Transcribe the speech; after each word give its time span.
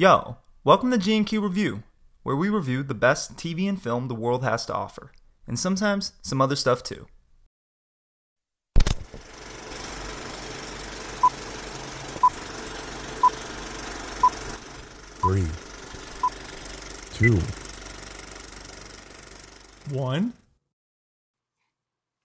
Yo, 0.00 0.38
welcome 0.64 0.90
to 0.90 0.96
G&Q 0.96 1.42
Review, 1.42 1.82
where 2.22 2.34
we 2.34 2.48
review 2.48 2.82
the 2.82 2.94
best 2.94 3.36
TV 3.36 3.68
and 3.68 3.78
film 3.82 4.08
the 4.08 4.14
world 4.14 4.42
has 4.42 4.64
to 4.64 4.72
offer, 4.72 5.12
and 5.46 5.58
sometimes 5.58 6.14
some 6.22 6.40
other 6.40 6.56
stuff 6.56 6.82
too. 6.82 7.06
Three, 15.20 15.44
two, 17.12 17.38
One. 19.94 20.32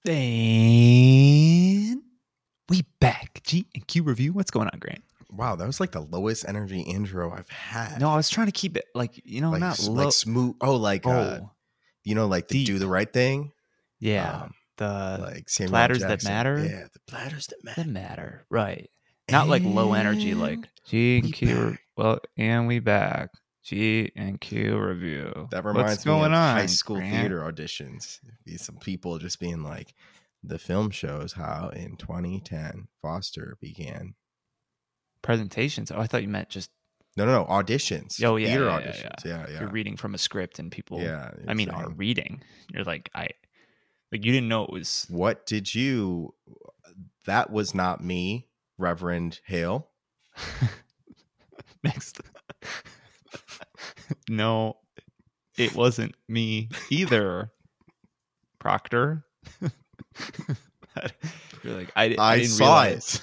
And 0.06 0.16
we 2.70 2.84
back. 3.02 3.42
G 3.44 3.66
and 3.76 3.86
Q 3.86 4.04
review. 4.04 4.32
What's 4.32 4.50
going 4.50 4.70
on, 4.70 4.80
Grant? 4.80 5.04
Wow, 5.36 5.56
that 5.56 5.68
was 5.68 5.80
like 5.80 5.92
the 5.92 6.02
lowest 6.02 6.46
energy 6.48 6.82
intro 6.82 7.32
I've 7.32 7.50
had. 7.50 8.00
No, 8.00 8.10
I 8.10 8.16
was 8.16 8.30
trying 8.30 8.48
to 8.48 8.54
keep 8.54 8.78
it 8.78 8.86
like 8.94 9.22
you 9.26 9.42
know, 9.42 9.52
like, 9.52 9.60
not 9.60 9.80
low. 9.84 10.06
like 10.06 10.14
smooth. 10.14 10.56
Oh, 10.62 10.76
like 10.76 11.06
oh, 11.06 11.12
uh, 11.12 11.40
you 12.04 12.16
know, 12.16 12.28
like 12.28 12.48
the 12.48 12.64
do 12.66 12.80
the 12.80 12.88
right 12.88 13.12
thing. 13.12 13.52
yeah. 14.00 14.44
um, 14.44 14.54
the 14.78 15.18
like 15.22 15.50
Samuel 15.50 15.72
platters 15.72 16.02
that 16.02 16.24
matter? 16.24 16.64
Yeah, 16.64 16.86
the 16.92 17.00
platters 17.08 17.48
that 17.48 17.64
matter. 17.64 17.84
that 17.84 17.90
matter, 17.90 18.46
right? 18.50 18.90
Not 19.32 19.48
like 19.48 19.64
low 19.64 19.94
energy, 19.94 20.36
like 20.36 20.58
And 20.58 20.68
G 20.86 21.18
and 21.20 21.34
Q. 21.34 21.70
back. 21.72 21.80
Well, 21.98 22.20
and 22.38 22.68
we 22.68 22.80
back. 22.80 23.30
G 23.64 24.12
and 24.16 24.40
Q 24.40 24.78
review. 24.78 25.48
That 25.50 25.66
reminds 25.66 25.92
What's 25.94 26.06
me 26.06 26.12
going 26.12 26.34
of 26.34 26.38
on? 26.38 26.56
high 26.56 26.66
school 26.68 26.98
Grant? 26.98 27.16
theater 27.16 27.40
auditions. 27.40 28.20
Some 28.58 28.78
people 28.78 29.18
just 29.18 29.40
being 29.40 29.64
like, 29.64 29.96
the 30.44 30.60
film 30.60 30.92
shows 30.92 31.34
how 31.34 31.70
in 31.70 31.98
2010 31.98 32.88
Foster 33.02 33.58
began. 33.60 34.14
Presentations. 35.26 35.92
Oh, 35.92 36.00
I 36.00 36.08
thought 36.08 36.22
you 36.22 36.28
meant 36.30 36.50
just 36.50 36.70
No, 37.18 37.26
no, 37.26 37.32
no, 37.32 37.46
auditions. 37.46 38.24
Oh, 38.24 38.36
yeah, 38.36 38.48
theater 38.48 38.66
yeah, 38.66 38.80
yeah, 38.80 38.88
auditions. 38.88 39.26
Yeah, 39.26 39.46
yeah. 39.50 39.60
you're 39.60 39.70
reading 39.70 39.98
from 39.98 40.14
a 40.14 40.18
script 40.18 40.60
and 40.60 40.72
people. 40.72 41.02
yeah, 41.02 41.32
I 41.48 41.54
mean, 41.54 41.70
are 41.70 41.90
reading. 41.90 42.42
You're 42.72 42.84
like 42.84 43.10
I, 43.14 43.30
like 44.12 44.24
you 44.24 44.32
didn't 44.32 44.48
know 44.48 44.64
it 44.64 44.72
was 44.72 45.06
what 45.10 45.46
did 45.46 45.74
you? 45.74 46.34
That 47.26 47.52
was 47.52 47.74
not 47.74 48.04
me, 48.04 48.48
Reverend 48.78 49.42
Hale. 49.46 49.90
next. 51.84 52.22
no, 54.30 54.78
it 55.58 55.74
wasn't 55.74 56.16
me 56.28 56.70
either, 56.90 57.52
Proctor. 58.60 59.26
You're 61.64 61.74
like 61.74 61.92
I, 61.96 62.04
I, 62.04 62.16
I, 62.20 62.38
didn't 62.38 62.52
saw 62.52 62.82
realize. 62.84 63.16
it. 63.16 63.22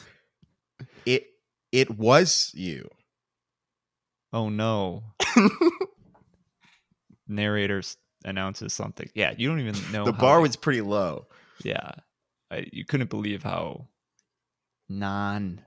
It 1.73 1.91
was 1.91 2.53
you. 2.55 2.89
Oh 4.33 4.49
no! 4.49 5.03
Narrators 7.29 7.97
announces 8.25 8.73
something. 8.73 9.09
Yeah, 9.15 9.33
you 9.37 9.49
don't 9.49 9.61
even 9.61 9.77
know 9.93 10.05
the 10.07 10.13
bar 10.13 10.37
they- 10.39 10.43
was 10.43 10.57
pretty 10.57 10.81
low. 10.83 11.27
yeah 11.65 11.93
I, 12.51 12.67
you 12.73 12.85
couldn't 12.85 13.09
believe 13.11 13.43
how 13.43 13.89
non 14.89 15.63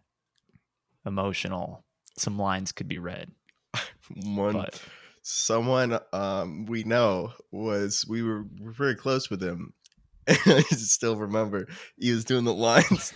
emotional 1.05 1.83
some 2.17 2.37
lines 2.37 2.71
could 2.71 2.87
be 2.87 2.97
read 2.99 3.31
One 4.23 4.53
but 4.53 4.81
someone 5.23 5.99
um 6.13 6.65
we 6.67 6.83
know 6.83 7.33
was 7.51 8.05
we 8.07 8.21
were, 8.21 8.43
we 8.59 8.65
were 8.65 8.71
very 8.71 8.95
close 8.95 9.29
with 9.29 9.41
him. 9.41 9.73
I 10.27 10.61
still 10.69 11.15
remember 11.15 11.67
he 11.97 12.11
was 12.11 12.25
doing 12.25 12.45
the 12.45 12.53
lines, 12.53 13.13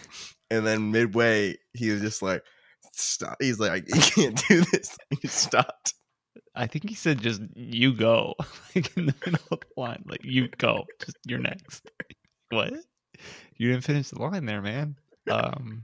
and 0.52 0.66
then 0.66 0.92
midway 0.92 1.58
he 1.74 1.90
was 1.92 2.02
just 2.02 2.22
like, 2.22 2.44
"Stop!" 3.00 3.38
He's 3.40 3.60
like, 3.60 3.88
"You 3.94 4.02
can't 4.02 4.42
do 4.48 4.62
this." 4.62 4.98
He 5.22 5.28
stopped. 5.28 5.94
i 6.56 6.68
think 6.68 6.88
he 6.90 6.96
said 6.96 7.22
just 7.22 7.42
you 7.56 7.94
go. 7.94 8.36
Like 8.76 8.96
in 8.98 9.08
the 9.08 9.16
middle 9.26 9.48
of 9.52 9.60
the 9.62 9.82
line 9.82 10.04
like 10.08 10.24
you 10.24 10.48
go. 10.58 10.86
Just 11.04 11.18
you're 11.26 11.40
next. 11.40 11.90
What? 12.52 12.74
You 13.58 13.72
didn't 13.72 13.84
finish 13.84 14.10
the 14.10 14.20
line 14.22 14.46
there 14.46 14.62
man. 14.62 14.96
Um 15.30 15.84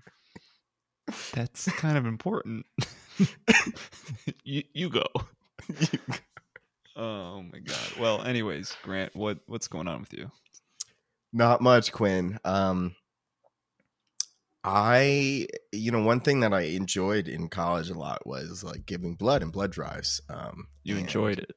that's 1.34 1.66
kind 1.74 1.98
of 1.98 2.06
important. 2.08 2.66
You 4.44 4.64
you 4.74 4.90
go. 4.90 5.06
Oh 6.96 7.44
my 7.44 7.60
god. 7.60 8.00
Well 8.00 8.22
anyways 8.24 8.76
grant 8.82 9.16
what 9.16 9.40
what's 9.48 9.68
going 9.68 9.88
on 9.88 10.00
with 10.02 10.14
you? 10.14 10.32
Not 11.34 11.60
much, 11.62 11.92
Quinn. 11.92 12.40
Um, 12.46 12.96
I, 14.68 15.46
you 15.72 15.92
know, 15.92 16.02
one 16.02 16.22
thing 16.22 16.40
that 16.40 16.54
I 16.54 16.62
enjoyed 16.62 17.28
in 17.28 17.50
college 17.50 17.90
a 17.92 17.94
lot 17.94 18.26
was 18.26 18.64
like 18.64 18.88
giving 18.88 19.14
blood 19.16 19.44
and 19.44 19.52
blood 19.52 19.72
drives. 19.72 20.20
Um, 20.28 20.68
you 20.84 20.98
enjoyed 20.98 21.38
it 21.40 21.52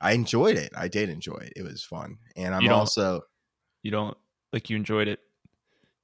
I 0.00 0.12
enjoyed 0.12 0.56
it. 0.56 0.72
I 0.76 0.88
did 0.88 1.08
enjoy 1.10 1.38
it. 1.42 1.52
It 1.56 1.62
was 1.62 1.84
fun, 1.84 2.18
and 2.36 2.54
I'm 2.54 2.64
You 2.64 2.70
also 2.70 3.22
you 3.82 3.90
don't 3.90 4.16
like 4.52 4.70
you 4.70 4.76
enjoyed 4.76 5.08
it 5.08 5.20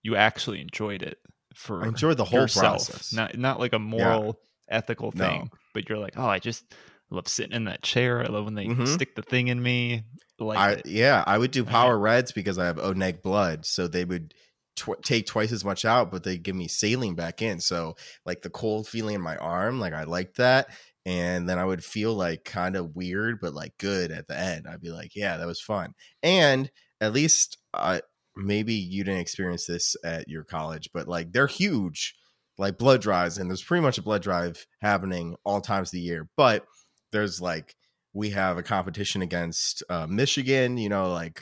you 0.02 0.16
actually 0.16 0.60
enjoyed 0.60 1.02
it 1.02 1.18
for 1.54 1.84
I 1.84 1.88
enjoyed 1.88 2.16
the 2.16 2.24
whole 2.24 2.40
yourself 2.40 2.88
process. 2.88 3.12
not 3.12 3.38
not 3.38 3.60
like 3.60 3.72
a 3.72 3.78
moral 3.78 4.40
ethical 4.68 5.12
No. 5.12 5.24
thing 5.26 5.50
but 5.74 5.88
you're 5.88 5.98
like 5.98 6.14
oh 6.16 6.26
i 6.26 6.38
just 6.38 6.74
love 7.10 7.28
sitting 7.28 7.52
in 7.54 7.64
that 7.64 7.82
chair 7.82 8.22
i 8.22 8.26
love 8.26 8.44
when 8.44 8.54
they 8.54 8.66
Mhm. 8.66 8.86
stick 8.86 9.14
the 9.16 9.22
thing 9.22 9.48
in 9.48 9.62
me 9.62 10.02
like 10.38 10.58
I 10.58 10.82
yeah, 10.84 11.24
I 11.26 11.36
would 11.38 11.50
do 11.50 11.64
Right. 11.64 11.72
power 11.72 11.98
reds 11.98 12.32
because 12.32 12.58
I 12.58 12.66
have 12.66 12.78
O 12.78 12.92
neg 12.92 13.22
blood, 13.22 13.66
so 13.66 13.88
they 13.88 14.04
would 14.04 14.34
tw- 14.78 15.02
take 15.02 15.26
twice 15.26 15.52
as 15.52 15.64
much 15.64 15.84
out, 15.84 16.10
but 16.10 16.24
they 16.24 16.38
give 16.38 16.56
me 16.56 16.68
saline 16.68 17.14
back 17.14 17.42
in. 17.42 17.60
So 17.60 17.96
like 18.24 18.42
the 18.42 18.50
cold 18.50 18.88
feeling 18.88 19.16
in 19.16 19.20
my 19.20 19.36
arm, 19.36 19.80
like 19.80 19.92
I 19.92 20.04
liked 20.04 20.36
that, 20.38 20.68
and 21.06 21.48
then 21.48 21.58
I 21.58 21.64
would 21.64 21.84
feel 21.84 22.14
like 22.14 22.44
kind 22.44 22.76
of 22.76 22.94
weird, 22.94 23.40
but 23.40 23.54
like 23.54 23.72
good 23.78 24.10
at 24.10 24.28
the 24.28 24.38
end. 24.38 24.66
I'd 24.68 24.80
be 24.80 24.90
like, 24.90 25.14
yeah, 25.14 25.36
that 25.36 25.46
was 25.46 25.60
fun, 25.60 25.94
and 26.22 26.70
at 27.00 27.12
least 27.12 27.58
I 27.74 28.02
maybe 28.36 28.74
you 28.74 29.04
didn't 29.04 29.20
experience 29.20 29.66
this 29.66 29.96
at 30.04 30.28
your 30.28 30.44
college, 30.44 30.90
but 30.94 31.08
like 31.08 31.32
they're 31.32 31.46
huge, 31.46 32.14
like 32.56 32.78
blood 32.78 33.00
drives, 33.02 33.38
and 33.38 33.50
there's 33.50 33.62
pretty 33.62 33.82
much 33.82 33.98
a 33.98 34.02
blood 34.02 34.22
drive 34.22 34.66
happening 34.80 35.36
all 35.44 35.60
times 35.60 35.88
of 35.88 35.92
the 35.92 36.00
year, 36.00 36.28
but 36.36 36.64
there's 37.12 37.40
like 37.40 37.74
we 38.18 38.30
have 38.30 38.58
a 38.58 38.64
competition 38.64 39.22
against 39.22 39.84
uh, 39.88 40.04
Michigan, 40.08 40.76
you 40.76 40.88
know, 40.88 41.12
like 41.12 41.40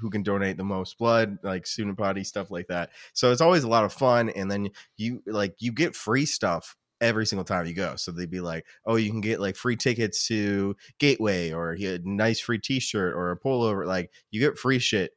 who 0.00 0.08
can 0.08 0.22
donate 0.22 0.56
the 0.56 0.64
most 0.64 0.96
blood, 0.96 1.36
like 1.42 1.66
student 1.66 1.98
body 1.98 2.24
stuff 2.24 2.50
like 2.50 2.66
that. 2.68 2.88
So 3.12 3.30
it's 3.30 3.42
always 3.42 3.62
a 3.62 3.68
lot 3.68 3.84
of 3.84 3.92
fun. 3.92 4.30
And 4.30 4.50
then 4.50 4.70
you 4.96 5.22
like 5.26 5.54
you 5.58 5.70
get 5.70 5.94
free 5.94 6.24
stuff 6.24 6.76
every 6.98 7.26
single 7.26 7.44
time 7.44 7.66
you 7.66 7.74
go. 7.74 7.96
So 7.96 8.10
they'd 8.10 8.30
be 8.30 8.40
like, 8.40 8.64
oh, 8.86 8.96
you 8.96 9.10
can 9.10 9.20
get 9.20 9.38
like 9.38 9.54
free 9.54 9.76
tickets 9.76 10.26
to 10.28 10.74
Gateway 10.98 11.52
or 11.52 11.72
a 11.72 11.98
nice 12.02 12.40
free 12.40 12.58
T-shirt 12.58 13.12
or 13.12 13.30
a 13.30 13.38
pullover. 13.38 13.84
Like 13.84 14.10
you 14.30 14.40
get 14.40 14.58
free 14.58 14.78
shit 14.78 15.10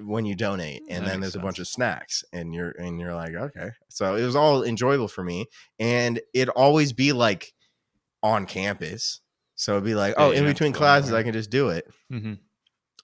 when 0.00 0.24
you 0.24 0.34
donate, 0.34 0.84
and 0.88 1.04
That 1.04 1.10
then 1.10 1.20
there's 1.20 1.36
a 1.36 1.40
bunch 1.40 1.58
of 1.58 1.68
snacks, 1.68 2.24
and 2.32 2.54
you're 2.54 2.70
and 2.70 2.98
you're 2.98 3.14
like, 3.14 3.34
okay. 3.34 3.72
So 3.90 4.16
it 4.16 4.24
was 4.24 4.36
all 4.36 4.64
enjoyable 4.64 5.08
for 5.08 5.22
me, 5.22 5.46
and 5.78 6.18
it'd 6.32 6.48
always 6.48 6.94
be 6.94 7.12
like 7.12 7.52
on 8.22 8.46
campus. 8.46 9.20
So 9.56 9.72
it'd 9.72 9.84
be 9.84 9.94
like, 9.94 10.14
oh, 10.16 10.26
you 10.26 10.32
in 10.32 10.36
don't 10.38 10.46
have 10.46 10.50
to 10.50 10.54
between 10.54 10.72
classes. 10.72 11.12
I 11.12 11.22
can 11.22 11.32
just 11.32 11.50
do 11.50 11.68
it. 11.68 11.86
Mhm. 12.12 12.38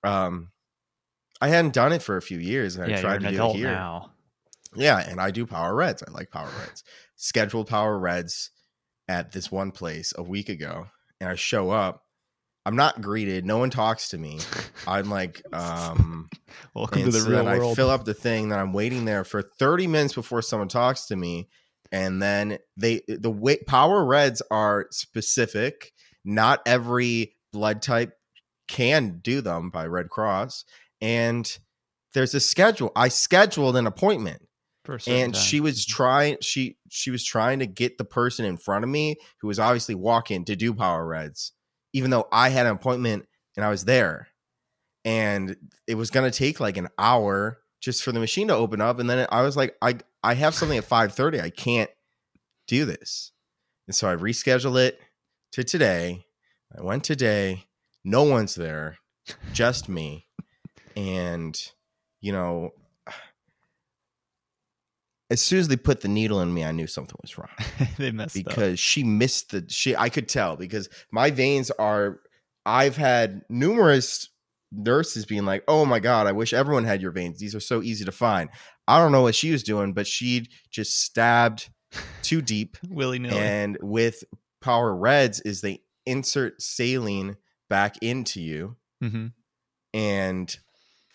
Um, 0.03 0.51
I 1.41 1.49
hadn't 1.49 1.75
done 1.75 1.93
it 1.93 2.03
for 2.03 2.17
a 2.17 2.23
few 2.23 2.39
years, 2.39 2.77
and 2.77 2.91
yeah 2.91 2.99
I 2.99 3.01
tried 3.01 3.21
to 3.23 3.31
do 3.31 3.45
it 3.51 3.57
here. 3.57 3.73
now 3.73 4.11
Yeah, 4.75 4.99
and 4.99 5.21
I 5.21 5.31
do 5.31 5.47
power 5.47 5.75
reds. 5.75 6.03
I 6.07 6.11
like 6.11 6.31
power 6.31 6.51
reds. 6.61 6.85
Scheduled 7.17 7.69
power 7.69 7.99
reds 7.99 8.51
at 9.09 9.33
this 9.33 9.51
one 9.51 9.73
place 9.73 10.13
a 10.17 10.23
week 10.23 10.49
ago, 10.49 10.87
and 11.21 11.29
I 11.29 11.35
show 11.35 11.71
up. 11.71 12.05
I'm 12.67 12.77
not 12.77 13.01
greeted. 13.01 13.47
No 13.47 13.57
one 13.59 13.71
talks 13.71 14.11
to 14.11 14.19
me. 14.19 14.39
I'm 14.87 15.09
like, 15.11 15.43
um, 15.53 16.29
welcome 16.75 17.05
to 17.05 17.11
the 17.11 17.21
so 17.21 17.31
real 17.31 17.45
then 17.45 17.59
world 17.59 17.73
I 17.73 17.75
fill 17.75 17.91
up 17.91 18.05
the 18.05 18.15
thing. 18.15 18.51
Then 18.51 18.59
I'm 18.59 18.73
waiting 18.73 19.07
there 19.07 19.25
for 19.25 19.43
30 19.43 19.87
minutes 19.87 20.15
before 20.15 20.43
someone 20.43 20.69
talks 20.69 21.07
to 21.07 21.17
me, 21.17 21.49
and 21.91 22.23
then 22.23 22.59
they 22.77 23.01
the 23.09 23.31
way 23.31 23.57
power 23.67 24.05
reds 24.05 24.43
are 24.51 24.87
specific. 24.91 25.93
Not 26.25 26.61
every 26.67 27.37
blood 27.53 27.83
type 27.83 28.13
can 28.69 29.21
do 29.23 29.41
them 29.41 29.71
by 29.71 29.87
Red 29.87 30.09
Cross, 30.11 30.65
and 31.01 31.59
there's 32.15 32.35
a 32.35 32.41
schedule. 32.41 32.93
I 32.95 33.09
scheduled 33.09 33.77
an 33.77 33.87
appointment 33.87 34.43
for 34.85 34.97
a 34.97 35.01
certain 35.01 35.21
and 35.21 35.35
time. 35.35 35.43
she 35.43 35.61
was 35.61 35.85
mm-hmm. 35.85 35.97
trying 35.97 36.37
she 36.41 36.77
she 36.89 37.11
was 37.11 37.25
trying 37.25 37.59
to 37.59 37.67
get 37.67 37.99
the 37.99 38.05
person 38.05 38.45
in 38.45 38.57
front 38.57 38.85
of 38.85 38.91
me 38.91 39.17
who 39.41 39.49
was 39.49 39.59
obviously 39.59 39.95
walking 39.95 40.45
to 40.45 40.57
do 40.57 40.73
power 40.75 41.07
reds 41.07 41.53
even 41.93 42.11
though 42.11 42.27
i 42.33 42.49
had 42.49 42.67
an 42.67 42.73
appointment 42.73 43.27
and 43.57 43.65
i 43.65 43.69
was 43.69 43.85
there 43.85 44.29
and 45.05 45.57
it 45.87 45.95
was 45.95 46.11
going 46.11 46.31
to 46.31 46.37
take 46.37 46.61
like 46.61 46.77
an 46.77 46.89
hour 46.99 47.59
just 47.81 48.03
for 48.03 48.13
the 48.13 48.21
machine 48.21 48.49
to 48.49 48.55
open 48.55 48.81
up 48.81 48.99
and 48.99 49.09
then 49.09 49.27
i 49.31 49.43
was 49.43 49.57
like 49.57 49.77
i 49.83 49.97
i 50.23 50.35
have 50.35 50.55
something 50.55 50.79
at 50.79 50.89
5.30 50.89 51.41
i 51.41 51.51
can't 51.51 51.91
do 52.67 52.85
this 52.85 53.33
and 53.87 53.95
so 53.95 54.09
i 54.09 54.15
rescheduled 54.17 54.81
it 54.81 55.01
to 55.53 55.65
today 55.65 56.25
i 56.77 56.83
went 56.83 57.05
today 57.05 57.65
no 58.05 58.23
one's 58.23 58.55
there 58.55 58.99
just 59.53 59.89
me 59.89 60.27
and 60.97 61.73
you 62.21 62.33
know 62.33 62.73
as 65.31 65.41
soon 65.41 65.61
as 65.61 65.69
they 65.69 65.77
put 65.77 66.01
the 66.01 66.09
needle 66.09 66.41
in 66.41 66.53
me, 66.53 66.65
I 66.65 66.73
knew 66.73 66.89
something 66.89 67.17
was 67.23 67.39
wrong 67.39 67.49
they 67.99 68.11
messed 68.11 68.37
up. 68.37 68.45
because 68.45 68.81
she 68.81 69.05
missed 69.05 69.53
the 69.53 69.65
she. 69.69 69.97
I 69.97 70.09
could 70.09 70.29
tell 70.29 70.57
because 70.57 70.89
my 71.11 71.31
veins 71.31 71.71
are. 71.71 72.21
I've 72.67 72.97
had 72.97 73.43
numerous 73.49 74.29
nurses 74.73 75.25
being 75.25 75.47
like, 75.47 75.65
"Oh 75.67 75.87
my 75.87 76.01
god, 76.01 76.27
I 76.27 76.33
wish 76.33 76.53
everyone 76.53 76.85
had 76.85 77.01
your 77.01 77.13
veins. 77.13 77.39
These 77.39 77.55
are 77.55 77.61
so 77.61 77.83
easy 77.83 78.05
to 78.05 78.13
find." 78.13 78.51
I 78.87 78.99
don't 78.99 79.13
know 79.13 79.23
what 79.23 79.37
she 79.37 79.53
was 79.53 79.63
doing, 79.63 79.93
but 79.93 80.07
she 80.07 80.49
just 80.71 81.01
stabbed 81.01 81.71
too 82.23 82.43
deep. 82.43 82.77
willy 82.91 83.21
nilly. 83.21 83.39
And 83.39 83.79
with 83.81 84.25
Power 84.61 84.95
Reds, 84.95 85.41
is 85.41 85.61
they 85.61 85.83
insert 86.07 86.61
saline 86.63 87.37
back 87.69 87.97
into 88.03 88.41
you, 88.41 88.77
hmm 89.01 89.29
and 89.93 90.57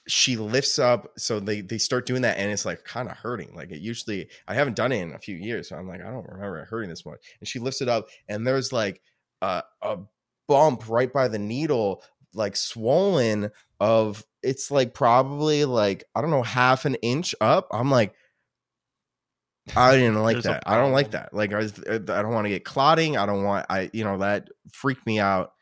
she 0.08 0.36
lifts 0.38 0.78
up. 0.78 1.12
So 1.18 1.40
they 1.40 1.62
they 1.62 1.78
start 1.78 2.06
doing 2.06 2.22
that, 2.24 2.38
and 2.38 2.52
it's 2.52 2.66
like 2.66 2.84
kind 2.84 3.10
of 3.10 3.18
hurting. 3.18 3.56
Like 3.56 3.72
it 3.72 3.80
usually, 3.80 4.30
I 4.48 4.54
haven't 4.54 4.76
done 4.76 4.92
it 4.92 5.02
in 5.02 5.14
a 5.14 5.20
few 5.20 5.36
years, 5.36 5.70
so 5.70 5.78
I'm 5.78 5.88
like, 5.88 6.02
I 6.02 6.12
don't 6.12 6.28
remember 6.28 6.60
it 6.60 6.68
hurting 6.68 6.90
this 6.90 7.06
much. 7.06 7.20
And 7.40 7.48
she 7.48 7.60
lifts 7.60 7.82
it 7.82 7.90
up, 7.90 8.08
and 8.28 8.46
there's 8.46 8.72
like 8.74 9.02
a, 9.42 9.64
a 9.82 9.98
bump 10.48 10.90
right 10.90 11.12
by 11.12 11.28
the 11.28 11.40
needle, 11.40 12.04
like 12.34 12.56
swollen. 12.56 13.52
Of 13.80 14.24
it's 14.42 14.72
like 14.72 14.94
probably 14.94 15.66
like 15.66 16.06
I 16.16 16.22
don't 16.22 16.32
know 16.32 16.44
half 16.44 16.86
an 16.86 16.96
inch 16.96 17.36
up. 17.42 17.68
I'm 17.72 17.92
like. 17.92 18.14
I 19.76 19.96
didn't 19.96 20.22
like 20.22 20.42
that. 20.44 20.64
I 20.66 20.78
don't 20.78 20.92
like 20.92 21.12
that. 21.12 21.34
Like 21.34 21.54
I, 21.54 21.58
was, 21.58 21.74
I 21.88 21.98
don't 21.98 22.34
want 22.34 22.46
to 22.46 22.50
get 22.50 22.66
clotting. 22.66 23.18
I 23.18 23.26
don't 23.26 23.44
want. 23.44 23.66
I 23.70 23.90
you 23.94 24.04
know 24.04 24.18
that 24.20 24.50
freaked 24.72 25.06
me 25.06 25.20
out, 25.20 25.54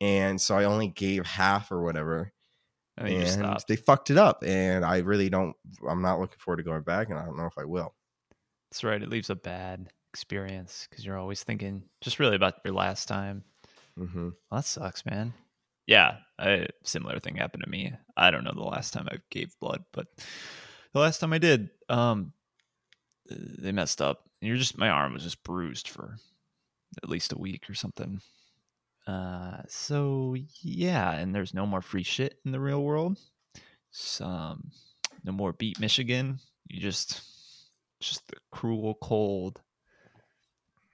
and 0.00 0.40
so 0.40 0.56
I 0.56 0.64
only 0.64 0.88
gave 0.88 1.26
half 1.26 1.70
or 1.72 1.82
whatever 1.82 2.32
And 2.96 3.08
then 3.08 3.20
just 3.20 3.38
and 3.38 3.64
they 3.68 3.76
fucked 3.76 4.10
it 4.10 4.18
up 4.18 4.42
and 4.46 4.84
i 4.84 4.98
really 4.98 5.28
don't 5.28 5.54
i'm 5.88 6.02
not 6.02 6.20
looking 6.20 6.38
forward 6.38 6.58
to 6.58 6.62
going 6.62 6.82
back 6.82 7.08
and 7.08 7.18
i 7.18 7.24
don't 7.24 7.36
know 7.36 7.46
if 7.46 7.58
i 7.58 7.64
will 7.64 7.94
That's 8.70 8.84
right. 8.84 9.02
It 9.02 9.08
leaves 9.08 9.30
a 9.30 9.34
bad 9.34 9.88
experience 10.12 10.86
because 10.88 11.04
you're 11.04 11.18
always 11.18 11.42
thinking 11.42 11.84
just 12.00 12.18
really 12.18 12.36
about 12.36 12.54
your 12.64 12.74
last 12.74 13.06
time. 13.08 13.44
mm-hmm. 13.98 14.30
Well, 14.50 14.60
that 14.60 14.64
sucks, 14.64 15.04
man. 15.06 15.32
Yeah, 15.86 16.18
a 16.38 16.68
similar 16.84 17.18
thing 17.18 17.36
happened 17.36 17.64
to 17.64 17.70
me. 17.70 17.92
I 18.16 18.30
don't 18.30 18.44
know 18.44 18.52
the 18.54 18.62
last 18.62 18.92
time 18.92 19.08
I 19.10 19.16
gave 19.30 19.58
blood, 19.60 19.84
but 19.92 20.06
the 20.92 21.00
last 21.00 21.18
time 21.18 21.32
I 21.32 21.38
did, 21.38 21.70
um, 21.88 22.32
they 23.30 23.72
messed 23.72 24.02
up. 24.02 24.24
And 24.40 24.48
You're 24.48 24.56
just 24.58 24.78
my 24.78 24.88
arm 24.88 25.14
was 25.14 25.22
just 25.22 25.42
bruised 25.44 25.88
for 25.88 26.16
at 27.02 27.08
least 27.08 27.32
a 27.32 27.38
week 27.38 27.68
or 27.70 27.74
something. 27.74 28.20
Uh, 29.06 29.58
so 29.68 30.36
yeah, 30.60 31.12
and 31.12 31.34
there's 31.34 31.54
no 31.54 31.66
more 31.66 31.82
free 31.82 32.02
shit 32.02 32.38
in 32.44 32.52
the 32.52 32.60
real 32.60 32.82
world. 32.82 33.18
Some 33.90 34.70
no 35.24 35.32
more 35.32 35.52
beat 35.52 35.80
Michigan. 35.80 36.38
You 36.68 36.80
just 36.80 37.22
just 38.00 38.26
the 38.28 38.36
cruel 38.50 38.94
cold 39.00 39.60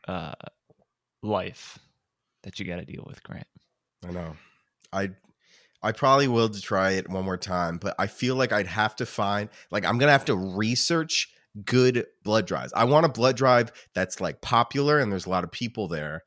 uh 0.09 0.33
life 1.23 1.79
that 2.43 2.59
you 2.59 2.65
got 2.65 2.77
to 2.77 2.85
deal 2.85 3.05
with, 3.07 3.23
Grant. 3.23 3.47
i 4.07 4.11
know 4.11 4.37
i 4.93 5.11
i 5.83 5.93
probably 5.93 6.29
will 6.29 6.49
try 6.49 6.93
it 6.93 7.09
one 7.09 7.25
more 7.25 7.37
time 7.37 7.79
but 7.79 7.95
i 7.99 8.07
feel 8.07 8.37
like 8.37 8.53
i'd 8.53 8.67
have 8.69 8.95
to 8.97 9.07
find 9.07 9.49
like 9.71 9.85
i'm 9.85 9.99
gonna 9.99 10.13
have 10.13 10.25
to 10.27 10.37
research 10.37 11.33
good 11.65 12.07
blood 12.23 12.47
drives 12.47 12.73
i 12.75 12.85
want 12.85 13.07
a 13.07 13.09
blood 13.09 13.37
drive 13.37 13.73
that's 13.95 14.21
like 14.21 14.41
popular 14.41 14.99
and 14.99 15.11
there's 15.11 15.27
a 15.27 15.31
lot 15.31 15.45
of 15.45 15.51
people 15.51 15.89
there 15.89 16.23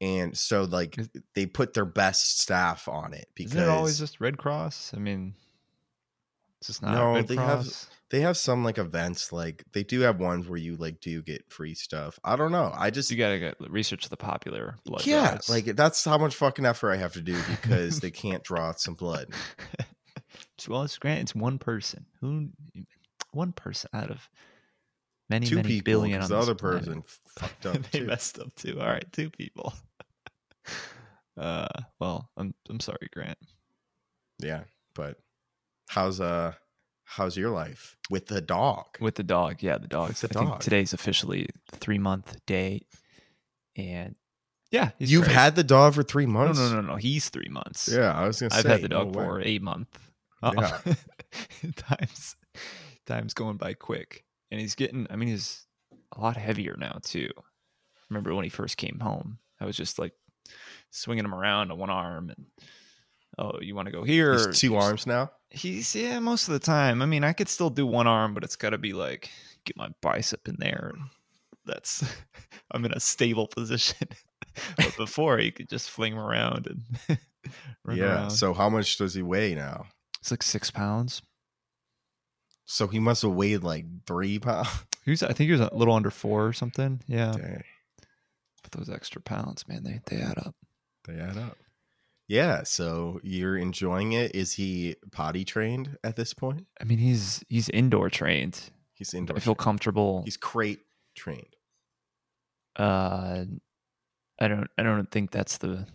and 0.00 0.36
so 0.36 0.62
like 0.64 0.98
Is- 0.98 1.10
they 1.34 1.46
put 1.46 1.74
their 1.74 1.84
best 1.84 2.40
staff 2.40 2.88
on 2.88 3.12
it 3.12 3.26
because 3.34 3.52
Isn't 3.52 3.64
it 3.64 3.68
always 3.68 3.98
just 3.98 4.20
Red 4.20 4.36
Cross? 4.38 4.92
I 4.96 4.98
mean, 4.98 5.34
it's 6.58 6.66
just 6.68 6.82
not 6.82 6.94
No, 6.94 7.14
Red 7.14 7.28
they 7.28 7.36
have- 7.36 7.68
they 8.10 8.20
have 8.20 8.36
some 8.36 8.62
like 8.64 8.78
events 8.78 9.32
like 9.32 9.64
they 9.72 9.82
do 9.84 10.00
have 10.00 10.20
ones 10.20 10.46
where 10.48 10.58
you 10.58 10.76
like 10.76 11.00
do 11.00 11.22
get 11.22 11.50
free 11.50 11.74
stuff 11.74 12.18
i 12.24 12.36
don't 12.36 12.52
know 12.52 12.70
i 12.76 12.90
just 12.90 13.10
you 13.10 13.16
gotta 13.16 13.38
get, 13.38 13.56
research 13.70 14.06
the 14.10 14.18
popular 14.18 14.76
blood. 14.84 15.06
yeah 15.06 15.28
drives. 15.30 15.48
like 15.48 15.64
that's 15.64 16.04
how 16.04 16.18
much 16.18 16.34
fucking 16.34 16.66
effort 16.66 16.90
i 16.90 16.96
have 16.96 17.14
to 17.14 17.22
do 17.22 17.40
because 17.48 18.00
they 18.00 18.10
can't 18.24 18.44
draw 18.44 18.72
some 18.72 18.92
blood 18.94 19.28
well, 20.68 20.82
it's 20.82 20.96
Grant. 20.98 21.20
It's 21.22 21.34
one 21.34 21.58
person. 21.58 22.06
Who? 22.20 22.50
One 23.32 23.52
person 23.52 23.90
out 23.92 24.10
of 24.10 24.28
many, 25.30 25.46
two 25.46 25.56
many 25.56 25.68
people 25.68 25.92
billion. 26.02 26.22
on 26.22 26.28
the 26.28 26.36
this 26.36 26.42
other 26.42 26.54
planet. 26.54 26.80
person 26.84 27.02
fucked 27.38 27.66
up 27.66 27.90
they 27.90 28.00
too. 28.00 28.06
messed 28.06 28.38
up 28.38 28.54
too. 28.54 28.80
All 28.80 28.86
right, 28.86 29.10
two 29.12 29.30
people. 29.30 29.72
uh, 31.36 31.68
well, 32.00 32.28
I'm 32.36 32.54
I'm 32.68 32.80
sorry, 32.80 33.08
Grant. 33.12 33.38
yeah 34.40 34.62
but 34.94 35.16
how's 35.88 36.20
uh 36.20 36.52
how's 37.04 37.36
your 37.36 37.50
life 37.50 37.96
with 38.10 38.26
the 38.26 38.40
dog 38.40 38.84
With 39.00 39.14
the 39.14 39.22
dog, 39.22 39.62
yeah, 39.62 39.78
the 39.78 39.88
dogs. 39.88 40.20
the 40.20 40.28
I 40.30 40.38
think 40.38 40.50
dog. 40.50 40.60
today's 40.60 40.92
officially 40.92 41.48
three 41.70 41.98
month 41.98 42.36
date, 42.46 42.86
and 43.76 44.14
yeah, 44.70 44.90
he's 44.98 45.10
you've 45.12 45.24
great. 45.24 45.34
had 45.34 45.56
the 45.56 45.64
dog 45.64 45.94
for 45.94 46.02
three 46.02 46.26
months 46.26 46.58
no, 46.58 46.68
no, 46.70 46.80
no. 46.82 46.88
No. 46.92 46.96
He's 46.96 47.28
three 47.30 47.48
months. 47.50 47.88
yeah 47.92 48.12
i 48.12 48.26
was 48.26 48.40
gonna 48.40 48.54
I've 48.54 48.62
say 48.62 48.68
had 48.68 48.82
the 48.82 48.88
no 48.88 49.04
dog 49.04 49.16
way. 49.16 49.24
for 49.24 49.40
a 49.42 49.58
month. 49.58 49.98
Yeah. 50.42 50.78
times 51.76 52.36
time's 53.06 53.32
going 53.34 53.56
by 53.58 53.74
quick. 53.74 54.24
And 54.52 54.60
he's 54.60 54.74
getting 54.76 55.06
I 55.10 55.16
mean 55.16 55.30
he's 55.30 55.66
a 56.16 56.20
lot 56.20 56.36
heavier 56.36 56.76
now 56.78 56.98
too. 57.02 57.30
Remember 58.10 58.34
when 58.34 58.44
he 58.44 58.50
first 58.50 58.76
came 58.76 59.00
home? 59.00 59.38
I 59.58 59.64
was 59.64 59.76
just 59.76 59.98
like 59.98 60.12
swinging 60.90 61.24
him 61.24 61.34
around 61.34 61.72
on 61.72 61.78
one 61.78 61.88
arm 61.90 62.28
and 62.30 62.46
oh, 63.38 63.58
you 63.60 63.74
want 63.74 63.86
to 63.86 63.92
go 63.92 64.04
here? 64.04 64.34
He's 64.34 64.60
two 64.60 64.70
just- 64.74 64.86
arms 64.86 65.06
now 65.06 65.30
He's 65.54 65.94
yeah, 65.94 66.18
most 66.18 66.48
of 66.48 66.54
the 66.54 66.58
time. 66.60 67.02
I 67.02 67.06
mean, 67.06 67.24
I 67.24 67.32
could 67.34 67.48
still 67.48 67.68
do 67.68 67.86
one 67.86 68.06
arm, 68.06 68.32
but 68.32 68.42
it's 68.42 68.56
got 68.56 68.70
to 68.70 68.78
be 68.78 68.92
like 68.94 69.28
get 69.64 69.76
my 69.76 69.88
bicep 70.00 70.48
in 70.48 70.56
there. 70.58 70.92
And 70.94 71.08
that's 71.66 72.02
I'm 72.70 72.84
in 72.86 72.92
a 72.92 73.00
stable 73.00 73.46
position. 73.48 74.08
but 74.76 74.96
before, 74.96 75.38
he 75.38 75.50
could 75.50 75.68
just 75.68 75.90
fling 75.90 76.12
him 76.14 76.18
around 76.18 76.66
and 76.68 77.18
run 77.84 77.96
yeah 77.98 78.04
around. 78.04 78.30
so 78.30 78.52
how 78.54 78.68
much 78.70 78.96
does 78.98 79.14
he 79.14 79.22
weigh 79.22 79.54
now 79.54 79.84
It's 80.20 80.30
like 80.30 80.42
six 80.42 80.70
pounds. 80.70 81.20
So 82.72 82.88
he 82.88 82.98
must 82.98 83.20
have 83.22 83.32
weighed 83.32 83.62
like 83.62 83.84
three 84.06 84.38
pounds 84.38 84.68
He 85.04 85.10
was, 85.10 85.22
I 85.22 85.32
think 85.32 85.48
he 85.48 85.52
was 85.52 85.60
a 85.60 85.74
little 85.74 85.94
under 85.94 86.10
four 86.10 86.46
or 86.46 86.52
something. 86.52 87.02
Yeah, 87.08 87.32
Dang. 87.32 87.64
but 88.62 88.70
those 88.72 88.88
extra 88.88 89.20
pounds, 89.20 89.66
man, 89.66 89.82
they 89.82 90.00
they 90.06 90.22
add 90.22 90.38
up. 90.38 90.54
They 91.06 91.14
add 91.14 91.36
up. 91.36 91.56
Yeah, 92.28 92.62
so 92.62 93.18
you're 93.24 93.56
enjoying 93.58 94.12
it. 94.12 94.34
Is 94.34 94.52
he 94.52 94.94
potty 95.10 95.44
trained 95.44 95.98
at 96.04 96.14
this 96.14 96.32
point? 96.32 96.66
I 96.80 96.84
mean, 96.84 96.98
he's 96.98 97.44
he's 97.48 97.68
indoor 97.68 98.10
trained. 98.10 98.60
He's 98.94 99.12
indoor. 99.12 99.36
I 99.36 99.40
feel 99.40 99.54
trained. 99.54 99.58
comfortable. 99.64 100.22
He's 100.24 100.36
crate 100.36 100.80
trained. 101.16 101.56
uh, 102.76 103.44
I 104.40 104.48
don't 104.48 104.68
I 104.78 104.84
don't 104.84 105.10
think 105.10 105.32
that's 105.32 105.58
the 105.58 105.86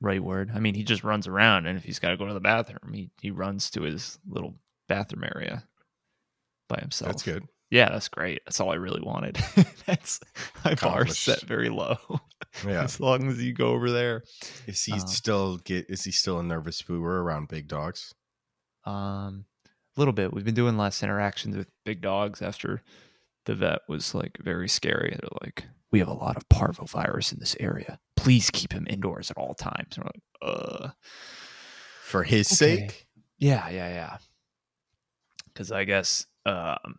right 0.00 0.22
word. 0.24 0.50
I 0.54 0.60
mean, 0.60 0.74
he 0.74 0.82
just 0.82 1.04
runs 1.04 1.26
around, 1.26 1.66
and 1.66 1.76
if 1.76 1.84
he's 1.84 1.98
got 1.98 2.08
to 2.10 2.16
go 2.16 2.26
to 2.26 2.32
the 2.34 2.40
bathroom, 2.40 2.94
he 2.94 3.10
he 3.20 3.30
runs 3.30 3.70
to 3.72 3.82
his 3.82 4.18
little 4.26 4.54
bathroom 4.88 5.24
area 5.24 5.64
by 6.70 6.80
himself. 6.80 7.10
That's 7.12 7.22
good. 7.22 7.44
Yeah, 7.70 7.88
that's 7.90 8.08
great. 8.08 8.40
That's 8.46 8.58
all 8.58 8.70
I 8.72 8.76
really 8.76 9.00
wanted. 9.02 9.38
that's 9.86 10.18
my 10.64 10.74
bar 10.74 11.06
set 11.06 11.42
very 11.42 11.68
low. 11.68 11.96
Yeah. 12.66 12.82
as 12.82 12.98
long 12.98 13.28
as 13.28 13.40
you 13.40 13.52
go 13.52 13.68
over 13.68 13.92
there. 13.92 14.24
Is 14.66 14.82
he 14.82 14.94
Uh, 14.94 14.98
still 15.06 15.58
get? 15.58 15.86
Is 15.88 16.02
he 16.02 16.10
still 16.10 16.40
a 16.40 16.42
nervous 16.42 16.82
pooer 16.82 17.22
around 17.22 17.46
big 17.46 17.68
dogs? 17.68 18.12
Um, 18.84 19.44
a 19.96 20.00
little 20.00 20.12
bit. 20.12 20.32
We've 20.34 20.44
been 20.44 20.54
doing 20.54 20.76
less 20.76 21.00
interactions 21.04 21.56
with 21.56 21.68
big 21.84 22.00
dogs 22.00 22.42
after 22.42 22.82
the 23.44 23.54
vet 23.54 23.80
was 23.88 24.16
like 24.16 24.36
very 24.42 24.68
scary. 24.68 25.10
They're 25.10 25.28
like, 25.42 25.68
"We 25.92 26.00
have 26.00 26.08
a 26.08 26.12
lot 26.12 26.36
of 26.36 26.48
parvovirus 26.48 27.32
in 27.32 27.38
this 27.38 27.56
area. 27.60 28.00
Please 28.16 28.50
keep 28.50 28.72
him 28.72 28.86
indoors 28.90 29.30
at 29.30 29.36
all 29.36 29.54
times." 29.54 29.96
And 29.96 30.04
we're 30.04 30.10
like, 30.48 30.56
"Uh, 30.82 30.88
For 32.02 32.24
his 32.24 32.48
Okay. 32.48 32.78
sake, 32.88 33.06
yeah, 33.38 33.68
yeah, 33.68 33.88
yeah." 33.90 34.18
Because 35.46 35.70
I 35.70 35.84
guess, 35.84 36.26
um, 36.46 36.96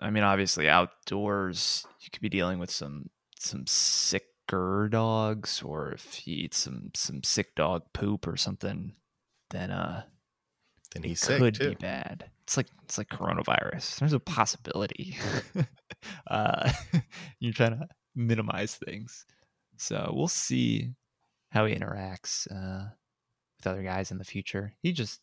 I 0.00 0.10
mean, 0.10 0.24
obviously, 0.24 0.68
outdoors 0.68 1.86
you 2.00 2.10
could 2.12 2.22
be 2.22 2.28
dealing 2.28 2.58
with 2.58 2.70
some 2.70 3.10
some 3.38 3.66
sicker 3.66 4.88
dogs, 4.90 5.62
or 5.62 5.92
if 5.92 6.14
he 6.14 6.32
eats 6.32 6.58
some 6.58 6.90
some 6.94 7.22
sick 7.22 7.54
dog 7.54 7.82
poop 7.92 8.26
or 8.26 8.36
something, 8.36 8.94
then 9.50 9.70
uh 9.70 10.02
then 10.94 11.02
he's 11.02 11.20
sick 11.20 11.38
could 11.38 11.54
too. 11.54 11.70
be 11.70 11.74
bad. 11.76 12.30
It's 12.44 12.56
like 12.56 12.68
it's 12.84 12.98
like 12.98 13.08
coronavirus. 13.08 13.98
There's 13.98 14.12
a 14.12 14.20
possibility. 14.20 15.16
uh, 16.30 16.72
you're 17.40 17.52
trying 17.52 17.78
to 17.78 17.88
minimize 18.14 18.74
things, 18.74 19.26
so 19.76 20.12
we'll 20.14 20.28
see 20.28 20.92
how 21.50 21.66
he 21.66 21.74
interacts 21.74 22.46
uh, 22.50 22.88
with 23.58 23.66
other 23.66 23.82
guys 23.82 24.10
in 24.10 24.18
the 24.18 24.24
future. 24.24 24.72
He 24.82 24.92
just 24.92 25.20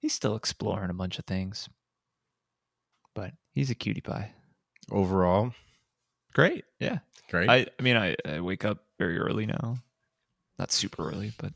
he's 0.00 0.14
still 0.14 0.36
exploring 0.36 0.90
a 0.90 0.94
bunch 0.94 1.18
of 1.18 1.26
things, 1.26 1.68
but 3.18 3.32
he's 3.52 3.70
a 3.70 3.74
cutie 3.74 4.00
pie. 4.00 4.30
Overall, 4.92 5.52
Great, 6.34 6.64
yeah. 6.78 6.98
great. 7.30 7.48
I 7.50 7.66
I 7.78 7.82
mean 7.82 7.96
I, 7.96 8.14
I 8.24 8.40
wake 8.40 8.64
up 8.64 8.84
very 8.98 9.18
early 9.18 9.44
now, 9.46 9.78
not 10.58 10.70
super 10.70 11.08
early, 11.08 11.32
but 11.38 11.52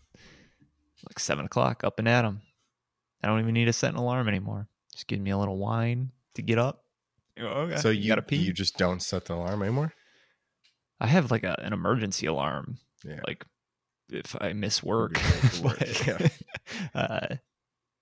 like 1.09 1.19
seven 1.21 1.45
o'clock 1.45 1.85
up 1.85 1.99
and 2.01 2.09
at 2.09 2.25
'em. 2.25 2.43
I 3.23 3.29
don't 3.29 3.39
even 3.41 3.55
need 3.55 3.67
to 3.67 3.73
set 3.73 3.91
an 3.93 3.97
alarm 3.97 4.27
anymore. 4.29 4.67
Just 4.93 5.07
give 5.07 5.21
me 5.21 5.31
a 5.31 5.39
little 5.39 5.57
wine 5.57 6.11
to 6.35 6.43
get 6.43 6.59
up, 6.59 6.85
Oh, 7.41 7.47
okay. 7.47 7.77
So 7.77 7.91
you 7.91 8.09
gotta 8.09 8.23
pee. 8.23 8.37
you 8.37 8.53
just 8.53 8.77
don't 8.77 9.01
set 9.01 9.27
the 9.27 9.35
alarm 9.35 9.63
anymore? 9.63 9.93
I 11.01 11.07
have 11.07 11.31
like 11.31 11.45
a, 11.45 11.55
an 11.63 11.73
emergency 11.73 12.27
alarm. 12.27 12.79
Yeah. 13.05 13.21
Like 13.27 13.47
if 14.11 14.35
I 14.41 14.53
miss 14.53 14.83
work, 14.83 15.17
You're 15.17 15.31
late 15.33 15.53
for 15.53 15.63
work, 15.63 15.79
but, 15.79 16.07
yeah. 16.07 16.29
uh, 17.01 17.27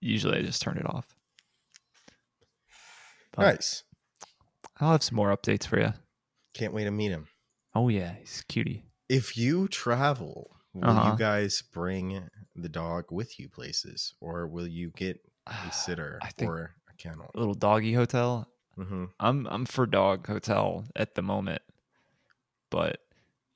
usually 0.01 0.39
I 0.39 0.43
just 0.43 0.63
turn 0.63 0.79
it 0.79 0.87
off. 0.87 1.07
But 3.33 3.43
Nice. 3.43 3.85
I'll 4.81 4.93
have 4.93 5.03
some 5.03 5.17
more 5.17 5.35
updates 5.37 5.67
for 5.67 5.79
you. 5.79 5.93
Can't 6.55 6.73
wait 6.73 6.85
to 6.85 6.91
meet 6.91 7.11
him. 7.11 7.29
Oh 7.75 7.89
yeah, 7.89 8.15
he's 8.19 8.43
cutie. 8.49 8.85
If 9.09 9.37
you 9.37 9.69
travel, 9.69 10.57
will 10.75 10.91
Uh-huh. 10.91 11.11
you 11.13 11.17
guys 11.19 11.63
bring 11.63 12.29
the 12.57 12.69
dog 12.69 13.07
with 13.11 13.39
you 13.39 13.49
places, 13.49 14.15
or 14.21 14.47
will 14.49 14.67
you 14.67 14.91
get 14.97 15.21
a 15.47 15.53
sitter 15.73 16.19
or 16.41 16.75
a 16.89 16.95
kennel? 16.97 17.31
A 17.35 17.39
little 17.39 17.55
doggy 17.55 17.93
hotel. 17.95 18.49
hmm 18.77 19.07
I'm 19.21 19.47
I'm 19.47 19.67
for 19.67 19.87
dog 19.87 20.27
hotel 20.27 20.85
at 20.97 21.15
the 21.15 21.23
moment, 21.23 21.63
but 22.71 23.01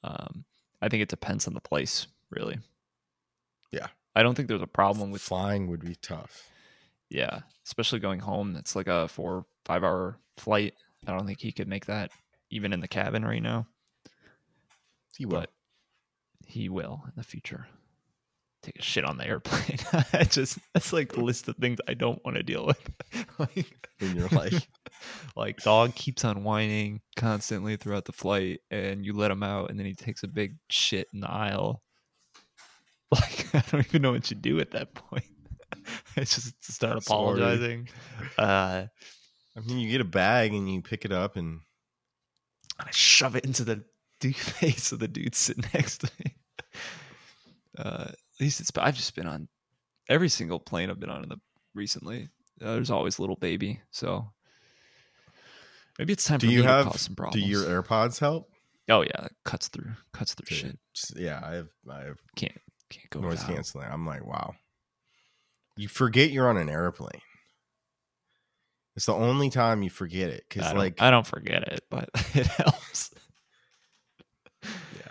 um, 0.04 0.44
I 0.82 0.88
think 0.88 1.02
it 1.02 1.08
depends 1.08 1.46
on 1.48 1.54
the 1.54 1.60
place, 1.60 2.06
really. 2.30 2.58
Yeah. 3.72 3.88
I 4.14 4.22
don't 4.22 4.34
think 4.36 4.46
there's 4.48 4.62
a 4.62 4.66
problem 4.68 5.10
with 5.10 5.22
Flying 5.22 5.66
would 5.68 5.84
be 5.84 5.96
tough. 5.96 6.48
Yeah, 7.14 7.40
especially 7.64 8.00
going 8.00 8.18
home. 8.18 8.56
It's 8.56 8.74
like 8.74 8.88
a 8.88 9.06
four 9.08 9.46
five 9.64 9.84
hour 9.84 10.18
flight. 10.36 10.74
I 11.06 11.12
don't 11.12 11.26
think 11.26 11.40
he 11.40 11.52
could 11.52 11.68
make 11.68 11.86
that 11.86 12.10
even 12.50 12.72
in 12.72 12.80
the 12.80 12.88
cabin 12.88 13.24
right 13.24 13.42
now, 13.42 13.66
He 15.16 15.24
will. 15.24 15.40
but 15.40 15.50
he 16.46 16.68
will 16.68 17.02
in 17.06 17.12
the 17.16 17.22
future. 17.22 17.68
Take 18.62 18.78
a 18.78 18.82
shit 18.82 19.04
on 19.04 19.18
the 19.18 19.26
airplane. 19.26 19.78
I 20.12 20.24
just 20.24 20.58
that's 20.72 20.92
like 20.92 21.12
the 21.12 21.22
list 21.22 21.46
of 21.48 21.56
things 21.56 21.78
I 21.86 21.94
don't 21.94 22.24
want 22.24 22.36
to 22.36 22.42
deal 22.42 22.66
with. 22.66 22.80
like, 23.38 23.88
when 23.98 24.16
you're 24.16 24.28
like, 24.28 24.54
like 25.36 25.62
dog 25.62 25.94
keeps 25.94 26.24
on 26.24 26.42
whining 26.42 27.00
constantly 27.14 27.76
throughout 27.76 28.06
the 28.06 28.12
flight 28.12 28.60
and 28.70 29.04
you 29.04 29.12
let 29.12 29.30
him 29.30 29.42
out 29.42 29.70
and 29.70 29.78
then 29.78 29.86
he 29.86 29.94
takes 29.94 30.22
a 30.22 30.28
big 30.28 30.56
shit 30.68 31.06
in 31.14 31.20
the 31.20 31.30
aisle 31.30 31.82
like 33.12 33.54
i 33.54 33.62
don't 33.70 33.86
even 33.86 34.02
know 34.02 34.12
what 34.12 34.30
you 34.30 34.36
do 34.36 34.58
at 34.60 34.70
that 34.72 34.94
point 34.94 35.24
just 36.16 36.62
start 36.64 37.02
Sorry. 37.02 37.18
apologizing 37.18 37.88
uh 38.38 38.86
I 39.56 39.60
mean, 39.60 39.78
you 39.78 39.88
get 39.90 40.00
a 40.00 40.04
bag 40.04 40.52
and 40.52 40.68
you 40.68 40.82
pick 40.82 41.04
it 41.04 41.12
up, 41.12 41.36
and 41.36 41.60
and 42.80 42.88
i 42.88 42.90
shove 42.90 43.36
it 43.36 43.44
into 43.44 43.62
the 43.64 43.84
dude 44.20 44.34
face 44.36 44.90
of 44.92 44.98
the 44.98 45.08
dude 45.08 45.34
sitting 45.34 45.64
next 45.74 45.98
to 45.98 46.10
me 46.18 46.34
uh 47.78 48.06
at 48.08 48.40
least 48.40 48.60
it's 48.60 48.70
i've 48.80 48.96
just 48.96 49.14
been 49.14 49.26
on 49.26 49.48
every 50.08 50.28
single 50.28 50.58
plane 50.58 50.90
i've 50.90 50.98
been 51.00 51.10
on 51.10 51.22
in 51.22 51.28
the 51.28 51.40
recently 51.74 52.28
uh, 52.62 52.74
there's 52.74 52.90
always 52.90 53.18
little 53.18 53.36
baby 53.36 53.80
so 53.90 54.28
maybe 55.98 56.12
it's 56.12 56.24
time 56.24 56.38
do 56.38 56.46
for 56.46 56.52
you 56.52 56.62
have 56.62 56.84
to 56.86 56.90
cause 56.92 57.00
some 57.02 57.14
problems. 57.16 57.42
do 57.44 57.48
your 57.48 57.62
AirPods 57.82 58.18
help? 58.18 58.48
Oh 58.88 59.00
yeah, 59.02 59.24
it 59.24 59.32
cuts 59.44 59.68
through, 59.68 59.92
cuts 60.12 60.34
through 60.34 60.44
Okay. 60.56 60.76
shit. 60.94 61.16
Yeah, 61.16 61.40
I 61.42 61.54
have 61.54 61.68
I 61.90 62.00
have 62.04 62.18
Can't 62.36 62.52
can't 62.90 63.08
go 63.10 63.20
noise 63.20 63.40
without. 63.40 63.48
canceling. 63.48 63.88
I'm 63.90 64.06
like, 64.06 64.24
wow. 64.26 64.54
You 65.76 65.88
forget 65.88 66.30
you're 66.30 66.48
on 66.48 66.56
an 66.56 66.68
airplane. 66.68 67.20
It's 68.96 69.06
the 69.06 69.14
only 69.14 69.50
time 69.50 69.82
you 69.82 69.90
forget 69.90 70.30
it 70.30 70.44
because, 70.48 70.72
like, 70.72 71.02
I 71.02 71.10
don't 71.10 71.26
forget 71.26 71.64
it, 71.64 71.84
but 71.90 72.10
it 72.34 72.46
helps. 72.46 73.12
Yeah. 74.62 75.08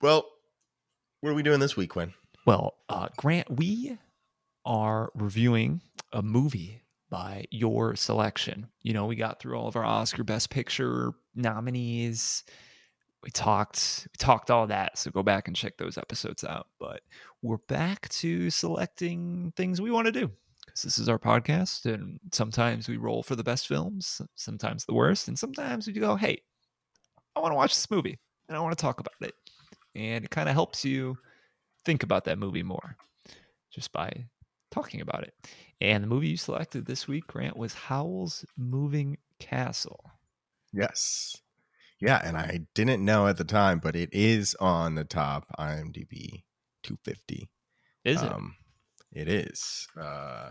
Well, 0.00 0.26
what 1.20 1.30
are 1.30 1.34
we 1.34 1.42
doing 1.42 1.58
this 1.58 1.76
week, 1.76 1.90
Quinn? 1.90 2.14
Well, 2.44 2.74
uh, 2.88 3.08
Grant, 3.16 3.50
we 3.50 3.98
are 4.64 5.10
reviewing 5.14 5.80
a 6.12 6.22
movie 6.22 6.82
by 7.10 7.46
your 7.50 7.96
selection. 7.96 8.68
You 8.82 8.92
know, 8.92 9.06
we 9.06 9.16
got 9.16 9.40
through 9.40 9.58
all 9.58 9.66
of 9.66 9.74
our 9.74 9.84
Oscar 9.84 10.22
Best 10.22 10.50
Picture 10.50 11.12
nominees. 11.34 12.44
We 13.26 13.32
talked, 13.32 14.06
we 14.12 14.16
talked 14.18 14.52
all 14.52 14.68
that. 14.68 14.96
So 14.96 15.10
go 15.10 15.24
back 15.24 15.48
and 15.48 15.56
check 15.56 15.78
those 15.78 15.98
episodes 15.98 16.44
out. 16.44 16.68
But 16.78 17.00
we're 17.42 17.56
back 17.66 18.08
to 18.10 18.50
selecting 18.50 19.52
things 19.56 19.80
we 19.80 19.90
want 19.90 20.06
to 20.06 20.12
do 20.12 20.30
because 20.64 20.82
this 20.82 20.96
is 20.96 21.08
our 21.08 21.18
podcast, 21.18 21.92
and 21.92 22.20
sometimes 22.30 22.88
we 22.88 22.98
roll 22.98 23.24
for 23.24 23.34
the 23.34 23.42
best 23.42 23.66
films, 23.66 24.22
sometimes 24.36 24.84
the 24.84 24.94
worst, 24.94 25.26
and 25.26 25.36
sometimes 25.36 25.88
we 25.88 25.92
go, 25.94 26.14
"Hey, 26.14 26.40
I 27.34 27.40
want 27.40 27.50
to 27.50 27.56
watch 27.56 27.74
this 27.74 27.90
movie 27.90 28.16
and 28.48 28.56
I 28.56 28.60
want 28.60 28.78
to 28.78 28.80
talk 28.80 29.00
about 29.00 29.14
it," 29.20 29.34
and 29.96 30.24
it 30.24 30.30
kind 30.30 30.48
of 30.48 30.54
helps 30.54 30.84
you 30.84 31.18
think 31.84 32.04
about 32.04 32.26
that 32.26 32.38
movie 32.38 32.62
more 32.62 32.96
just 33.72 33.90
by 33.90 34.26
talking 34.70 35.00
about 35.00 35.24
it. 35.24 35.34
And 35.80 36.04
the 36.04 36.08
movie 36.08 36.28
you 36.28 36.36
selected 36.36 36.86
this 36.86 37.08
week, 37.08 37.26
Grant, 37.26 37.56
was 37.56 37.74
Howl's 37.74 38.44
Moving 38.56 39.18
Castle. 39.40 40.12
Yes. 40.72 41.42
Yeah, 42.00 42.20
and 42.22 42.36
I 42.36 42.60
didn't 42.74 43.04
know 43.04 43.26
at 43.26 43.38
the 43.38 43.44
time, 43.44 43.78
but 43.78 43.96
it 43.96 44.10
is 44.12 44.54
on 44.60 44.94
the 44.96 45.04
top 45.04 45.46
IMDb 45.58 46.42
250. 46.82 47.48
Is 48.04 48.22
it? 48.22 48.30
Um, 48.32 48.54
it 49.12 49.28
is. 49.28 49.88
Uh, 49.98 50.50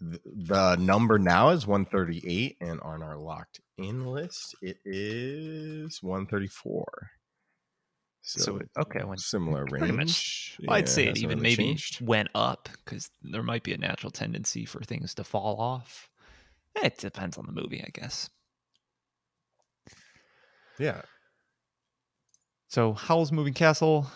th- 0.00 0.20
the 0.24 0.76
number 0.76 1.18
now 1.18 1.50
is 1.50 1.66
138, 1.66 2.56
and 2.60 2.80
on 2.80 3.02
our 3.02 3.16
locked 3.16 3.60
in 3.78 4.04
list, 4.06 4.56
it 4.60 4.78
is 4.84 6.02
134. 6.02 6.84
So 8.22 8.56
it- 8.56 8.70
okay, 8.76 9.04
when- 9.04 9.18
similar 9.18 9.64
pretty 9.68 9.92
much- 9.92 9.98
range. 10.58 10.58
Well, 10.66 10.76
I'd 10.76 10.88
say 10.88 11.06
it 11.06 11.18
even 11.18 11.38
really 11.38 11.42
maybe 11.42 11.64
changed. 11.68 12.00
went 12.04 12.28
up 12.34 12.68
because 12.84 13.10
there 13.22 13.42
might 13.44 13.62
be 13.62 13.72
a 13.74 13.78
natural 13.78 14.10
tendency 14.10 14.64
for 14.64 14.80
things 14.80 15.14
to 15.14 15.24
fall 15.24 15.60
off. 15.60 16.10
It 16.82 16.98
depends 16.98 17.38
on 17.38 17.46
the 17.46 17.52
movie, 17.52 17.80
I 17.82 17.90
guess. 17.92 18.28
Yeah, 20.78 21.00
So 22.68 22.92
Howl's 22.92 23.32
Moving 23.32 23.54
Castle. 23.54 24.06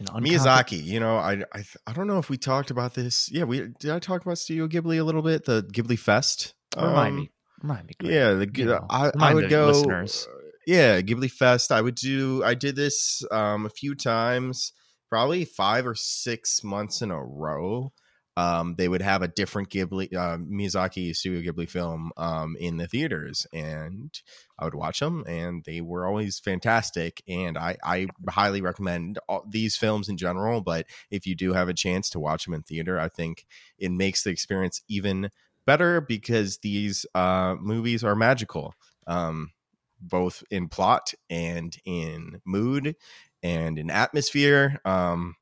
Miyazaki. 0.00 0.82
You 0.82 1.00
know, 1.00 1.16
I 1.16 1.42
I 1.54 1.64
I 1.86 1.92
don't 1.92 2.06
know 2.06 2.18
if 2.18 2.28
we 2.28 2.36
talked 2.36 2.70
about 2.70 2.94
this. 2.94 3.30
Yeah, 3.32 3.44
we 3.44 3.68
did. 3.80 3.90
I 3.90 3.98
talk 3.98 4.22
about 4.24 4.38
Studio 4.38 4.68
Ghibli 4.68 4.98
a 5.00 5.04
little 5.04 5.22
bit. 5.22 5.44
The 5.44 5.62
Ghibli 5.72 5.98
Fest. 5.98 6.54
Remind 6.76 7.14
Um, 7.14 7.16
me. 7.20 7.30
Remind 7.62 7.86
me. 7.86 7.94
Yeah, 8.02 8.34
the 8.34 8.48
You 8.54 8.66
know, 8.66 8.86
I, 8.90 9.10
I 9.18 9.32
would 9.34 9.48
go. 9.48 9.68
listeners. 9.68 10.28
uh, 10.30 10.34
Yeah, 10.66 11.00
Ghibli 11.00 11.30
Fest. 11.30 11.72
I 11.72 11.80
would 11.80 11.94
do. 11.94 12.42
I 12.44 12.54
did 12.54 12.76
this 12.76 13.24
um, 13.30 13.64
a 13.64 13.70
few 13.70 13.94
times, 13.94 14.72
probably 15.08 15.44
five 15.46 15.86
or 15.86 15.94
six 15.94 16.62
months 16.62 17.00
in 17.00 17.10
a 17.10 17.22
row. 17.22 17.92
Um, 18.38 18.74
they 18.76 18.86
would 18.86 19.00
have 19.00 19.22
a 19.22 19.28
different 19.28 19.70
Ghibli 19.70 20.12
uh, 20.14 20.36
Miyazaki 20.36 21.16
Studio 21.16 21.52
Ghibli 21.52 21.68
film 21.68 22.12
um, 22.18 22.54
in 22.60 22.76
the 22.76 22.86
theaters, 22.86 23.46
and 23.52 24.10
I 24.58 24.64
would 24.66 24.74
watch 24.74 25.00
them, 25.00 25.24
and 25.26 25.64
they 25.64 25.80
were 25.80 26.06
always 26.06 26.38
fantastic. 26.38 27.22
And 27.26 27.56
I, 27.56 27.78
I 27.82 28.08
highly 28.28 28.60
recommend 28.60 29.18
all, 29.26 29.44
these 29.48 29.76
films 29.76 30.10
in 30.10 30.18
general. 30.18 30.60
But 30.60 30.86
if 31.10 31.26
you 31.26 31.34
do 31.34 31.54
have 31.54 31.70
a 31.70 31.74
chance 31.74 32.10
to 32.10 32.20
watch 32.20 32.44
them 32.44 32.54
in 32.54 32.62
theater, 32.62 33.00
I 33.00 33.08
think 33.08 33.46
it 33.78 33.90
makes 33.90 34.22
the 34.22 34.30
experience 34.30 34.82
even 34.86 35.30
better 35.64 36.00
because 36.00 36.58
these 36.58 37.06
uh, 37.14 37.56
movies 37.58 38.04
are 38.04 38.14
magical, 38.14 38.74
um, 39.06 39.52
both 40.00 40.42
in 40.50 40.68
plot 40.68 41.14
and 41.30 41.76
in 41.84 42.40
mood 42.44 42.96
and 43.42 43.78
in 43.78 43.90
atmosphere. 43.90 44.78
Um, 44.84 45.36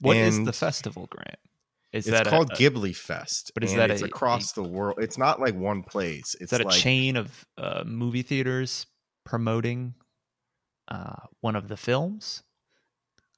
What 0.00 0.16
is 0.16 0.36
and 0.36 0.46
the 0.46 0.52
festival, 0.52 1.08
Grant? 1.10 1.38
Is 1.92 2.06
it's 2.06 2.16
that 2.16 2.26
called 2.28 2.52
a, 2.52 2.54
Ghibli 2.54 2.94
Fest, 2.94 3.50
but 3.54 3.64
is 3.64 3.74
that 3.74 3.90
it's 3.90 4.02
a- 4.02 4.06
across 4.06 4.52
the 4.52 4.62
world? 4.62 4.98
It's 5.00 5.18
not 5.18 5.40
like 5.40 5.54
one 5.56 5.82
place. 5.82 6.34
Is 6.36 6.42
It's 6.42 6.50
that 6.52 6.60
a 6.60 6.64
like 6.64 6.76
chain 6.78 7.16
of 7.16 7.44
uh, 7.58 7.82
movie 7.84 8.22
theaters 8.22 8.86
promoting 9.24 9.94
uh, 10.88 11.16
one 11.40 11.56
of 11.56 11.66
the 11.68 11.76
films? 11.76 12.42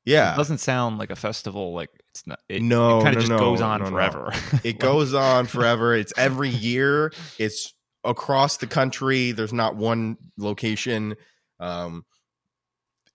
yeah. 0.04 0.34
It 0.34 0.36
doesn't 0.36 0.58
sound 0.58 0.98
like 0.98 1.10
a 1.10 1.16
festival. 1.16 1.72
Like 1.72 1.90
it's 2.10 2.26
not. 2.26 2.40
It, 2.48 2.60
No, 2.60 3.00
it 3.00 3.04
kind 3.04 3.14
no, 3.14 3.18
of 3.18 3.18
just 3.20 3.30
no, 3.30 3.38
goes 3.38 3.60
on 3.62 3.80
no, 3.80 3.86
no. 3.86 3.90
forever. 3.92 4.30
It 4.52 4.64
Like, 4.64 4.78
goes 4.80 5.14
on 5.14 5.46
forever. 5.46 5.94
It's 5.94 6.12
every 6.18 6.48
year. 6.50 7.12
It's 7.38 7.72
across 8.04 8.58
the 8.58 8.66
country. 8.66 9.32
There's 9.32 9.52
not 9.52 9.76
one 9.76 10.16
location. 10.36 11.14
Um, 11.60 12.04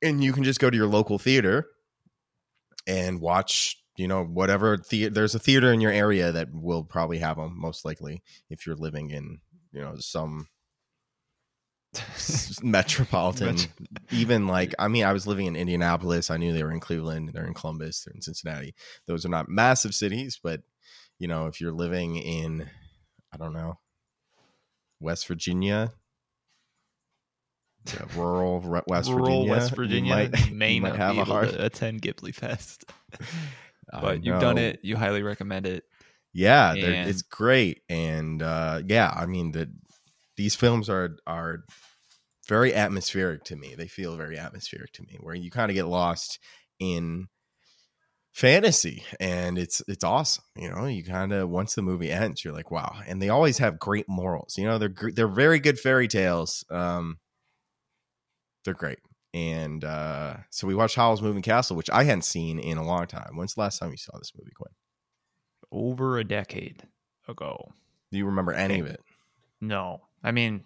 and 0.02 0.24
you 0.24 0.32
can 0.34 0.44
just 0.46 0.60
go 0.60 0.70
to 0.70 0.78
your 0.78 0.88
local 0.88 1.20
theater 1.20 1.66
and 2.88 3.20
watch, 3.20 3.76
you 3.98 4.08
know, 4.08 4.24
whatever 4.24 4.78
theater. 4.78 5.14
There's 5.14 5.36
a 5.36 5.40
theater 5.40 5.74
in 5.74 5.82
your 5.82 5.92
area 5.92 6.32
that 6.32 6.54
will 6.54 6.84
probably 6.84 7.18
have 7.20 7.36
them, 7.38 7.60
most 7.60 7.84
likely, 7.84 8.22
if 8.50 8.66
you're 8.66 8.76
living 8.76 9.10
in, 9.10 9.40
you 9.74 9.82
know, 9.82 9.96
some 9.98 10.48
metropolitan. 12.64 13.56
Metro- 13.56 13.72
Even 14.12 14.48
like, 14.56 14.74
I 14.80 14.88
mean, 14.88 15.04
I 15.04 15.14
was 15.14 15.28
living 15.28 15.46
in 15.48 15.56
Indianapolis. 15.56 16.30
I 16.30 16.38
knew 16.38 16.54
they 16.54 16.64
were 16.64 16.72
in 16.72 16.80
Cleveland. 16.80 17.32
They're 17.34 17.48
in 17.48 17.54
Columbus. 17.54 18.04
They're 18.04 18.14
in 18.14 18.22
Cincinnati. 18.22 18.76
Those 19.08 19.26
are 19.26 19.30
not 19.30 19.50
massive 19.50 19.94
cities, 19.96 20.40
but 20.42 20.62
you 21.20 21.28
know, 21.28 21.48
if 21.48 21.60
you're 21.60 21.72
living 21.72 22.16
in, 22.18 22.70
I 23.34 23.38
don't 23.38 23.54
know, 23.54 23.80
West 25.00 25.28
Virginia, 25.28 25.92
yeah, 27.88 28.06
rural 28.16 28.60
West 28.88 29.10
rural 29.10 29.46
Virginia, 29.46 29.52
West 29.52 29.72
you 29.72 29.76
might- 30.10 30.50
you 30.50 30.56
you 30.76 30.82
might 30.82 30.96
have 30.96 31.18
a 31.18 31.24
hard- 31.26 31.50
attend 31.56 32.02
Ghibli 32.02 32.34
Fest, 32.36 32.86
I 33.94 34.02
but 34.02 34.24
you've 34.24 34.40
done 34.40 34.58
it. 34.58 34.80
You 34.84 34.96
highly 34.98 35.24
recommend 35.24 35.66
it. 35.66 35.84
Yeah, 36.34 36.74
And- 36.74 37.10
it's 37.10 37.22
great, 37.22 37.82
and 37.90 38.42
uh, 38.42 38.82
yeah, 38.86 39.12
I 39.16 39.26
mean 39.26 39.52
that 39.52 39.70
these 40.36 40.56
films 40.56 40.90
are 40.90 41.18
are 41.26 41.64
very 42.48 42.74
atmospheric 42.74 43.44
to 43.46 43.56
me. 43.56 43.76
They 43.76 43.88
feel 43.88 44.16
very 44.16 44.38
atmospheric 44.38 44.92
to 44.94 45.04
me, 45.04 45.18
where 45.20 45.36
you 45.36 45.52
kind 45.52 45.72
of 45.72 45.76
get 45.76 45.88
lost 45.88 46.40
in 46.80 47.28
fantasy, 48.34 49.04
and 49.20 49.58
it's 49.58 49.82
it's 49.88 50.04
awesome. 50.04 50.44
You 50.56 50.70
know, 50.70 50.86
you 50.86 51.04
kind 51.04 51.34
of 51.34 51.50
once 51.50 51.76
the 51.76 51.82
movie 51.82 52.12
ends, 52.12 52.44
you're 52.44 52.54
like, 52.54 52.72
wow, 52.72 53.02
and 53.08 53.22
they 53.22 53.30
always 53.30 53.58
have 53.60 53.80
great 53.80 54.08
morals. 54.08 54.56
You 54.58 54.66
know, 54.66 54.78
they're 54.78 54.94
they're 55.14 55.28
very 55.28 55.60
good 55.60 55.80
fairy 55.80 56.08
tales. 56.08 56.64
Um, 56.70 57.18
they're 58.64 58.74
great. 58.74 59.00
And 59.34 59.84
uh, 59.84 60.38
so 60.50 60.68
we 60.68 60.74
watched 60.76 60.96
Howl's 60.96 61.22
Moving 61.22 61.42
Castle, 61.44 61.76
which 61.76 61.90
I 61.90 62.04
hadn't 62.04 62.24
seen 62.24 62.60
in 62.60 62.78
a 62.78 62.84
long 62.86 63.06
time. 63.08 63.36
When's 63.36 63.54
the 63.56 63.62
last 63.62 63.78
time 63.80 63.92
you 63.92 63.98
saw 63.98 64.18
this 64.18 64.32
movie, 64.38 64.52
Quinn? 64.56 64.74
Over 65.72 66.18
a 66.18 66.24
decade 66.24 66.84
ago. 67.28 67.74
Do 68.12 68.18
you 68.18 68.26
remember 68.26 68.54
any 68.54 68.80
of 68.80 68.86
it? 68.88 69.02
No, 69.60 70.02
I 70.24 70.32
mean, 70.32 70.64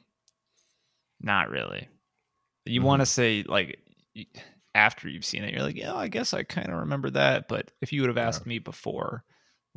not 1.20 1.50
really. 1.50 1.88
You 2.65 2.82
Mhm. 2.82 2.86
want 2.86 3.01
to 3.01 3.06
say 3.06 3.44
like 3.44 3.80
after 4.75 5.10
you've 5.10 5.25
seen 5.25 5.44
it, 5.44 5.53
you're 5.53 5.63
like, 5.63 5.75
yeah, 5.75 5.96
I 5.96 6.08
guess 6.08 6.34
I 6.34 6.44
kind 6.44 6.70
of 6.70 6.80
remember 6.80 7.10
that. 7.12 7.48
But 7.48 7.72
if 7.82 7.91
you 7.91 8.01
would 8.01 8.10
have 8.10 8.18
Yeah. 8.18 8.27
asked 8.27 8.46
me 8.46 8.60
before, 8.60 9.25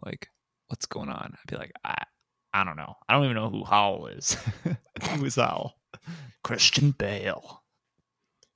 like, 0.05 0.31
what's 0.69 0.87
going 0.87 1.09
on, 1.09 1.37
I'd 1.37 1.50
be 1.50 1.57
like, 1.57 1.73
I, 1.85 2.05
I 2.53 2.64
don't 2.64 2.76
know. 2.76 2.95
I 3.09 3.14
don't 3.14 3.25
even 3.25 3.35
know 3.37 3.50
who 3.50 3.64
Howl 3.64 4.07
is. 4.07 4.35
who 5.11 5.25
is 5.25 5.35
Howl? 5.37 5.81
Christian 6.45 6.93
Bale. 6.93 7.63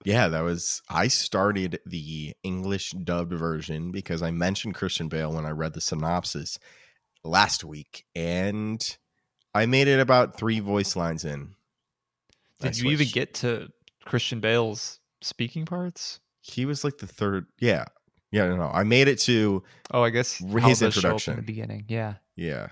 Yeah, 0.04 0.28
that 0.28 0.40
was. 0.40 0.82
I 0.88 1.08
started 1.08 1.80
the 1.84 2.34
English 2.42 2.92
dubbed 2.92 3.32
version 3.32 3.90
because 3.90 4.22
I 4.22 4.30
mentioned 4.30 4.74
Christian 4.74 5.08
Bale 5.08 5.32
when 5.32 5.44
I 5.44 5.50
read 5.50 5.74
the 5.74 5.80
synopsis 5.80 6.58
last 7.24 7.64
week, 7.64 8.04
and 8.14 8.96
I 9.54 9.66
made 9.66 9.88
it 9.88 10.00
about 10.00 10.36
three 10.36 10.60
voice 10.60 10.94
lines 10.94 11.24
in. 11.24 11.54
I 12.62 12.68
Did 12.68 12.78
you 12.78 12.90
even 12.90 13.08
get 13.08 13.34
to 13.34 13.68
Christian 14.04 14.40
Bale's 14.40 15.00
speaking 15.20 15.66
parts? 15.66 16.20
He 16.42 16.64
was 16.64 16.84
like 16.84 16.98
the 16.98 17.06
third. 17.06 17.46
Yeah, 17.60 17.84
yeah. 18.30 18.48
No, 18.48 18.56
no. 18.56 18.70
I 18.72 18.84
made 18.84 19.08
it 19.08 19.18
to. 19.20 19.62
Oh, 19.90 20.02
I 20.02 20.10
guess 20.10 20.36
His 20.36 20.52
Howl 20.52 20.60
does 20.60 20.78
show 20.78 20.86
up 20.86 20.94
introduction. 20.94 21.32
in 21.34 21.36
the 21.40 21.42
beginning. 21.42 21.84
Yeah, 21.88 22.14
Yeah, 22.36 22.68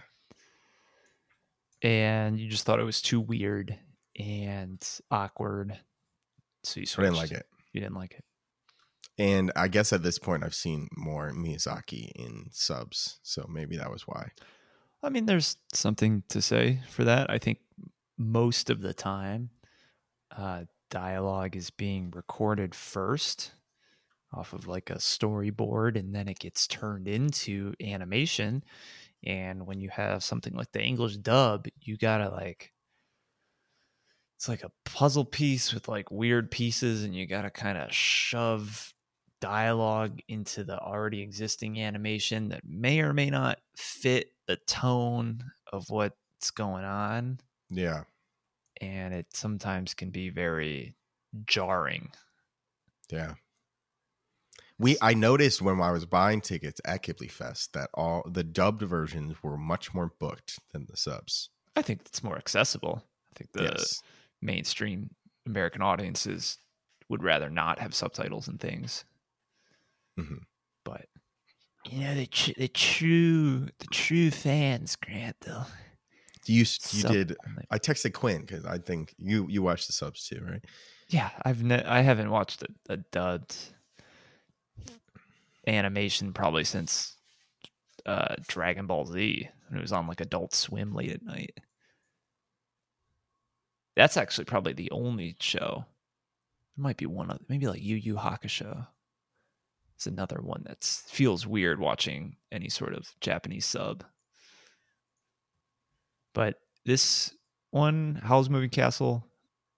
and 1.83 2.39
you 2.39 2.49
just 2.49 2.65
thought 2.65 2.81
it 2.81 2.85
was 2.85 3.03
too 3.03 3.21
weird 3.21 3.77
and 4.19 4.83
awkward, 5.11 5.79
so 6.67 6.81
you 6.81 6.87
I 6.99 7.03
didn't 7.03 7.17
like 7.17 7.33
it. 7.33 7.47
You 7.73 7.81
didn't 7.81 7.97
like 7.97 8.13
it. 8.13 8.25
And 9.19 9.51
I 9.57 9.69
guess 9.69 9.93
at 9.93 10.03
this 10.03 10.19
point, 10.19 10.45
I've 10.45 10.55
seen 10.55 10.89
more 10.97 11.31
Miyazaki 11.31 12.11
in 12.15 12.49
subs, 12.51 13.19
so 13.23 13.47
maybe 13.49 13.77
that 13.77 13.91
was 13.91 14.07
why. 14.07 14.31
I 15.03 15.09
mean, 15.09 15.27
there's 15.27 15.57
something 15.73 16.23
to 16.29 16.43
say 16.43 16.81
for 16.91 17.05
that. 17.05 17.31
I 17.31 17.39
think 17.39 17.59
most 18.19 18.69
of 18.71 18.81
the 18.83 18.93
time, 18.93 19.51
uh, 20.37 20.65
dialogue 20.91 21.57
is 21.57 21.71
being 21.71 22.11
recorded 22.11 22.75
first 22.75 23.53
off 24.33 24.53
of 24.53 24.67
like 24.67 24.91
a 24.91 24.97
storyboard, 24.97 25.99
and 25.99 26.15
then 26.15 26.29
it 26.29 26.39
gets 26.39 26.67
turned 26.67 27.09
into 27.09 27.73
animation. 27.83 28.65
And 29.25 29.67
when 29.67 29.81
you 29.81 29.89
have 29.91 30.23
something 30.23 30.55
like 30.55 30.73
the 30.73 30.83
English 30.83 31.17
dub, 31.19 31.67
you 31.81 31.97
gotta 31.97 32.29
like 32.29 32.73
it's 34.37 34.49
like 34.49 34.63
a 34.63 34.73
puzzle 34.85 35.25
piece 35.25 35.73
with 35.73 35.89
like 35.89 36.11
weird 36.11 36.51
pieces, 36.51 37.05
and 37.05 37.15
you 37.15 37.27
gotta 37.27 37.51
kind 37.51 37.79
of 37.79 37.93
shove 37.93 38.93
dialogue 39.41 40.21
into 40.29 40.65
the 40.65 40.79
already 40.79 41.23
existing 41.23 41.81
animation 41.81 42.49
that 42.51 42.63
may 42.65 43.01
or 43.01 43.13
may 43.13 43.31
not 43.31 43.59
fit 43.77 44.33
the 44.47 44.57
tone 44.67 45.43
of 45.73 45.89
what's 45.91 46.51
going 46.55 46.85
on. 46.85 47.41
Yeah, 47.71 48.05
and 48.81 49.15
it 49.15 49.27
sometimes 49.33 49.95
can 49.95 50.11
be 50.11 50.29
very 50.29 50.95
jarring. 51.47 52.11
Yeah. 53.11 53.35
We 54.79 54.99
I 55.01 55.15
noticed 55.15 55.63
when 55.63 55.81
I 55.81 55.91
was 55.91 56.05
buying 56.05 56.43
tickets 56.43 56.81
at 56.85 57.03
Ghibli 57.03 57.31
Fest 57.31 57.73
that 57.73 57.89
all 57.95 58.23
the 58.31 58.45
dubbed 58.45 58.83
versions 58.83 59.35
were 59.43 59.57
much 59.57 59.95
more 59.95 60.13
booked 60.19 60.59
than 60.73 60.87
the 60.87 60.97
subs. 60.99 61.49
i 61.77 61.83
think 61.83 62.03
it's 62.05 62.23
more 62.23 62.37
accessible. 62.37 63.03
I 63.33 63.39
think 63.39 63.53
the 63.53 63.63
yes, 63.65 64.03
mainstream 64.43 65.11
american 65.47 65.83
audiences 65.83 66.59
would 67.09 67.23
rather 67.23 67.49
not 67.51 67.79
have 67.79 67.95
subtitles 67.95 68.49
and 68.49 68.61
things 68.61 69.05
Mhm. 70.19 70.41
but 70.85 71.07
you 71.91 72.01
know 72.01 72.15
the 72.15 72.27
tr- 72.27 72.53
the 72.57 72.69
true 72.69 73.67
the 73.79 73.87
true 73.93 74.31
fans 74.31 74.97
grant 74.97 75.37
though 75.41 75.65
you 76.47 76.59
you 76.59 76.65
sub- 76.65 77.11
did. 77.11 77.37
I 77.73 77.79
texted 77.81 78.13
Quinn 78.13 78.43
because 78.43 78.65
I 78.65 78.79
think 78.79 79.15
you 79.19 79.47
you 79.49 79.63
watched 79.63 79.89
the 79.89 79.93
subs 79.93 80.29
too, 80.29 80.41
right? 80.49 80.65
Yeah, 81.09 81.31
I've 81.45 81.65
ne- 81.65 81.83
I 81.83 82.03
haven't 82.03 82.31
watched 82.31 82.63
a, 82.63 82.69
a 82.89 82.97
dubbed 82.99 83.57
animation 85.67 86.33
probably 86.33 86.63
since 86.65 87.17
uh, 88.05 88.37
Dragon 88.47 88.87
Ball 88.87 89.07
Z. 89.07 89.49
And 89.69 89.79
it 89.79 89.83
was 89.83 89.91
on 89.93 90.07
like 90.07 90.21
Adult 90.21 90.55
Swim 90.55 90.95
late 90.95 91.11
at 91.11 91.25
night. 91.25 91.59
That's 93.97 94.17
actually 94.17 94.45
probably 94.45 94.75
the 94.75 94.91
only 94.91 95.37
show. 95.41 95.87
There 96.77 96.83
might 96.83 96.99
be 96.99 97.07
one 97.07 97.31
other, 97.31 97.41
maybe 97.49 97.67
like 97.67 97.83
Yu 97.83 97.97
Yu 97.97 98.15
Hakusho. 98.17 98.87
It's 99.95 100.07
another 100.07 100.41
one 100.43 100.63
that 100.67 100.85
feels 100.85 101.47
weird 101.47 101.81
watching 101.81 102.37
any 102.53 102.69
sort 102.69 102.93
of 102.93 103.09
Japanese 103.23 103.65
sub. 103.65 104.05
But 106.35 106.57
this 106.85 107.33
one, 107.71 108.21
Howl's 108.23 108.51
Moving 108.51 108.69
Castle, 108.69 109.27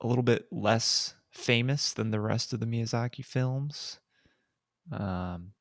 a 0.01 0.07
little 0.09 0.25
bit 0.25 0.47
less 0.51 1.15
famous 1.31 1.93
than 1.93 2.11
the 2.11 2.21
rest 2.21 2.53
of 2.53 2.59
the 2.59 2.67
Miyazaki 2.67 3.25
films. 3.25 4.01
Um, 4.91 5.53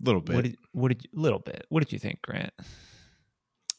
A 0.00 0.04
little 0.04 0.20
bit. 0.20 0.36
what 0.36 0.44
did 0.44 0.56
what 0.72 0.88
did 0.88 1.02
you, 1.04 1.10
little 1.12 1.40
bit? 1.40 1.66
What 1.68 1.82
did 1.82 1.92
you 1.92 1.98
think, 1.98 2.22
Grant? 2.22 2.52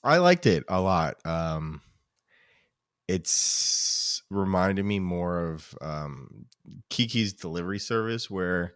I 0.03 0.17
liked 0.17 0.45
it 0.45 0.63
a 0.67 0.81
lot. 0.81 1.15
Um, 1.25 1.81
it's 3.07 4.21
reminded 4.29 4.85
me 4.85 4.99
more 4.99 5.51
of 5.51 5.73
um, 5.81 6.45
Kiki's 6.89 7.33
Delivery 7.33 7.79
Service, 7.79 8.29
where 8.29 8.73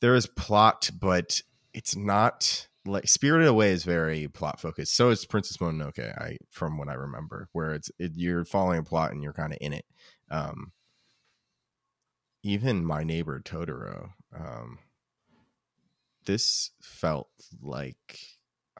there 0.00 0.14
is 0.14 0.26
plot, 0.26 0.90
but 0.98 1.40
it's 1.72 1.96
not 1.96 2.68
like 2.86 3.08
Spirited 3.08 3.48
Away 3.48 3.70
is 3.70 3.84
very 3.84 4.28
plot 4.28 4.60
focused. 4.60 4.96
So 4.96 5.10
is 5.10 5.24
Princess 5.24 5.58
Mononoke. 5.58 6.18
I 6.18 6.38
from 6.50 6.78
what 6.78 6.88
I 6.88 6.94
remember, 6.94 7.48
where 7.52 7.74
it's 7.74 7.90
it, 7.98 8.12
you're 8.14 8.44
following 8.44 8.78
a 8.78 8.82
plot 8.82 9.12
and 9.12 9.22
you're 9.22 9.32
kind 9.32 9.52
of 9.52 9.58
in 9.60 9.72
it. 9.72 9.84
Um, 10.30 10.72
even 12.42 12.84
my 12.84 13.04
neighbor 13.04 13.40
Totoro. 13.40 14.10
Um, 14.34 14.78
this 16.26 16.70
felt 16.82 17.30
like 17.62 18.18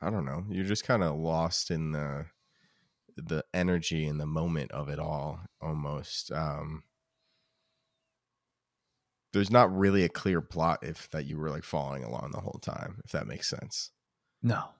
I 0.01 0.11
don't 0.11 0.25
know. 0.25 0.45
You're 0.49 0.65
just 0.65 0.85
kind 0.85 1.03
of 1.03 1.17
lost 1.17 1.71
in 1.71 1.93
the 1.93 2.27
the 3.27 3.45
energy 3.55 4.07
and 4.07 4.21
the 4.21 4.27
moment 4.27 4.71
of 4.73 4.89
it 4.89 4.99
all 4.99 5.41
almost. 5.61 6.31
Um 6.33 6.85
there's 9.33 9.51
not 9.51 9.75
really 9.77 10.05
a 10.05 10.09
clear 10.09 10.41
plot 10.41 10.79
if 10.83 11.09
that 11.11 11.27
you 11.27 11.37
were 11.39 11.51
like 11.51 11.65
following 11.65 12.03
along 12.03 12.31
the 12.33 12.41
whole 12.41 12.59
time, 12.63 13.01
if 13.05 13.13
that 13.13 13.27
makes 13.27 13.49
sense. 13.49 13.91
No, 14.43 14.71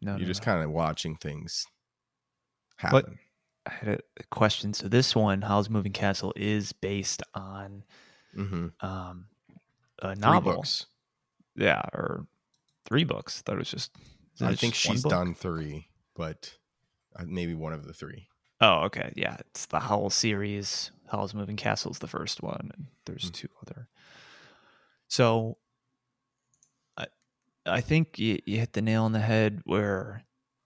no, 0.00 0.12
You're 0.12 0.20
no, 0.20 0.26
just 0.26 0.40
no. 0.42 0.44
kind 0.46 0.64
of 0.64 0.70
watching 0.70 1.16
things 1.16 1.66
happen 2.76 3.02
But-. 3.02 3.12
I 3.66 3.72
had 3.74 3.88
a 4.18 4.24
question. 4.30 4.72
So 4.72 4.88
this 4.88 5.14
one, 5.14 5.42
Howl's 5.42 5.68
Moving 5.68 5.92
Castle, 5.92 6.32
is 6.34 6.72
based 6.72 7.22
on 7.34 7.84
hmm 8.34 8.68
um, 8.80 9.26
a 9.98 10.14
Three 10.14 10.20
novel. 10.20 10.54
books. 10.56 10.86
Yeah, 11.56 11.82
or 11.92 12.26
three 12.88 13.04
books. 13.04 13.42
that 13.42 13.58
was 13.58 13.70
just. 13.70 13.94
I 14.40 14.54
think 14.54 14.74
she's 14.74 15.02
done 15.02 15.34
three, 15.34 15.88
but 16.16 16.56
maybe 17.26 17.54
one 17.54 17.72
of 17.72 17.84
the 17.84 17.92
three. 17.92 18.28
Oh, 18.60 18.82
okay. 18.84 19.12
Yeah, 19.16 19.36
it's 19.40 19.66
the 19.66 19.80
Howl 19.80 20.10
series. 20.10 20.90
Howl's 21.10 21.34
Moving 21.34 21.56
Castle 21.56 21.90
is 21.90 21.98
the 21.98 22.06
first 22.06 22.42
one, 22.42 22.70
and 22.74 22.86
there's 23.06 23.30
Mm. 23.30 23.34
two 23.34 23.48
other. 23.62 23.88
So, 25.08 25.58
I 26.96 27.06
I 27.66 27.80
think 27.80 28.18
you, 28.18 28.38
you 28.46 28.58
hit 28.58 28.72
the 28.72 28.82
nail 28.82 29.04
on 29.04 29.12
the 29.12 29.20
head 29.20 29.60
where 29.64 30.24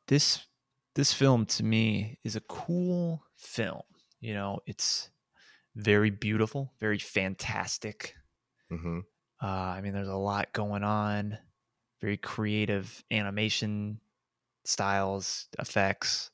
this 0.08 0.46
this 0.94 1.12
film 1.12 1.46
to 1.46 1.64
me 1.64 2.18
is 2.24 2.36
a 2.36 2.40
cool 2.40 3.24
film. 3.36 3.82
You 4.20 4.34
know, 4.34 4.60
it's 4.66 5.10
very 5.74 6.10
beautiful, 6.10 6.72
very 6.80 6.98
fantastic. 6.98 8.14
hmm 8.70 9.00
Uh, 9.42 9.46
I 9.46 9.80
mean, 9.80 9.92
there's 9.92 10.08
a 10.08 10.14
lot 10.16 10.52
going 10.52 10.84
on. 10.84 11.38
Very 12.00 12.16
creative 12.16 13.02
animation 13.10 14.00
styles, 14.64 15.48
effects. 15.58 16.30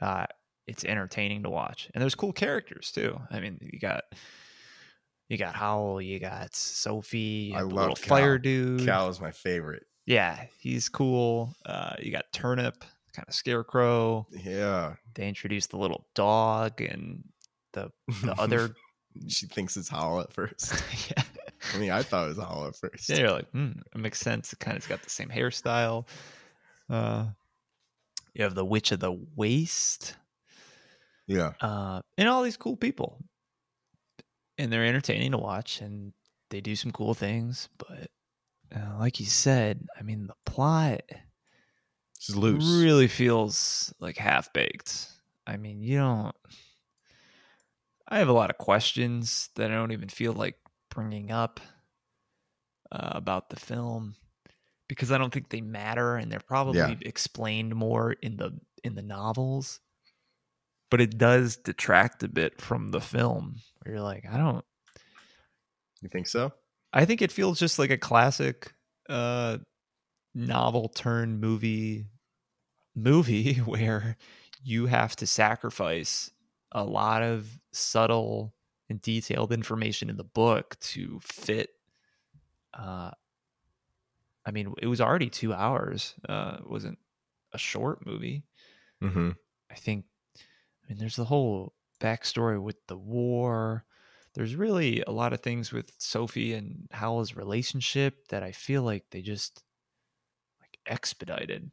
Uh, 0.00 0.26
it's 0.66 0.84
entertaining 0.84 1.42
to 1.42 1.50
watch, 1.50 1.90
and 1.94 2.02
there's 2.02 2.14
cool 2.14 2.32
characters 2.32 2.90
too. 2.90 3.20
I 3.30 3.40
mean, 3.40 3.58
you 3.60 3.78
got 3.78 4.04
you 5.28 5.38
got 5.38 5.54
Howl, 5.54 6.00
you 6.00 6.18
got 6.18 6.54
Sophie, 6.54 7.52
you 7.52 7.56
I 7.56 7.62
love 7.62 7.72
little 7.72 7.96
fire 7.96 8.38
dude. 8.38 8.84
Cal 8.84 9.08
is 9.08 9.20
my 9.20 9.30
favorite. 9.30 9.84
Yeah, 10.06 10.44
he's 10.58 10.88
cool. 10.88 11.54
Uh, 11.64 11.94
you 11.98 12.12
got 12.12 12.26
Turnip, 12.32 12.84
kind 13.14 13.26
of 13.26 13.34
scarecrow. 13.34 14.26
Yeah. 14.30 14.94
They 15.14 15.28
introduced 15.28 15.70
the 15.70 15.78
little 15.78 16.06
dog 16.14 16.80
and 16.80 17.24
the 17.72 17.90
the 18.22 18.34
other. 18.38 18.74
she 19.28 19.46
thinks 19.46 19.76
it's 19.76 19.88
Howl 19.88 20.20
at 20.20 20.32
first. 20.32 20.74
yeah. 21.08 21.22
I 21.74 21.78
mean, 21.78 21.90
I 21.90 22.02
thought 22.02 22.26
it 22.26 22.36
was 22.36 22.38
Howl 22.38 22.66
at 22.66 22.76
first. 22.76 23.08
Yeah, 23.08 23.16
you're 23.16 23.30
like, 23.30 23.50
hmm, 23.50 23.70
it 23.94 23.98
makes 23.98 24.20
sense. 24.20 24.52
It 24.52 24.58
kind 24.58 24.76
of's 24.76 24.86
got 24.86 25.02
the 25.02 25.10
same 25.10 25.28
hairstyle. 25.28 26.06
Uh, 26.90 27.26
you 28.34 28.44
have 28.44 28.54
the 28.54 28.64
Witch 28.64 28.92
of 28.92 29.00
the 29.00 29.12
Waste, 29.36 30.16
Yeah. 31.26 31.52
uh, 31.60 32.02
and 32.18 32.28
all 32.28 32.42
these 32.42 32.56
cool 32.56 32.76
people, 32.76 33.22
and 34.58 34.72
they're 34.72 34.84
entertaining 34.84 35.32
to 35.32 35.38
watch, 35.38 35.80
and 35.80 36.12
they 36.50 36.60
do 36.60 36.76
some 36.76 36.90
cool 36.92 37.14
things. 37.14 37.68
But 37.78 38.10
uh, 38.74 38.98
like 38.98 39.20
you 39.20 39.26
said, 39.26 39.86
I 39.98 40.02
mean, 40.02 40.26
the 40.26 40.34
plot 40.46 41.02
It's 42.16 42.30
loose. 42.34 42.64
really 42.82 43.08
feels 43.08 43.92
like 44.00 44.16
half 44.16 44.52
baked. 44.52 45.08
I 45.46 45.56
mean, 45.56 45.82
you 45.82 45.98
don't. 45.98 46.34
I 48.08 48.18
have 48.18 48.28
a 48.28 48.32
lot 48.32 48.50
of 48.50 48.58
questions 48.58 49.48
that 49.56 49.70
I 49.70 49.74
don't 49.74 49.92
even 49.92 50.08
feel 50.08 50.32
like 50.34 50.56
bringing 50.90 51.30
up 51.30 51.60
uh, 52.92 53.10
about 53.12 53.48
the 53.50 53.56
film 53.56 54.14
because 54.94 55.12
I 55.12 55.18
don't 55.18 55.32
think 55.32 55.48
they 55.50 55.60
matter, 55.60 56.16
and 56.16 56.30
they're 56.30 56.40
probably 56.40 56.92
Yeah. 56.92 56.94
explained 57.02 57.74
more 57.74 58.12
in 58.12 58.36
the 58.36 58.58
in 58.82 58.94
the 58.94 59.02
novels. 59.02 59.80
But 60.90 61.00
it 61.00 61.18
does 61.18 61.56
detract 61.56 62.22
a 62.22 62.28
bit 62.28 62.60
from 62.60 62.90
the 62.90 63.00
film. 63.00 63.56
Where 63.82 63.96
you're 63.96 64.02
like, 64.04 64.24
I 64.26 64.36
don't. 64.36 64.64
You 66.00 66.08
think 66.08 66.28
so? 66.28 66.52
I 66.92 67.04
think 67.04 67.22
it 67.22 67.32
feels 67.32 67.58
just 67.58 67.78
like 67.78 67.90
a 67.90 67.98
classic 67.98 68.72
uh 69.08 69.58
novel 70.34 70.88
turn 70.88 71.40
movie 71.40 72.06
movie 72.94 73.54
where 73.66 74.16
you 74.62 74.86
have 74.86 75.16
to 75.16 75.26
sacrifice 75.26 76.30
a 76.72 76.84
lot 76.84 77.22
of 77.22 77.60
subtle 77.72 78.54
and 78.90 79.00
detailed 79.02 79.52
information 79.52 80.10
in 80.10 80.16
the 80.16 80.24
book 80.24 80.78
to 80.80 81.20
fit 81.22 81.70
uh 82.74 83.10
I 84.46 84.50
mean 84.50 84.74
it 84.78 84.86
was 84.86 85.00
already 85.00 85.30
2 85.30 85.52
hours 85.52 86.14
uh 86.28 86.58
it 86.60 86.70
wasn't 86.70 86.98
a 87.52 87.58
short 87.58 88.04
movie 88.06 88.44
Mm-hmm. 89.04 89.30
I 89.70 89.74
think, 89.74 90.06
I 90.36 90.88
mean, 90.88 90.98
there's 90.98 91.16
the 91.16 91.24
whole 91.24 91.74
backstory 92.00 92.60
with 92.62 92.76
the 92.86 92.96
war. 92.96 93.84
There's 94.34 94.56
really 94.56 95.02
a 95.06 95.10
lot 95.10 95.32
of 95.32 95.40
things 95.40 95.72
with 95.72 95.92
Sophie 95.98 96.54
and 96.54 96.88
Howl's 96.90 97.36
relationship 97.36 98.28
that 98.28 98.42
I 98.42 98.52
feel 98.52 98.82
like 98.82 99.04
they 99.10 99.22
just 99.22 99.62
like 100.60 100.78
expedited. 100.86 101.70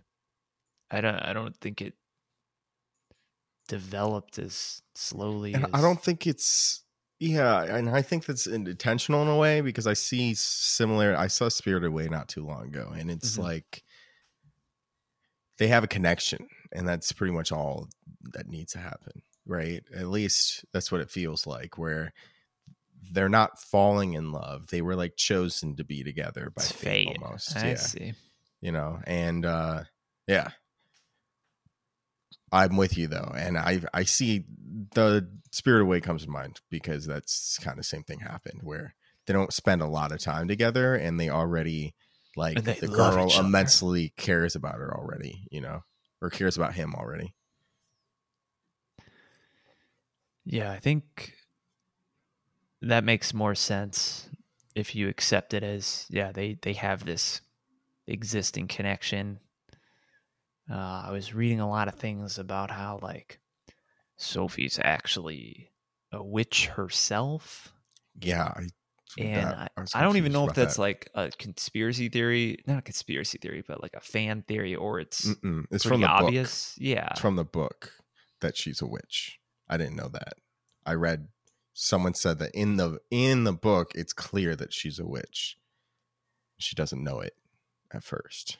I 0.92 1.02
don't. 1.02 1.16
I 1.16 1.34
don't 1.34 1.56
think 1.58 1.82
it 1.82 1.94
developed 3.68 4.38
as 4.38 4.82
slowly. 4.94 5.54
And 5.54 5.66
as, 5.66 5.72
I 5.74 5.82
don't 5.82 6.02
think 6.02 6.28
it's 6.28 6.81
yeah, 7.22 7.64
and 7.64 7.88
I 7.88 8.02
think 8.02 8.26
that's 8.26 8.48
intentional 8.48 9.22
in 9.22 9.28
a 9.28 9.38
way 9.38 9.62
because 9.62 9.86
I 9.86 9.94
see 9.94 10.34
similar. 10.34 11.16
I 11.16 11.28
saw 11.28 11.50
Spirited 11.50 11.88
Away 11.88 12.10
not 12.10 12.28
too 12.28 12.44
long 12.44 12.66
ago, 12.66 12.92
and 12.98 13.12
it's 13.12 13.36
Mhm. 13.38 13.44
like 13.44 13.84
they 15.58 15.68
have 15.68 15.84
a 15.84 15.88
connection, 15.88 16.48
and 16.72 16.88
that's 16.88 17.12
pretty 17.12 17.32
much 17.32 17.52
all 17.52 17.88
that 18.34 18.48
needs 18.48 18.74
to 18.74 18.80
happen, 18.80 19.22
right? 19.46 19.84
At 19.96 20.08
least 20.08 20.66
that's 20.74 20.92
what 20.92 21.02
it 21.02 21.12
feels 21.12 21.46
like. 21.46 21.78
Where 21.78 22.12
they're 23.12 23.30
not 23.30 23.62
falling 23.62 24.14
in 24.16 24.32
love; 24.32 24.68
they 24.68 24.82
were 24.82 24.96
like 24.96 25.16
chosen 25.16 25.76
to 25.76 25.84
be 25.84 26.04
together 26.04 26.50
by 26.56 26.64
fate, 26.64 27.08
fate. 27.08 27.18
almost. 27.22 27.56
I 27.56 27.70
yeah, 27.70 27.76
see. 27.76 28.14
you 28.62 28.72
know, 28.72 29.00
and 29.06 29.46
uh, 29.46 29.84
yeah, 30.28 30.50
I'm 32.52 32.76
with 32.78 32.98
you 32.98 33.08
though, 33.08 33.34
and 33.36 33.58
I 33.58 33.82
I 33.94 34.04
see 34.04 34.46
the 34.94 35.28
Spirit 35.52 35.82
Away 35.84 36.02
comes 36.02 36.24
to 36.26 36.30
mind 36.30 36.60
because 36.70 37.06
that's 37.06 37.58
kind 37.60 37.80
of 37.80 37.86
same 37.86 38.04
thing 38.04 38.20
happened 38.20 38.62
where 38.64 38.96
they 39.26 39.34
don't 39.34 39.54
spend 39.54 39.82
a 39.82 39.88
lot 39.88 40.12
of 40.12 40.20
time 40.20 40.48
together 40.48 40.96
and 40.96 41.20
they 41.20 41.30
already 41.30 41.94
like 42.36 42.64
they 42.64 42.74
the 42.74 42.88
girl 42.88 43.32
immensely 43.40 44.14
cares 44.18 44.56
about 44.56 44.76
her 44.76 44.96
already, 44.96 45.48
you 45.52 45.62
know, 45.62 45.84
or 46.22 46.30
cares 46.30 46.58
about 46.58 46.74
him 46.74 46.94
already. 46.96 47.34
Yeah, 50.46 50.72
I 50.72 50.80
think 50.80 51.34
that 52.82 53.04
makes 53.04 53.34
more 53.34 53.56
sense 53.56 54.30
if 54.76 54.96
you 54.96 55.08
accept 55.08 55.54
it 55.54 55.64
as 55.64 56.08
yeah, 56.10 56.32
they 56.32 56.58
they 56.62 56.74
have 56.74 57.06
this 57.06 57.42
existing 58.08 58.68
connection. 58.68 59.40
Uh, 60.70 61.04
I 61.08 61.12
was 61.12 61.34
reading 61.34 61.60
a 61.60 61.70
lot 61.70 61.88
of 61.88 61.96
things 61.96 62.38
about 62.38 62.72
how 62.72 63.00
like 63.02 63.40
Sophie's 64.18 64.80
actually 64.84 65.72
a 66.12 66.24
witch 66.24 66.68
herself, 66.68 67.74
Yeah, 68.20 68.44
I, 68.56 68.68
and 69.18 69.36
that- 69.48 69.72
I, 69.76 69.82
was 69.82 69.96
I 69.96 70.02
don't 70.04 70.18
even 70.18 70.32
know 70.32 70.48
if 70.48 70.54
that's 70.54 70.76
that. 70.76 70.82
like 70.82 71.10
a 71.16 71.30
conspiracy 71.38 72.10
theory, 72.10 72.60
not 72.68 72.80
a 72.80 72.82
conspiracy 72.82 73.38
theory, 73.38 73.64
but 73.68 73.82
like 73.82 73.96
a 73.96 74.00
fan 74.02 74.44
theory, 74.48 74.76
or 74.76 75.00
it's 75.00 75.26
Mm-mm. 75.26 75.66
it's 75.72 75.84
from 75.86 76.02
the 76.02 76.08
obvious. 76.08 76.76
Yeah. 76.78 77.08
It's 77.12 77.20
from 77.22 77.36
the 77.36 77.44
book 77.46 77.94
that 78.42 78.56
she's 78.58 78.82
a 78.82 78.86
witch. 78.88 79.40
I 79.68 79.78
didn't 79.78 79.96
know 79.96 80.10
that. 80.10 80.34
I 80.86 80.94
read 80.94 81.28
someone 81.74 82.14
said 82.14 82.40
that 82.40 82.52
in 82.54 82.76
the 82.78 83.00
in 83.10 83.44
the 83.46 83.54
book 83.54 83.92
it's 83.96 84.14
clear 84.14 84.56
that 84.58 84.74
she's 84.74 85.00
a 85.00 85.06
witch. 85.06 85.58
She 86.58 86.76
doesn't 86.76 87.04
know 87.04 87.20
it 87.22 87.36
at 87.92 88.04
first. 88.04 88.58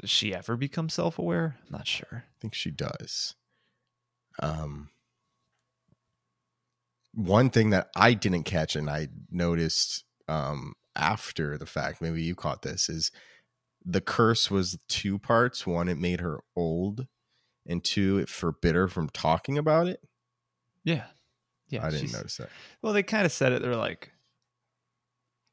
Does 0.00 0.10
she 0.10 0.34
ever 0.34 0.56
become 0.56 0.88
self-aware? 0.88 1.56
I'm 1.66 1.72
not 1.72 1.86
sure. 1.86 2.24
I 2.26 2.40
think 2.40 2.54
she 2.54 2.70
does. 2.70 3.34
Um, 4.38 4.90
one 7.14 7.50
thing 7.50 7.70
that 7.70 7.88
I 7.96 8.14
didn't 8.14 8.44
catch 8.44 8.76
and 8.76 8.90
I 8.90 9.08
noticed 9.30 10.04
um, 10.28 10.74
after 10.94 11.56
the 11.56 11.66
fact, 11.66 12.02
maybe 12.02 12.22
you 12.22 12.34
caught 12.34 12.62
this, 12.62 12.88
is 12.88 13.10
the 13.84 14.00
curse 14.00 14.50
was 14.50 14.78
two 14.88 15.18
parts. 15.18 15.66
One, 15.66 15.88
it 15.88 15.98
made 15.98 16.20
her 16.20 16.40
old, 16.54 17.06
and 17.66 17.82
two, 17.82 18.18
it 18.18 18.28
forbid 18.28 18.74
her 18.74 18.88
from 18.88 19.08
talking 19.08 19.56
about 19.56 19.86
it. 19.86 20.00
Yeah, 20.84 21.04
yeah. 21.68 21.86
I 21.86 21.90
didn't 21.90 22.12
notice 22.12 22.36
that. 22.36 22.50
Well, 22.82 22.92
they 22.92 23.02
kind 23.02 23.24
of 23.24 23.32
said 23.32 23.52
it. 23.52 23.62
They're 23.62 23.76
like, 23.76 24.12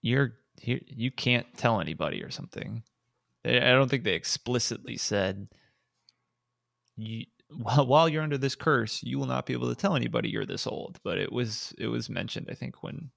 "You're 0.01 0.34
here. 0.60 0.82
You 0.88 1.12
can't 1.12 1.47
tell 1.58 1.79
anybody 1.79 2.23
or 2.23 2.29
something." 2.29 2.84
I 3.45 3.71
don't 3.71 3.89
think 3.89 4.03
they 4.03 4.13
explicitly 4.13 4.97
said, 4.97 5.47
"You 6.95 7.25
while, 7.49 7.86
while 7.86 8.10
you're 8.10 8.23
under 8.23 8.38
this 8.38 8.56
curse, 8.56 9.03
you 9.03 9.19
will 9.19 9.25
not 9.25 9.45
be 9.45 9.53
able 9.53 9.69
to 9.69 9.75
tell 9.75 9.95
anybody 9.95 10.29
you're 10.29 10.45
this 10.45 10.67
old." 10.67 10.99
But 11.03 11.17
it 11.17 11.32
was 11.32 11.73
it 11.77 11.88
was 11.88 12.10
mentioned. 12.10 12.47
I 12.49 12.56
think 12.56 12.84
when 12.84 13.12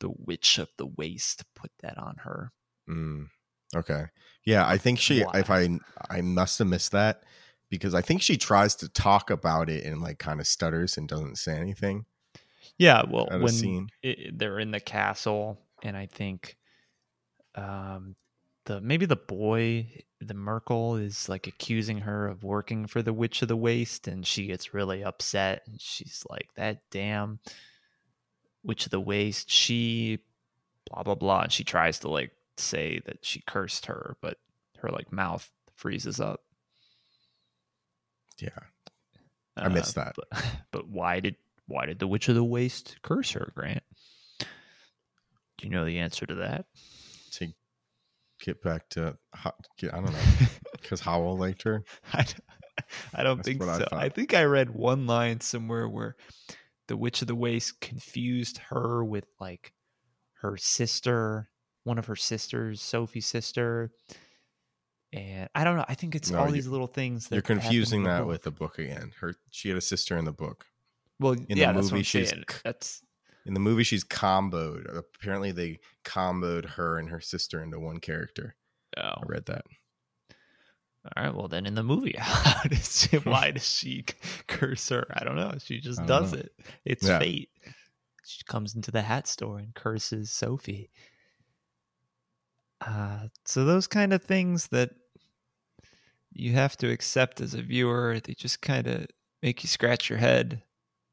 the 0.00 0.10
witch 0.10 0.58
of 0.58 0.68
the 0.76 0.86
waste 0.86 1.44
put 1.54 1.70
that 1.82 1.98
on 1.98 2.16
her. 2.18 2.52
Mm, 2.88 3.28
okay. 3.74 4.04
Yeah, 4.44 4.66
I 4.66 4.78
think 4.78 4.98
she. 4.98 5.24
If 5.34 5.50
I, 5.50 5.78
I 6.10 6.20
must 6.20 6.58
have 6.58 6.68
missed 6.68 6.92
that 6.92 7.22
because 7.70 7.94
I 7.94 8.02
think 8.02 8.22
she 8.22 8.36
tries 8.36 8.76
to 8.76 8.88
talk 8.88 9.30
about 9.30 9.68
it 9.68 9.84
and 9.84 10.00
like 10.00 10.18
kind 10.18 10.40
of 10.40 10.46
stutters 10.46 10.96
and 10.96 11.08
doesn't 11.08 11.36
say 11.36 11.56
anything 11.56 12.06
Yeah, 12.78 13.02
well, 13.08 13.28
when 13.30 13.88
it, 14.02 14.38
they're 14.38 14.58
in 14.58 14.70
the 14.70 14.80
castle, 14.80 15.58
and 15.82 15.96
I 15.96 16.06
think 16.06 16.56
um, 17.54 18.16
the 18.66 18.80
maybe 18.80 19.06
the 19.06 19.16
boy, 19.16 20.02
the 20.20 20.34
Markl, 20.34 21.02
is 21.02 21.28
like 21.28 21.46
accusing 21.46 21.98
her 22.00 22.28
of 22.28 22.44
working 22.44 22.86
for 22.86 23.02
the 23.02 23.12
Witch 23.12 23.42
of 23.42 23.48
the 23.48 23.56
Waste, 23.56 24.06
and 24.06 24.26
she 24.26 24.46
gets 24.46 24.74
really 24.74 25.02
upset, 25.02 25.62
and 25.66 25.80
she's 25.80 26.24
like, 26.30 26.50
"That 26.56 26.82
damn 26.90 27.40
Witch 28.62 28.84
of 28.84 28.90
the 28.90 29.00
Waste, 29.00 29.50
she 29.50 30.18
blah 30.90 31.02
blah 31.02 31.14
blah," 31.14 31.42
and 31.42 31.52
she 31.52 31.64
tries 31.64 31.98
to 32.00 32.08
like 32.08 32.32
say 32.58 33.00
that 33.06 33.24
she 33.24 33.40
cursed 33.46 33.86
her, 33.86 34.16
but 34.20 34.38
her 34.78 34.90
like 34.90 35.12
mouth 35.12 35.50
freezes 35.74 36.20
up. 36.20 36.42
Yeah. 38.38 38.50
I 39.56 39.68
missed 39.68 39.96
Uh, 39.96 40.04
that. 40.04 40.16
But, 40.16 40.44
but 40.70 40.88
why 40.88 41.20
did 41.20 41.36
why 41.66 41.86
did 41.86 41.98
the 41.98 42.06
Witch 42.06 42.28
of 42.28 42.34
the 42.34 42.44
Waste 42.44 42.96
curse 43.02 43.32
her, 43.32 43.52
Grant? 43.54 43.82
Do 44.38 44.46
you 45.62 45.70
know 45.70 45.84
the 45.84 45.98
answer 46.00 46.26
to 46.26 46.34
that? 46.36 46.66
to 47.32 47.52
get 48.40 48.62
back 48.62 48.88
to 48.90 49.16
I 49.44 49.50
don't 49.82 50.04
know 50.04 50.18
because 50.72 51.00
Howl 51.00 51.36
liked 51.36 51.62
her. 51.62 51.84
I 52.12 53.22
don't 53.22 53.38
That's 53.38 53.48
think 53.48 53.60
what 53.60 53.68
I 53.70 53.78
so. 53.78 53.84
I, 53.92 54.02
thought. 54.08 54.14
think 54.14 54.34
I 54.34 54.44
read 54.44 54.70
one 54.70 55.06
line 55.06 55.40
somewhere 55.40 55.88
where 55.88 56.16
the 56.88 56.96
Witch 56.96 57.22
of 57.22 57.28
the 57.28 57.34
Waste 57.34 57.80
confused 57.80 58.58
her 58.68 59.04
with 59.04 59.26
like 59.40 59.72
her 60.40 60.56
sister, 60.56 61.48
one 61.84 61.98
of 61.98 62.06
her 62.06 62.16
sisters, 62.16 62.80
Sophie's 62.82 63.26
sister. 63.26 63.90
And 65.12 65.48
I 65.54 65.64
don't 65.64 65.76
know. 65.76 65.84
I 65.88 65.94
think 65.94 66.14
it's 66.14 66.30
No, 66.30 66.38
all 66.40 66.46
you- 66.48 66.52
these 66.52 66.66
little 66.66 66.86
things 66.86 67.28
that 67.28 67.34
You're 67.36 67.42
confusing 67.42 68.02
that 68.04 68.20
book. 68.20 68.28
with 68.28 68.42
the 68.42 68.50
book 68.50 68.78
again. 68.78 69.12
Her 69.20 69.34
she 69.50 69.68
had 69.70 69.78
a 69.78 69.82
sister 69.82 70.16
in 70.18 70.24
the 70.26 70.32
book. 70.32 70.66
well, 71.18 71.32
in 71.32 71.44
the 71.48 71.54
yeah, 71.56 71.72
that's 71.72 71.86
what 71.86 71.92
movie, 71.92 71.96
I'm 71.98 72.02
she's 72.04 72.30
saying. 72.30 72.44
That's 72.64 73.02
In 73.46 73.54
the 73.54 73.60
movie, 73.60 73.84
she's 73.84 74.04
comboed. 74.04 74.84
Apparently, 74.94 75.52
they 75.52 75.78
comboed 76.04 76.64
her 76.70 76.98
and 76.98 77.08
her 77.10 77.20
sister 77.20 77.62
into 77.62 77.78
one 77.78 77.98
character. 78.00 78.56
oh, 78.96 79.00
I 79.02 79.22
read 79.24 79.46
that. 79.46 79.62
All 81.16 81.22
right, 81.24 81.32
well 81.34 81.46
then 81.46 81.66
in 81.66 81.76
the 81.76 81.84
movie, 81.84 82.16
how 82.18 82.62
does 82.64 83.00
she, 83.08 83.16
why 83.24 83.52
does 83.52 83.66
she 83.68 84.04
curse 84.48 84.88
her? 84.88 85.06
I 85.14 85.22
don't 85.22 85.36
know. 85.36 85.52
She 85.62 85.80
just 85.80 86.04
does 86.06 86.32
know. 86.32 86.40
it. 86.40 86.52
It's 86.84 87.06
Yeah. 87.06 87.20
fate. 87.20 87.50
She 88.24 88.42
comes 88.44 88.74
into 88.74 88.90
the 88.90 89.02
hat 89.02 89.28
store 89.28 89.58
and 89.60 89.72
curses 89.72 90.32
Sophie. 90.32 90.90
Uh, 92.84 93.28
so 93.44 93.64
those 93.64 93.86
kind 93.86 94.12
of 94.12 94.22
things 94.22 94.68
that 94.68 94.90
you 96.32 96.52
have 96.52 96.76
to 96.78 96.90
accept 96.90 97.40
as 97.40 97.54
a 97.54 97.62
viewer, 97.62 98.18
they 98.22 98.34
just 98.34 98.60
kind 98.60 98.86
of 98.88 99.06
make 99.42 99.62
you 99.62 99.68
scratch 99.68 100.10
your 100.10 100.18
head, 100.18 100.62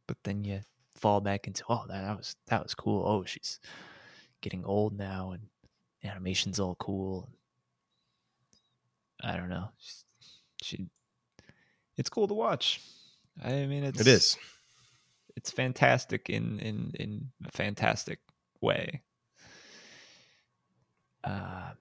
but 0.07 0.17
then 0.23 0.43
you 0.43 0.61
fall 1.03 1.19
back 1.19 1.47
into, 1.47 1.65
oh, 1.67 1.83
that, 1.89 2.01
that 2.01 2.17
was 2.17 2.35
that 2.47 2.63
was 2.63 2.73
cool. 2.73 3.05
Oh, 3.05 3.25
she's 3.25 3.59
getting 4.41 4.63
old 4.63 4.97
now, 4.97 5.31
and 5.31 5.43
animation's 6.01 6.61
all 6.61 6.75
cool. 6.75 7.29
I 9.21 9.35
don't 9.35 9.49
know. 9.49 9.67
She, 9.77 9.97
she 10.63 10.87
it's 11.97 12.09
cool 12.09 12.29
to 12.29 12.33
watch. 12.33 12.79
I 13.43 13.65
mean, 13.65 13.83
it's 13.83 13.99
It 13.99 14.07
is. 14.07 14.37
it's 15.35 15.51
fantastic 15.51 16.29
in 16.29 16.59
in 16.59 16.93
in 16.97 17.31
a 17.45 17.51
fantastic 17.51 18.19
way. 18.61 19.01
Uh, 21.21 21.71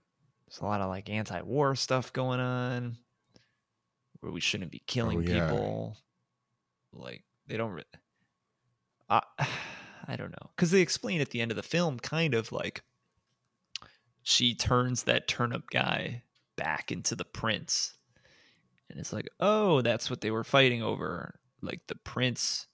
there's 0.46 0.60
a 0.60 0.64
lot 0.64 0.80
of 0.80 0.88
like 0.88 1.08
anti-war 1.08 1.76
stuff 1.76 2.12
going 2.12 2.40
on 2.40 2.96
where 4.20 4.32
we 4.32 4.40
shouldn't 4.40 4.72
be 4.72 4.82
killing 4.86 5.22
yeah. 5.22 5.46
people. 5.46 5.96
Like 6.92 7.22
they 7.46 7.56
don't. 7.56 7.70
Re- 7.70 7.84
I 10.08 10.16
don't 10.16 10.30
know 10.30 10.50
because 10.56 10.70
they 10.70 10.80
explain 10.80 11.20
at 11.20 11.30
the 11.30 11.40
end 11.40 11.50
of 11.52 11.56
the 11.56 11.62
film 11.62 11.98
kind 11.98 12.34
of 12.34 12.50
like 12.50 12.82
she 14.22 14.54
turns 14.54 15.04
that 15.04 15.28
turnip 15.28 15.70
guy 15.70 16.22
back 16.56 16.92
into 16.92 17.14
the 17.14 17.24
prince, 17.24 17.94
and 18.90 18.98
it's 18.98 19.12
like, 19.12 19.28
oh, 19.40 19.80
that's 19.82 20.10
what 20.10 20.20
they 20.20 20.30
were 20.30 20.44
fighting 20.44 20.82
over. 20.82 21.38
Like 21.60 21.86
the 21.86 21.96
prince 21.96 22.66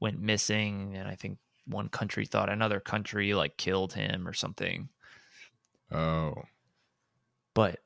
went 0.00 0.20
missing, 0.20 0.94
and 0.96 1.08
I 1.08 1.14
think 1.14 1.38
one 1.66 1.88
country 1.88 2.26
thought 2.26 2.50
another 2.50 2.80
country 2.80 3.34
like 3.34 3.56
killed 3.56 3.94
him 3.94 4.28
or 4.28 4.32
something. 4.32 4.88
Oh. 5.90 6.34
But 7.54 7.80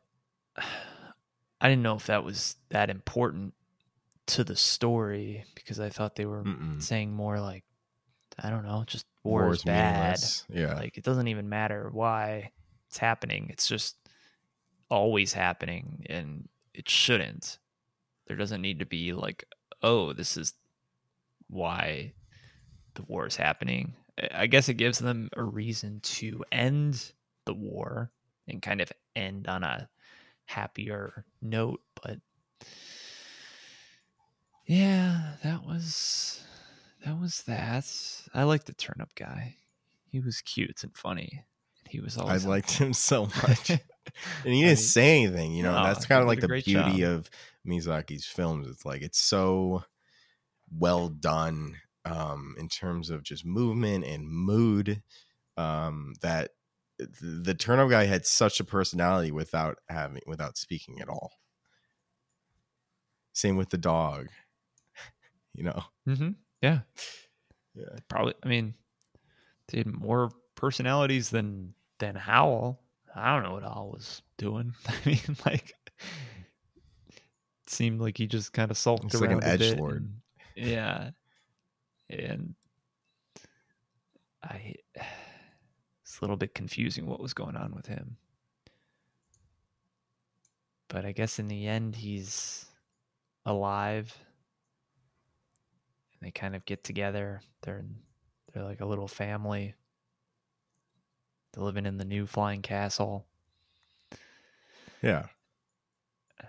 I 1.61 1.69
didn't 1.69 1.83
know 1.83 1.97
if 1.97 2.07
that 2.07 2.25
was 2.25 2.57
that 2.71 2.91
important 2.91 3.55
to 4.27 4.45
the 4.45 4.57
story 4.57 5.45
because 5.55 5.81
I 5.81 5.89
thought 5.89 6.15
they 6.15 6.27
were 6.27 6.45
Mm-mm. 6.45 6.83
saying 6.83 7.13
more 7.13 7.41
like 7.41 7.65
I 8.39 8.51
don't 8.51 8.65
know, 8.65 8.85
just 8.87 9.07
war 9.25 9.51
is 9.51 9.65
bad. 9.65 10.21
Yeah. 10.49 10.75
Like 10.75 10.97
it 10.97 11.05
doesn't 11.05 11.29
even 11.29 11.49
matter 11.49 11.89
why 11.93 12.53
it's 12.89 12.99
happening. 12.99 13.49
It's 13.51 13.67
just 13.67 13.97
always 14.89 15.33
happening 15.33 16.07
and 16.09 16.49
it 16.75 16.89
shouldn't. 16.89 17.59
There 18.27 18.37
doesn't 18.37 18.63
need 18.63 18.79
to 18.79 18.87
be 18.87 19.13
like, 19.13 19.45
oh, 19.83 20.13
this 20.13 20.37
is 20.37 20.55
why 21.49 22.13
the 22.95 23.03
war 23.03 23.27
is 23.27 23.37
happening. 23.37 23.95
I 24.33 24.47
guess 24.47 24.69
it 24.69 24.75
gives 24.75 24.99
them 24.99 25.31
a 25.37 25.43
reason 25.43 26.01
to 26.01 26.45
end 26.51 27.13
the 27.45 27.55
war 27.55 28.11
and 28.47 28.61
kind 28.61 28.81
of 28.81 28.93
end 29.15 29.47
on 29.47 29.63
a 29.63 29.89
happier 30.47 31.25
note, 31.43 31.81
but 32.03 32.19
yeah, 34.67 35.35
that 35.45 35.65
was 35.65 36.43
that 37.09 37.19
was 37.19 37.43
that. 37.45 37.87
I 38.35 38.43
liked 38.43 38.67
the 38.67 38.75
turnip 38.75 39.15
guy. 39.15 39.57
He 40.05 40.21
was 40.21 40.43
cute 40.43 40.83
and 40.83 40.95
funny. 40.97 41.45
He 41.89 42.01
was 42.01 42.19
I 42.19 42.23
always 42.23 42.45
on 42.45 42.51
liked 42.51 42.73
him 42.73 42.93
so 42.93 43.27
much. 43.27 43.71
and 43.71 43.81
he 44.45 44.63
didn't 44.63 44.79
say 44.79 45.23
anything, 45.23 45.53
you 45.55 45.63
know. 45.63 45.75
no, 45.75 45.85
that's 45.85 46.05
kind 46.07 46.21
of 46.21 46.29
like 46.29 46.41
the 46.41 46.49
beauty 46.49 47.01
job. 47.01 47.11
of 47.11 47.31
Miyazaki's 47.67 48.27
films. 48.27 48.69
It's 48.69 48.85
like 48.85 49.01
it's 49.03 49.19
so 49.19 49.85
well 50.79 51.09
done 51.09 51.77
um 52.05 52.55
in 52.59 52.69
terms 52.69 53.09
of 53.09 53.23
just 53.23 53.45
movement 53.45 54.05
and 54.05 54.29
mood 54.29 55.03
um 55.57 56.13
that 56.21 56.51
th- 56.99 57.11
the 57.21 57.55
turnip 57.55 57.89
guy 57.89 58.05
had 58.05 58.27
such 58.27 58.61
a 58.61 58.65
personality 58.65 59.33
without 59.33 59.79
having 59.89 60.21
without 60.27 60.59
speaking 60.59 61.01
at 61.01 61.09
all. 61.09 61.33
Same 63.33 63.57
with 63.57 63.71
the 63.71 63.79
dog. 63.79 64.29
You 65.55 65.65
know. 65.65 65.83
hmm 66.07 66.31
Yeah, 66.63 66.81
Yeah. 67.75 67.85
probably. 68.09 68.35
I 68.43 68.49
mean, 68.49 68.75
they 69.69 69.79
had 69.79 69.87
more 69.87 70.31
personalities 70.55 71.31
than 71.31 71.75
than 71.99 72.15
Howl. 72.15 72.81
I 73.15 73.35
don't 73.35 73.43
know 73.45 73.53
what 73.55 73.63
Howl 73.63 73.91
was 73.93 74.23
doing. 74.37 74.75
I 74.89 74.95
mean, 75.07 75.37
like, 75.47 75.75
it 77.11 77.71
seemed 77.71 78.01
like 78.01 78.19
he 78.19 78.27
just 78.27 78.53
kind 78.53 78.71
of 78.71 78.77
sulked 78.79 79.05
It's 79.07 79.21
like 79.21 79.31
an 79.31 79.43
edge 79.45 79.61
a 79.63 79.75
bit 79.75 79.79
edgelord. 79.79 79.97
and- 79.99 80.21
Yeah, 80.57 81.11
and 82.11 82.55
I 84.43 84.75
it's 86.03 86.19
a 86.19 86.23
little 86.23 86.37
bit 86.37 86.55
confusing 86.55 87.07
what 87.07 87.21
was 87.21 87.35
going 87.35 87.57
on 87.57 87.75
with 87.75 87.87
him. 87.87 88.17
But 90.89 91.05
I 91.05 91.13
guess 91.13 91.39
in 91.39 91.49
the 91.49 91.67
end, 91.67 91.95
he's 91.97 92.65
alive 93.45 94.17
they 96.21 96.31
kind 96.31 96.55
of 96.57 96.65
get 96.65 96.85
together. 96.85 97.41
They're 97.63 97.85
they're 98.53 98.65
like 98.65 98.81
a 98.81 98.87
little 98.87 99.09
family. 99.09 99.75
They're 101.53 101.65
living 101.65 101.87
in 101.87 101.97
the 101.99 102.05
new 102.05 102.27
flying 102.27 102.63
castle, 102.63 103.27
Yeah. 105.03 105.27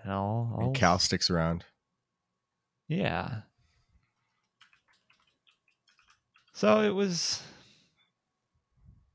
and 0.02 0.12
all, 0.12 0.52
all 0.56 0.66
And 0.66 0.74
Cal 0.74 0.98
sticks 0.98 1.30
around. 1.30 1.64
yeah. 2.88 3.42
So 6.52 6.82
it 6.82 6.90
was 6.94 7.42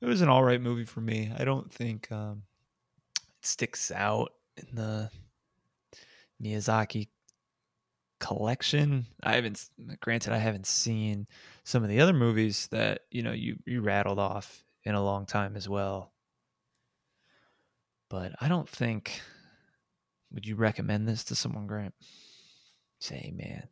it 0.02 0.06
was 0.06 0.22
an 0.22 0.30
all 0.30 0.44
right 0.44 0.62
movie 0.62 0.86
for 0.86 1.02
me. 1.02 1.32
I 1.38 1.46
don't 1.46 1.72
think 1.72 2.12
um, 2.12 2.44
it 3.18 3.46
sticks 3.46 3.92
out 3.92 4.34
in 4.58 4.76
the 4.76 5.10
Miyazaki 6.42 7.10
collection. 8.20 9.06
I 9.24 9.34
haven't 9.36 9.70
granted 10.02 10.34
I 10.34 10.38
haven't 10.38 10.66
seen 10.68 11.28
some 11.64 11.84
of 11.84 11.90
the 11.90 12.00
other 12.02 12.14
movies 12.14 12.68
that, 12.72 13.02
you 13.12 13.22
know, 13.24 13.32
you 13.34 13.58
you 13.66 13.82
rattled 13.82 14.20
off 14.20 14.64
in 14.84 14.96
a 14.96 15.04
long 15.04 15.26
time 15.26 15.56
as 15.56 15.68
well. 15.70 16.12
But 18.10 18.34
I 18.40 18.48
don't 18.48 18.70
think 18.70 19.22
would 20.32 20.46
you 20.46 20.56
recommend 20.56 21.08
this 21.08 21.24
to 21.26 21.36
someone, 21.36 21.68
Grant? 21.68 21.94
Say, 23.00 23.34
man, 23.36 23.68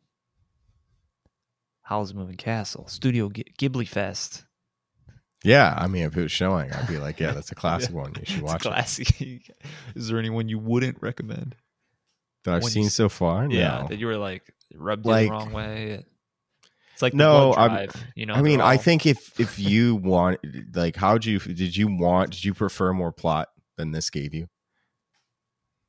Howl's 1.82 2.14
Moving 2.14 2.36
Castle, 2.36 2.86
Studio 2.88 3.28
Ghibli 3.28 3.86
Fest. 3.88 4.44
Yeah, 5.42 5.74
I 5.76 5.88
mean, 5.88 6.04
if 6.04 6.16
it 6.16 6.22
was 6.22 6.32
showing, 6.32 6.72
I'd 6.72 6.88
be 6.88 6.98
like, 6.98 7.20
yeah, 7.20 7.32
that's 7.32 7.52
a 7.52 7.54
classic 7.56 7.90
Yeah. 7.90 7.96
one. 7.96 8.14
You 8.18 8.24
should 8.24 8.42
watch 8.42 8.62
classic. 8.62 9.20
Is 9.94 10.08
there 10.08 10.18
anyone 10.18 10.48
you 10.48 10.58
wouldn't 10.58 11.02
recommend? 11.02 11.56
That 12.44 12.54
I've 12.54 12.62
when 12.62 12.70
you 12.70 12.82
seen 12.82 12.90
so 12.90 13.08
far. 13.08 13.46
Yeah, 13.50 13.80
No. 13.82 13.88
that 13.88 13.98
you 13.98 14.06
were 14.06 14.16
like 14.16 14.42
rubbed 14.74 15.06
Like- 15.06 15.26
the 15.28 15.32
wrong 15.32 15.52
way. 15.52 16.04
It's 16.92 17.02
like 17.02 17.14
No, 17.14 17.52
I'm- 17.54 17.88
you 18.14 18.24
know. 18.26 18.34
I 18.34 18.42
mean, 18.42 18.58
they're 18.58 18.66
I 18.66 18.76
think 18.76 19.04
if 19.06 19.38
if 19.40 19.58
you 19.58 19.96
want, 19.96 20.40
like, 20.76 20.94
how'd 20.96 21.24
you 21.24 21.40
did 21.40 21.76
you 21.76 21.88
want? 21.88 22.30
Did 22.30 22.44
you 22.44 22.54
prefer 22.54 22.92
more 22.92 23.10
plot 23.12 23.48
than 23.76 23.90
this 23.92 24.10
gave 24.10 24.32
you? 24.34 24.48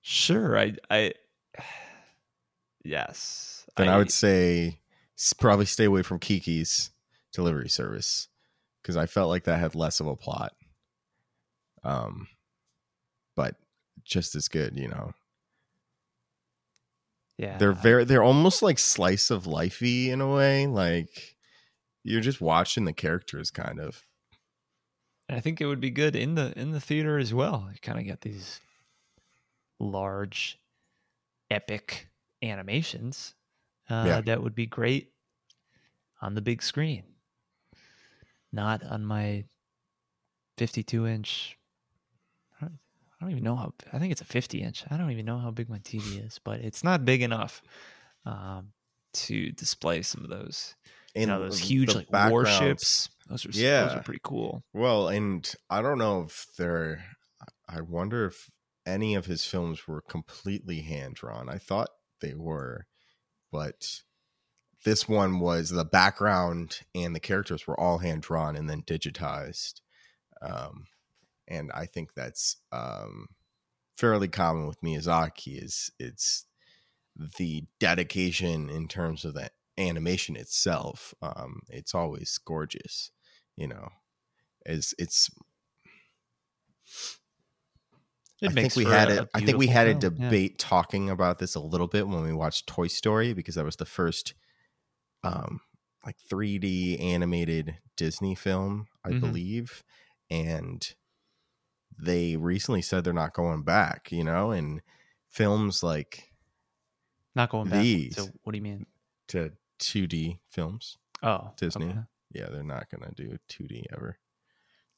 sure. 0.07 0.57
I, 0.57 0.75
I, 0.91 1.13
yes. 2.83 3.65
Then 3.75 3.89
I, 3.89 3.97
would 3.97 4.11
say 4.11 4.79
probably 5.39 5.65
stay 5.65 5.85
away 5.85 6.01
from 6.03 6.19
Kiki's 6.19 6.91
delivery 7.33 7.69
service 7.69 8.27
because 8.81 8.97
I 8.97 9.05
felt 9.07 9.29
like 9.29 9.45
that 9.45 9.59
had 9.59 9.75
less 9.75 9.99
of 9.99 10.07
a 10.07 10.15
plot. 10.15 10.53
Um, 11.83 12.27
but 13.35 13.55
just 14.03 14.35
as 14.35 14.47
good, 14.47 14.77
you 14.77 14.87
know. 14.87 15.11
Yeah, 17.37 17.57
They're 17.57 17.73
very 17.73 18.05
they're 18.05 18.23
almost 18.23 18.61
like 18.61 18.79
slice 18.79 19.29
of 19.29 19.43
lifey 19.43 20.07
in 20.07 20.21
a 20.21 20.31
way, 20.31 20.67
like 20.67 21.35
you're 22.03 22.21
just 22.21 22.39
watching 22.41 22.85
the 22.85 22.93
characters, 22.93 23.51
kind 23.51 23.79
of. 23.79 24.03
I 25.27 25.39
think 25.39 25.59
it 25.59 25.65
would 25.65 25.81
be 25.81 25.89
good 25.89 26.15
in 26.15 26.35
the 26.35 26.57
in 26.57 26.71
the 26.71 26.79
theater 26.79 27.17
as 27.17 27.33
well. 27.33 27.67
You 27.73 27.79
kind 27.81 27.99
of 27.99 28.05
get 28.05 28.21
these 28.21 28.61
large, 29.79 30.59
epic 31.51 32.09
animations 32.41 33.35
uh, 33.89 34.03
Yeah. 34.07 34.21
that 34.21 34.41
would 34.43 34.55
be 34.55 34.65
great 34.65 35.13
on 36.21 36.35
the 36.35 36.41
big 36.41 36.61
screen, 36.63 37.03
not 38.51 38.83
on 38.83 39.05
my 39.05 39.45
52 40.57 41.05
inch. 41.05 41.57
I 43.19 43.23
don't- 43.25 43.31
even 43.31 43.43
know 43.43 43.55
how. 43.55 43.73
I 43.93 43.99
think 43.99 44.11
it's 44.11 44.21
a 44.21 44.25
50 44.25 44.61
inch. 44.61 44.83
I 44.89 44.97
don't 44.97 45.11
even 45.11 45.25
know 45.25 45.37
how 45.39 45.51
big 45.51 45.69
my 45.69 45.79
TV 45.79 46.25
is, 46.25 46.39
but 46.43 46.59
it's 46.61 46.83
not 46.83 47.05
big 47.05 47.21
enough 47.21 47.61
um, 48.25 48.73
to 49.13 49.51
display 49.51 50.01
some 50.01 50.23
of 50.23 50.29
those. 50.29 50.75
You 51.15 51.27
know, 51.27 51.39
those 51.39 51.59
huge 51.59 51.89
like 51.95 52.07
warships. 52.31 53.09
Those 53.29 53.45
are 53.45 53.49
s- 53.49 53.55
those 53.87 53.95
are 53.95 54.03
pretty 54.03 54.19
cool. 54.23 54.63
Well, 54.73 55.07
and 55.07 55.49
I 55.69 55.81
don't 55.81 55.97
know 55.97 56.23
if 56.23 56.45
they're. 56.57 57.05
I 57.69 57.81
wonder 57.81 58.25
if 58.25 58.49
any 58.85 59.15
of 59.15 59.25
his 59.25 59.45
films 59.45 59.87
were 59.87 60.01
completely 60.01 60.81
hand 60.81 61.15
drawn. 61.15 61.47
I 61.49 61.57
thought 61.57 61.89
they 62.21 62.33
were, 62.35 62.85
but 63.51 64.01
this 64.83 65.07
one 65.07 65.39
was 65.39 65.69
the 65.69 65.85
background 65.85 66.79
and 66.93 67.15
the 67.15 67.19
characters 67.19 67.65
were 67.65 67.79
all 67.79 67.99
hand 67.99 68.21
drawn 68.21 68.55
and 68.55 68.69
then 68.69 68.83
digitized. 68.83 69.75
Um, 70.41 70.85
and 71.47 71.71
I 71.73 71.85
think 71.85 72.13
that's 72.13 72.57
um, 72.71 73.27
fairly 73.97 74.27
common 74.29 74.67
with 74.67 74.81
Miyazaki. 74.81 75.61
Is 75.63 75.91
it's 75.99 76.45
the 77.15 77.65
dedication 77.79 78.69
in 78.69 78.87
terms 78.87 79.25
of 79.25 79.35
the 79.35 79.51
animation 79.77 80.35
itself. 80.37 81.13
Um, 81.21 81.61
it's 81.69 81.95
always 81.95 82.37
gorgeous, 82.39 83.11
you 83.57 83.67
know. 83.67 83.89
As 84.65 84.95
it's, 84.99 85.29
It 88.41 88.47
I 88.47 88.53
think 88.53 88.75
we 88.75 88.85
had 88.85 89.09
a 89.09 89.23
it. 89.23 89.29
I 89.33 89.41
think 89.41 89.57
we 89.57 89.67
had 89.67 89.87
a 89.87 89.95
film, 89.95 90.13
yeah. 90.17 90.35
debate 90.35 90.59
talking 90.59 91.09
about 91.09 91.39
this 91.39 91.55
a 91.55 91.59
little 91.59 91.87
bit 91.87 92.07
when 92.07 92.21
we 92.23 92.33
watched 92.33 92.67
Toy 92.67 92.87
Story 92.87 93.33
because 93.33 93.55
that 93.55 93.65
was 93.65 93.77
the 93.77 93.85
first, 93.85 94.35
um, 95.23 95.61
like 96.05 96.17
3D 96.19 96.99
animated 96.99 97.79
Disney 97.97 98.35
film, 98.35 98.87
I 99.05 99.11
Mhm. 99.11 99.15
believe, 99.15 99.83
and 100.29 100.95
they 101.97 102.35
recently 102.35 102.81
said 102.81 103.03
they're 103.03 103.13
not 103.13 103.33
going 103.33 103.63
back. 103.63 104.11
You 104.11 104.23
know, 104.23 104.51
and 104.51 104.81
films 105.29 105.83
like 105.83 106.31
Not 107.35 107.49
going 107.49 107.69
back. 107.69 107.81
These. 107.81 108.15
So 108.15 108.27
what 108.43 108.51
do 108.53 108.57
you 108.57 108.63
mean? 108.63 108.85
to 109.29 109.51
2D 109.79 110.37
films, 110.49 110.97
Oh, 111.23 111.51
Disney. 111.57 111.87
okay. 111.87 111.99
yeah, 112.31 112.47
they're 112.51 112.63
not 112.63 112.85
gonna 112.91 113.11
do 113.15 113.37
2D 113.49 113.85
ever. 113.91 114.17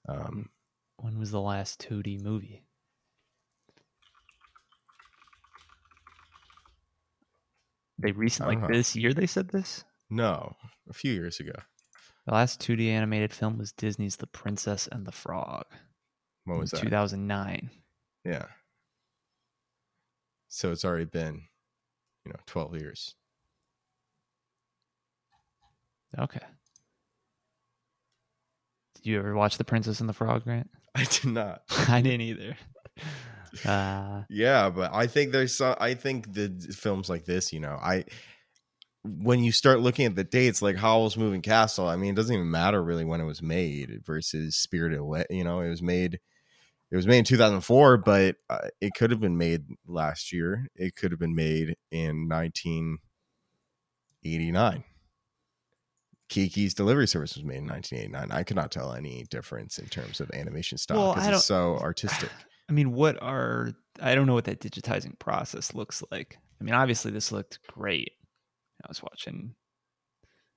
Um, 0.09 0.49
When 0.97 1.17
was 1.17 1.31
the 1.31 1.39
last 1.41 1.79
2D 1.79 2.21
movie? 2.21 2.63
They 7.99 8.11
recently, 8.11 8.55
like 8.57 8.71
this 8.71 8.95
year, 8.95 9.13
they 9.13 9.25
said 9.27 9.49
this. 9.49 9.83
no, 10.09 10.55
a 10.89 10.93
few 10.93 11.11
years 11.13 11.39
ago. 11.39 11.53
The 12.25 12.33
last 12.33 12.59
2D 12.61 12.89
animated 12.89 13.33
film 13.33 13.57
was 13.57 13.71
Disney's 13.71 14.17
The 14.17 14.27
Princess 14.27 14.87
and 14.91 15.05
the 15.05 15.11
Frog. 15.11 15.65
What 16.47 16.59
was 16.59 16.71
that? 16.71 16.81
2009. 16.81 17.69
Yeah. 18.25 18.45
So 20.47 20.71
it's 20.71 20.85
already 20.85 21.05
been, 21.05 21.43
you 22.25 22.31
know, 22.31 22.39
12 22.47 22.75
years. 22.79 23.15
Okay. 26.17 26.39
Did 28.95 29.05
you 29.05 29.19
ever 29.19 29.35
watch 29.35 29.57
The 29.57 29.63
Princess 29.63 29.99
and 29.99 30.09
the 30.09 30.13
Frog, 30.13 30.43
Grant? 30.43 30.69
I 30.95 31.03
did 31.03 31.25
not. 31.25 31.61
I 31.87 32.01
didn't 32.01 32.21
either. 32.21 32.57
Uh, 33.65 34.23
Yeah, 34.29 34.69
but 34.69 34.93
I 34.93 35.07
think 35.07 35.31
there's 35.31 35.55
some 35.55 35.75
I 35.79 35.93
think 35.95 36.33
the 36.33 36.49
films 36.77 37.09
like 37.09 37.25
this, 37.25 37.53
you 37.53 37.59
know, 37.59 37.79
I 37.81 38.03
when 39.03 39.43
you 39.43 39.51
start 39.53 39.79
looking 39.79 40.05
at 40.05 40.15
the 40.15 40.25
dates 40.25 40.61
like 40.61 40.75
Howl's 40.75 41.17
Moving 41.17 41.41
Castle, 41.41 41.87
I 41.87 41.95
mean, 41.95 42.11
it 42.11 42.15
doesn't 42.17 42.35
even 42.35 42.51
matter 42.51 42.83
really 42.83 43.05
when 43.05 43.21
it 43.21 43.25
was 43.25 43.41
made 43.41 44.01
versus 44.05 44.57
Spirited 44.57 44.99
Away, 44.99 45.25
you 45.29 45.43
know, 45.45 45.61
it 45.61 45.69
was 45.69 45.81
made 45.81 46.19
it 46.91 46.95
was 46.95 47.05
made 47.07 47.17
in 47.19 47.25
2004, 47.25 47.97
but 47.97 48.35
uh, 48.49 48.69
it 48.81 48.93
could 48.95 49.11
have 49.11 49.19
been 49.19 49.37
made 49.37 49.63
last 49.87 50.31
year. 50.31 50.67
It 50.75 50.95
could 50.95 51.11
have 51.11 51.19
been 51.19 51.35
made 51.35 51.75
in 51.91 52.27
1989. 52.29 54.83
Kiki's 56.29 56.73
Delivery 56.73 57.07
Service 57.07 57.35
was 57.35 57.45
made 57.45 57.57
in 57.59 57.67
1989. 57.67 58.37
I 58.37 58.43
could 58.43 58.57
not 58.57 58.71
tell 58.71 58.93
any 58.93 59.23
difference 59.29 59.77
in 59.79 59.87
terms 59.87 60.19
of 60.19 60.29
animation 60.33 60.77
style 60.77 60.97
Well, 60.97 61.13
because 61.13 61.27
I 61.27 61.31
it's 61.33 61.45
so 61.45 61.77
artistic. 61.77 62.29
I 62.69 62.73
mean, 62.73 62.91
what 62.91 63.21
are 63.21 63.71
I 64.01 64.13
don't 64.13 64.27
know 64.27 64.33
what 64.33 64.43
that 64.45 64.59
digitizing 64.59 65.17
process 65.19 65.73
looks 65.73 66.03
like. 66.11 66.37
I 66.59 66.63
mean, 66.65 66.73
obviously 66.73 67.11
this 67.11 67.31
looked 67.31 67.59
great. 67.67 68.11
I 68.83 68.87
was 68.89 69.01
watching. 69.01 69.55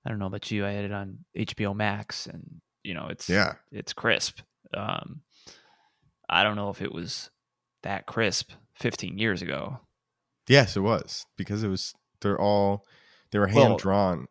I 0.04 0.10
don't 0.10 0.18
know 0.18 0.26
about 0.26 0.50
you. 0.50 0.66
I 0.66 0.72
had 0.72 0.86
it 0.86 0.92
on 0.92 1.18
HBO 1.36 1.72
Max, 1.74 2.26
and 2.26 2.60
you 2.82 2.94
know, 2.94 3.06
it's 3.08 3.28
Yeah. 3.28 3.54
it's 3.70 3.92
crisp. 3.92 4.40
Um, 4.74 5.20
I 6.30 6.42
don't 6.44 6.54
know 6.56 6.70
if 6.70 6.80
it 6.80 6.92
was 6.92 7.28
that 7.82 8.06
crisp 8.06 8.52
15 8.76 9.18
years 9.18 9.42
ago. 9.42 9.80
Yes, 10.48 10.76
it 10.76 10.80
was 10.80 11.26
because 11.36 11.62
it 11.64 11.68
was. 11.68 11.92
They're 12.20 12.40
all 12.40 12.84
they 13.32 13.38
were 13.38 13.46
hand 13.48 13.78
drawn. 13.78 14.26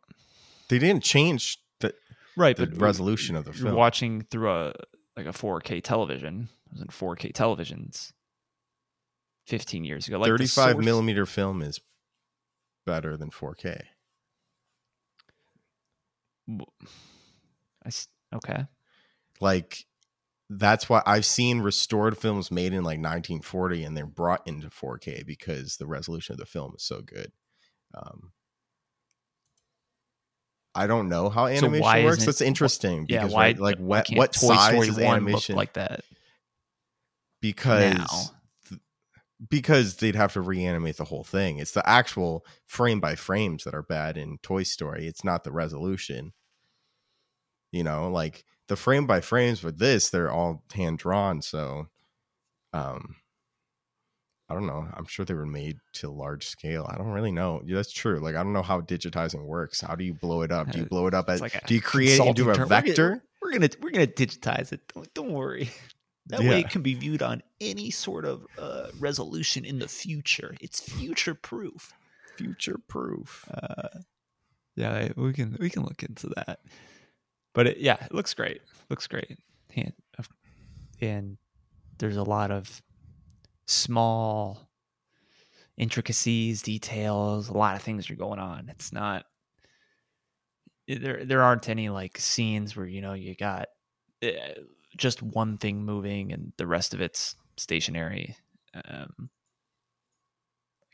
They 0.70 0.80
didn't 0.80 1.04
change 1.04 1.58
the 1.80 1.94
Right, 2.38 2.56
the 2.56 2.68
but 2.68 2.78
resolution 2.82 3.36
of 3.36 3.46
the 3.46 3.54
film. 3.54 3.76
watching 3.76 4.22
through 4.22 4.52
a 4.52 4.74
like 5.18 5.26
a 5.26 5.30
4K 5.34 5.84
television. 5.84 6.50
It 6.68 6.74
was 6.74 6.82
in 6.82 6.88
4K 6.88 7.34
televisions 7.34 8.12
15 9.48 9.84
years 9.84 10.08
ago. 10.08 10.20
Like 10.20 10.28
35 10.30 10.74
source- 10.74 10.86
millimeter 10.86 11.26
film 11.26 11.62
is 11.62 11.80
better 12.86 13.18
than 13.18 13.30
4K. 13.32 13.82
I 17.86 17.90
okay. 18.36 18.66
Like 19.40 19.86
that's 20.50 20.90
why 20.90 21.04
I've 21.06 21.26
seen 21.26 21.62
restored 21.62 22.18
films 22.18 22.50
made 22.52 22.74
in 22.74 22.84
like 22.84 22.98
1940 23.00 23.84
and 23.84 23.96
they're 23.96 24.06
brought 24.08 24.48
into 24.48 24.70
4K 24.70 25.26
because 25.26 25.78
the 25.78 25.86
resolution 25.86 26.34
of 26.34 26.40
the 26.40 26.46
film 26.46 26.74
is 26.76 26.84
so 26.84 27.02
good. 27.02 27.32
Um, 27.94 28.32
I 30.74 30.88
don't 30.88 31.10
know 31.10 31.30
how 31.30 31.46
animation 31.46 31.82
why 31.82 32.04
works. 32.04 32.26
That's 32.26 32.42
interesting 32.42 33.06
Yeah, 33.08 33.20
because 33.20 33.34
why 33.34 33.44
right, 33.44 33.60
like 33.60 33.78
what 33.78 34.08
what 34.14 34.34
Toy 34.34 34.56
size 34.56 34.74
Story 34.74 34.88
is 34.88 34.98
1 34.98 35.06
animation 35.06 35.56
like 35.56 35.74
that? 35.74 36.02
because 37.42 38.32
th- 38.68 38.82
because 39.50 39.96
they'd 39.98 40.16
have 40.16 40.34
to 40.34 40.42
reanimate 40.42 40.98
the 40.98 41.06
whole 41.06 41.24
thing. 41.24 41.60
It's 41.60 41.72
the 41.72 41.88
actual 41.88 42.46
frame 42.66 43.00
by 43.00 43.16
frames 43.16 43.64
that 43.64 43.74
are 43.74 43.84
bad 43.84 44.18
in 44.18 44.38
Toy 44.42 44.64
Story. 44.64 45.08
It's 45.08 45.24
not 45.24 45.44
the 45.44 45.52
resolution. 45.52 46.34
You 47.72 47.84
know, 47.84 48.10
like 48.10 48.46
the 48.70 48.78
frame 48.78 49.06
by 49.06 49.20
frames 49.20 49.62
with 49.64 49.78
this, 49.80 50.10
they're 50.10 50.32
all 50.32 50.64
hand 50.74 51.00
drawn. 51.00 51.42
So, 51.42 51.88
um, 52.72 53.16
I 54.48 54.54
don't 54.54 54.66
know. 54.66 54.88
I'm 54.94 55.06
sure 55.06 55.26
they 55.26 55.34
were 55.36 55.46
made 55.46 55.78
to 55.96 56.10
large 56.10 56.48
scale. 56.48 56.88
I 56.90 56.98
don't 56.98 57.12
really 57.12 57.32
know. 57.32 57.62
Yeah, 57.66 57.76
that's 57.76 57.92
true. 57.92 58.20
Like 58.20 58.36
I 58.36 58.42
don't 58.44 58.54
know 58.54 58.64
how 58.64 58.82
digitizing 58.82 59.46
works. 59.46 59.82
How 59.82 59.96
do 59.96 60.04
you 60.04 60.14
blow 60.14 60.42
it 60.42 60.52
up? 60.52 60.72
Do 60.72 60.80
you 60.80 60.86
blow 60.90 61.06
it 61.08 61.14
up 61.14 61.30
as? 61.30 61.42
Like 61.42 61.66
Do 61.68 61.76
you 61.76 61.82
create 61.82 62.20
into 62.20 62.50
a 62.50 62.56
term. 62.56 62.70
Vector? 62.70 63.24
We're 63.42 63.52
gonna 63.52 63.70
we're 63.82 63.92
gonna 63.92 64.08
digitize 64.08 64.72
it. 64.74 64.82
Don't, 64.94 65.14
don't 65.14 65.32
worry. 65.34 65.70
That 66.28 66.44
Yeah. 66.44 66.50
way 66.52 66.60
it 66.60 66.70
can 66.70 66.84
be 66.84 66.94
viewed 66.94 67.24
on 67.24 67.42
any 67.60 67.90
sort 67.90 68.24
of 68.24 68.46
uh, 68.60 68.90
resolution 69.00 69.66
in 69.66 69.80
the 69.80 69.88
future. 69.88 70.56
It's 70.62 70.80
future 70.80 71.34
proof. 71.34 71.92
Future 72.38 72.78
proof. 72.88 73.50
Uh, 73.52 73.90
yeah, 74.76 75.10
we 75.16 75.34
can 75.34 75.58
we 75.60 75.72
can 75.72 75.82
look 75.82 76.04
into 76.04 76.28
that. 76.36 76.60
But 77.60 77.68
it, 77.68 77.78
yeah, 77.80 77.98
it 78.06 78.14
looks 78.14 78.34
great. 78.34 78.62
Looks 78.90 79.06
great. 79.06 79.38
And, 79.76 79.92
and 81.02 81.38
there's 81.98 82.16
a 82.16 82.24
lot 82.24 82.52
of 82.52 82.82
small 83.68 84.70
intricacies, 85.76 86.62
details, 86.62 87.50
a 87.50 87.54
lot 87.58 87.76
of 87.76 87.82
things 87.82 88.10
are 88.10 88.16
going 88.16 88.40
on. 88.40 88.70
It's 88.70 88.94
not 88.94 89.26
there. 90.88 91.26
There 91.26 91.42
aren't 91.42 91.68
any 91.68 91.90
like 91.90 92.18
scenes 92.18 92.78
where 92.78 92.86
you 92.86 93.02
know 93.02 93.12
you 93.12 93.36
got 93.36 93.68
uh, 94.24 94.30
just 94.96 95.22
one 95.22 95.58
thing 95.58 95.84
moving 95.84 96.32
and 96.32 96.54
the 96.56 96.66
rest 96.66 96.94
of 96.94 97.02
it's 97.02 97.36
stationary. 97.58 98.38
Um, 98.86 99.30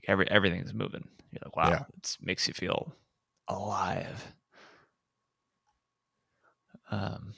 every 0.08 0.28
everything's 0.32 0.73
moving. 0.73 1.08
You're 1.32 1.41
like, 1.45 1.56
wow, 1.56 1.69
Yeah. 1.69 1.84
it 1.96 2.17
makes 2.21 2.48
you 2.48 2.56
feel 2.56 2.92
alive. 3.48 4.33
Um, 6.92 7.33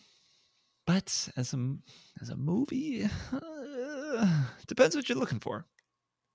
but 0.86 1.30
as 1.38 1.54
a 1.54 1.76
as 2.22 2.30
a 2.30 2.36
movie, 2.36 3.08
uh, 3.32 4.38
depends 4.68 4.96
what 4.96 5.10
you're 5.10 5.18
looking 5.18 5.40
for. 5.40 5.66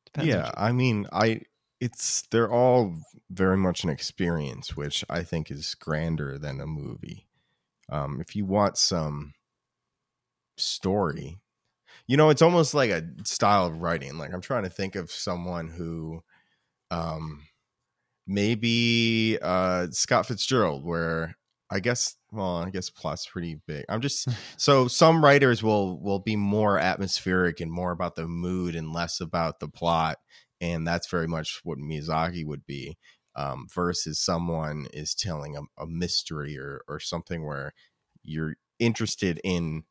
Depends 0.07 0.29
yeah 0.29 0.51
i 0.57 0.73
mean 0.73 1.07
i 1.13 1.41
it's 1.81 2.23
they're 2.31 2.51
all 2.51 2.95
very 3.31 3.57
much 3.57 3.83
an 3.83 3.91
experience 3.91 4.77
which 4.77 5.05
i 5.09 5.23
think 5.23 5.51
is 5.51 5.75
grander 5.75 6.39
than 6.39 6.61
a 6.61 6.67
movie 6.67 7.27
um 7.89 8.21
if 8.21 8.37
you 8.37 8.45
want 8.45 8.77
some 8.77 9.33
story 10.59 11.39
you 12.07 12.17
know 12.17 12.29
it's 12.29 12.43
almost 12.43 12.75
like 12.75 12.91
a 12.91 13.03
style 13.25 13.67
of 13.67 13.81
writing 13.81 14.19
like 14.19 14.33
i'm 14.35 14.41
trying 14.41 14.65
to 14.65 14.71
think 14.71 14.97
of 14.97 15.11
someone 15.11 15.69
who 15.69 16.23
um 16.91 17.43
maybe 18.27 19.39
uh 19.41 19.87
scott 19.91 20.27
fitzgerald 20.27 20.85
where 20.85 21.37
i 21.73 21.81
guess 21.81 22.17
well 22.31 22.59
i 22.59 22.71
guess 22.71 22.91
plot's 22.91 23.27
pretty 23.27 23.59
big 23.67 23.85
i'm 23.89 24.01
just 24.01 24.29
so 24.57 24.87
some 24.89 25.25
writers 25.25 25.63
will 25.63 25.99
will 26.01 26.19
be 26.21 26.37
more 26.37 26.79
atmospheric 26.79 27.61
and 27.61 27.73
more 27.73 27.91
about 27.93 28.15
the 28.15 28.27
mood 28.29 28.77
and 28.77 28.93
less 28.93 29.21
about 29.21 29.59
the 29.59 29.69
plot 29.69 30.19
and 30.61 30.87
that's 30.87 31.09
very 31.09 31.27
much 31.27 31.61
what 31.65 31.79
miyazaki 31.79 32.45
would 32.47 32.65
be 32.67 32.97
um, 33.35 33.67
versus 33.75 34.21
someone 34.21 34.87
is 34.93 35.15
telling 35.15 35.57
a, 35.57 35.63
a 35.83 35.87
mystery 35.87 36.59
or 36.59 36.83
or 36.87 37.01
something 37.01 37.45
where 37.47 37.73
you're 38.23 38.55
interested 38.79 39.41
in 39.43 39.85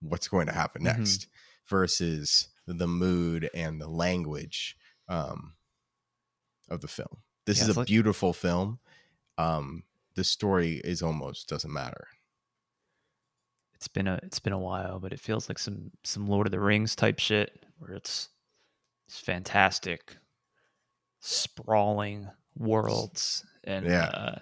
what's 0.00 0.28
going 0.28 0.46
to 0.46 0.52
happen 0.52 0.82
Mhm. 0.82 0.96
next 0.98 1.26
versus 1.68 2.48
the 2.66 2.86
mood 2.86 3.50
and 3.54 3.80
the 3.80 3.88
language 3.88 4.76
um, 5.08 5.54
of 6.70 6.80
the 6.80 6.88
film. 6.88 7.22
This 7.44 7.58
Yeah, 7.58 7.64
is 7.70 7.76
a 7.76 7.80
like- 7.80 7.86
beautiful 7.88 8.32
film. 8.32 8.78
Um, 9.38 9.82
the 10.16 10.24
story 10.24 10.80
is 10.84 11.02
almost 11.02 11.48
doesn't 11.48 11.72
matter. 11.72 12.06
it's 13.74 13.88
been 13.88 14.08
a 14.08 14.18
it's 14.22 14.40
been 14.40 14.52
a 14.54 14.58
while, 14.58 14.98
but 14.98 15.12
it 15.12 15.20
feels 15.20 15.48
like 15.48 15.58
some 15.58 15.90
some 16.04 16.26
Lord 16.26 16.46
of 16.46 16.50
the 16.50 16.60
Rings 16.60 16.96
type 16.96 17.18
shit 17.18 17.64
where 17.78 17.92
it's 17.92 18.30
it's 19.06 19.20
fantastic, 19.20 20.16
sprawling 21.20 22.28
worlds, 22.56 23.44
and 23.64 23.86
Yeah. 23.86 24.06
uh, 24.06 24.38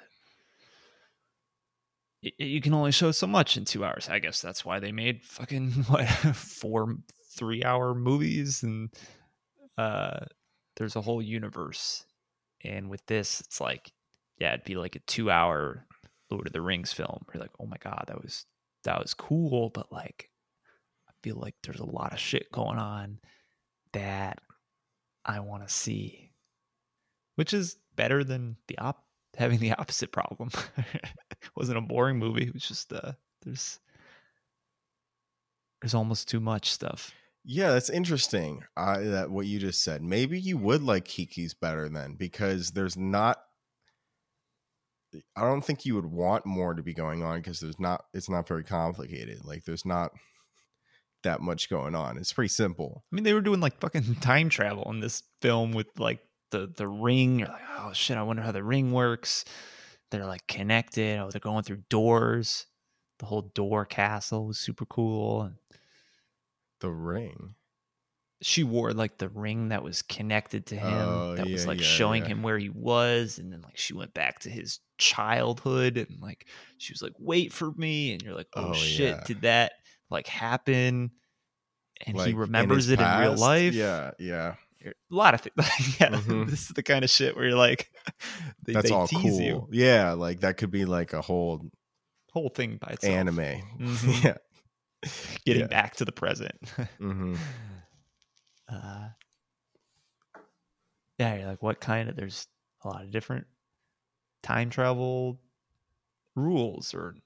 y- 2.22 2.32
you 2.38 2.60
can 2.60 2.74
only 2.74 2.92
show 2.92 3.10
so 3.10 3.26
much 3.26 3.56
in 3.56 3.64
two 3.64 3.84
hours. 3.84 4.08
I 4.08 4.18
guess 4.18 4.40
that's 4.40 4.64
why 4.64 4.78
they 4.80 4.92
made 4.92 5.22
fucking 5.22 5.70
what 5.88 6.06
four 6.36 6.96
three 7.36 7.64
hour 7.64 7.94
movies, 7.94 8.62
and 8.62 8.90
uh, 9.76 10.20
there's 10.76 10.96
a 10.96 11.00
whole 11.02 11.20
universe. 11.22 12.04
And 12.64 12.88
with 12.88 13.04
this, 13.06 13.40
it's 13.40 13.60
like, 13.60 13.92
yeah, 14.38 14.54
it'd 14.54 14.64
be 14.64 14.76
like 14.76 14.96
a 14.96 15.00
two 15.00 15.30
hour 15.30 15.86
Lord 16.30 16.46
of 16.46 16.52
the 16.52 16.60
Rings 16.60 16.92
film. 16.92 17.24
You're 17.32 17.40
like, 17.40 17.52
oh 17.60 17.66
my 17.66 17.76
god, 17.78 18.04
that 18.08 18.22
was 18.22 18.46
that 18.84 19.00
was 19.00 19.14
cool, 19.14 19.70
but 19.70 19.92
like 19.92 20.30
I 21.08 21.12
feel 21.22 21.36
like 21.36 21.54
there's 21.62 21.80
a 21.80 21.86
lot 21.86 22.12
of 22.12 22.18
shit 22.18 22.50
going 22.52 22.78
on 22.78 23.18
that 23.92 24.38
I 25.24 25.40
want 25.40 25.66
to 25.66 25.72
see. 25.72 26.30
Which 27.36 27.52
is 27.52 27.76
better 27.96 28.22
than 28.22 28.56
the 28.68 28.78
op 28.78 29.04
having 29.36 29.58
the 29.58 29.72
opposite 29.78 30.12
problem. 30.12 30.50
it 30.76 31.14
wasn't 31.56 31.78
a 31.78 31.82
boring 31.82 32.18
movie. 32.18 32.44
It 32.44 32.54
was 32.54 32.66
just 32.66 32.92
uh 32.92 33.12
there's 33.42 33.78
there's 35.80 35.94
almost 35.94 36.28
too 36.28 36.40
much 36.40 36.72
stuff. 36.72 37.12
Yeah, 37.44 37.72
that's 37.72 37.90
interesting. 37.90 38.64
Uh, 38.74 39.00
that 39.00 39.30
what 39.30 39.44
you 39.44 39.58
just 39.58 39.84
said. 39.84 40.02
Maybe 40.02 40.40
you 40.40 40.56
would 40.56 40.82
like 40.82 41.04
Kiki's 41.04 41.52
better 41.52 41.90
then, 41.90 42.14
because 42.14 42.70
there's 42.70 42.96
not. 42.96 43.38
I 45.36 45.42
don't 45.42 45.64
think 45.64 45.84
you 45.84 45.94
would 45.94 46.06
want 46.06 46.46
more 46.46 46.74
to 46.74 46.82
be 46.82 46.94
going 46.94 47.22
on 47.22 47.38
because 47.38 47.60
there's 47.60 47.78
not. 47.80 48.04
It's 48.12 48.28
not 48.28 48.48
very 48.48 48.64
complicated. 48.64 49.44
Like 49.44 49.64
there's 49.64 49.84
not 49.86 50.12
that 51.22 51.40
much 51.40 51.70
going 51.70 51.94
on. 51.94 52.18
It's 52.18 52.32
pretty 52.32 52.48
simple. 52.48 53.04
I 53.10 53.14
mean, 53.14 53.24
they 53.24 53.32
were 53.34 53.40
doing 53.40 53.60
like 53.60 53.80
fucking 53.80 54.16
time 54.16 54.48
travel 54.48 54.90
in 54.90 55.00
this 55.00 55.22
film 55.40 55.72
with 55.72 55.86
like 55.98 56.20
the 56.50 56.72
the 56.76 56.88
ring. 56.88 57.38
You're 57.40 57.48
like, 57.48 57.62
oh 57.78 57.92
shit, 57.92 58.16
I 58.16 58.22
wonder 58.22 58.42
how 58.42 58.52
the 58.52 58.62
ring 58.64 58.92
works. 58.92 59.44
They're 60.10 60.26
like 60.26 60.46
connected. 60.46 61.18
Oh, 61.18 61.30
they're 61.30 61.40
going 61.40 61.64
through 61.64 61.82
doors. 61.88 62.66
The 63.18 63.26
whole 63.26 63.42
door 63.54 63.84
castle 63.86 64.46
was 64.46 64.58
super 64.58 64.84
cool. 64.84 65.50
The 66.80 66.90
ring. 66.90 67.54
she 68.42 68.62
wore 68.64 68.92
like 68.92 69.16
the 69.18 69.28
ring 69.30 69.68
that 69.68 69.82
was 69.82 70.02
connected 70.02 70.66
to 70.66 70.76
him 70.76 70.92
Oh, 70.92 71.34
that 71.36 71.46
was 71.48 71.66
like 71.66 71.78
yeah, 71.80 71.86
showing 71.86 72.22
yeah. 72.24 72.28
him 72.30 72.42
where 72.42 72.58
he 72.58 72.68
was 72.68 73.38
and 73.38 73.50
then 73.52 73.62
like 73.62 73.78
she 73.78 73.94
went 73.94 74.12
back 74.12 74.40
to 74.40 74.50
his 74.50 74.80
childhood 74.98 75.96
and 75.96 76.20
like 76.20 76.46
she 76.78 76.92
was 76.92 77.02
like 77.02 77.12
wait 77.18 77.52
for 77.52 77.72
me 77.72 78.12
and 78.12 78.22
you're 78.22 78.34
like 78.34 78.48
oh, 78.54 78.70
Oh, 78.70 78.72
shit 78.72 79.16
yeah. 79.16 79.24
did 79.26 79.42
that 79.42 79.72
like 80.10 80.26
happen 80.26 81.10
and 82.06 82.16
Like, 82.16 82.28
he 82.28 82.32
remembers 82.34 82.86
his 82.86 82.92
it 82.92 83.00
in 83.00 83.20
real 83.20 83.36
life 83.36 83.74
Yeah, 83.74 84.12
yeah. 84.18 84.54
a 84.84 84.92
lot 85.10 85.34
of 85.34 85.40
things 85.40 85.54
yeah 86.00 86.10
Mhm. 86.10 86.46
this 86.48 86.62
is 86.62 86.68
the 86.68 86.82
kind 86.82 87.04
of 87.04 87.10
shit 87.10 87.34
where 87.36 87.46
you're 87.48 87.56
like 87.56 87.90
they, 88.64 88.74
That's 88.74 88.88
they 88.88 88.94
all 88.94 89.06
tease 89.08 89.38
cool. 89.38 89.40
you 89.40 89.68
Yeah, 89.72 90.12
like 90.12 90.40
that 90.40 90.56
could 90.56 90.70
be 90.70 90.84
like 90.84 91.12
a 91.12 91.20
whole 91.20 91.70
whole 92.32 92.48
thing 92.50 92.78
by 92.80 92.92
itself 92.92 93.12
anime. 93.14 93.38
Mhm. 93.80 94.24
yeah. 94.24 94.36
getting 95.44 95.62
yeah. 95.62 95.66
back 95.68 95.96
to 95.96 96.04
the 96.04 96.12
present 96.12 96.52
hmm 96.98 97.34
uh, 98.72 99.08
yeah, 101.18 101.36
you're 101.36 101.46
like, 101.46 101.62
what 101.62 101.80
kind 101.80 102.08
of? 102.08 102.16
There's 102.16 102.46
a 102.82 102.88
lot 102.88 103.02
of 103.04 103.10
different 103.12 103.46
time 104.44 104.70
travel 104.70 105.40
rules, 106.36 106.94
or 106.94 107.16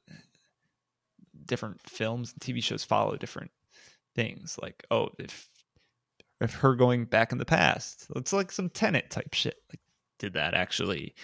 different 1.44 1.80
films 1.82 2.32
and 2.32 2.40
TV 2.40 2.62
shows 2.62 2.84
follow 2.84 3.16
different 3.16 3.50
things. 4.14 4.58
Like, 4.62 4.84
oh, 4.90 5.10
if 5.18 5.48
if 6.40 6.54
her 6.54 6.74
going 6.74 7.04
back 7.04 7.32
in 7.32 7.38
the 7.38 7.44
past, 7.44 8.06
it's 8.16 8.32
like 8.32 8.52
some 8.52 8.70
Tenet 8.70 9.10
type 9.10 9.34
shit. 9.34 9.56
Like, 9.70 9.80
did 10.18 10.34
that 10.34 10.54
actually? 10.54 11.14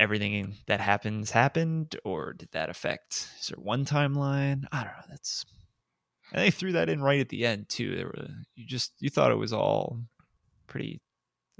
Everything 0.00 0.56
that 0.66 0.80
happens 0.80 1.30
happened, 1.30 1.96
or 2.04 2.32
did 2.32 2.50
that 2.52 2.70
affect? 2.70 3.28
Is 3.40 3.48
there 3.48 3.62
one 3.62 3.84
timeline? 3.84 4.64
I 4.72 4.78
don't 4.78 4.92
know. 4.92 5.04
That's 5.08 5.44
and 6.32 6.42
they 6.42 6.50
threw 6.50 6.72
that 6.72 6.88
in 6.88 7.00
right 7.00 7.20
at 7.20 7.28
the 7.28 7.46
end 7.46 7.68
too. 7.68 7.94
There 7.94 8.06
were 8.06 8.28
you 8.54 8.66
just 8.66 8.92
you 8.98 9.10
thought 9.10 9.30
it 9.30 9.38
was 9.38 9.52
all 9.52 10.00
pretty 10.66 11.00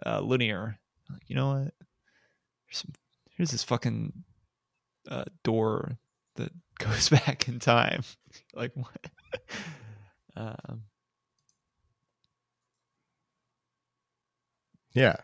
uh, 0.04 0.20
linear. 0.20 0.78
Like 1.10 1.22
you 1.28 1.36
know 1.36 1.48
what? 1.48 1.74
Here's, 2.66 2.78
some, 2.78 2.92
here's 3.36 3.50
this 3.50 3.62
fucking 3.64 4.24
uh, 5.08 5.24
door 5.44 5.98
that 6.36 6.50
goes 6.78 7.08
back 7.08 7.48
in 7.48 7.58
time. 7.58 8.02
like 8.54 8.72
what? 8.74 9.06
um, 10.36 10.82
Yeah, 14.94 15.16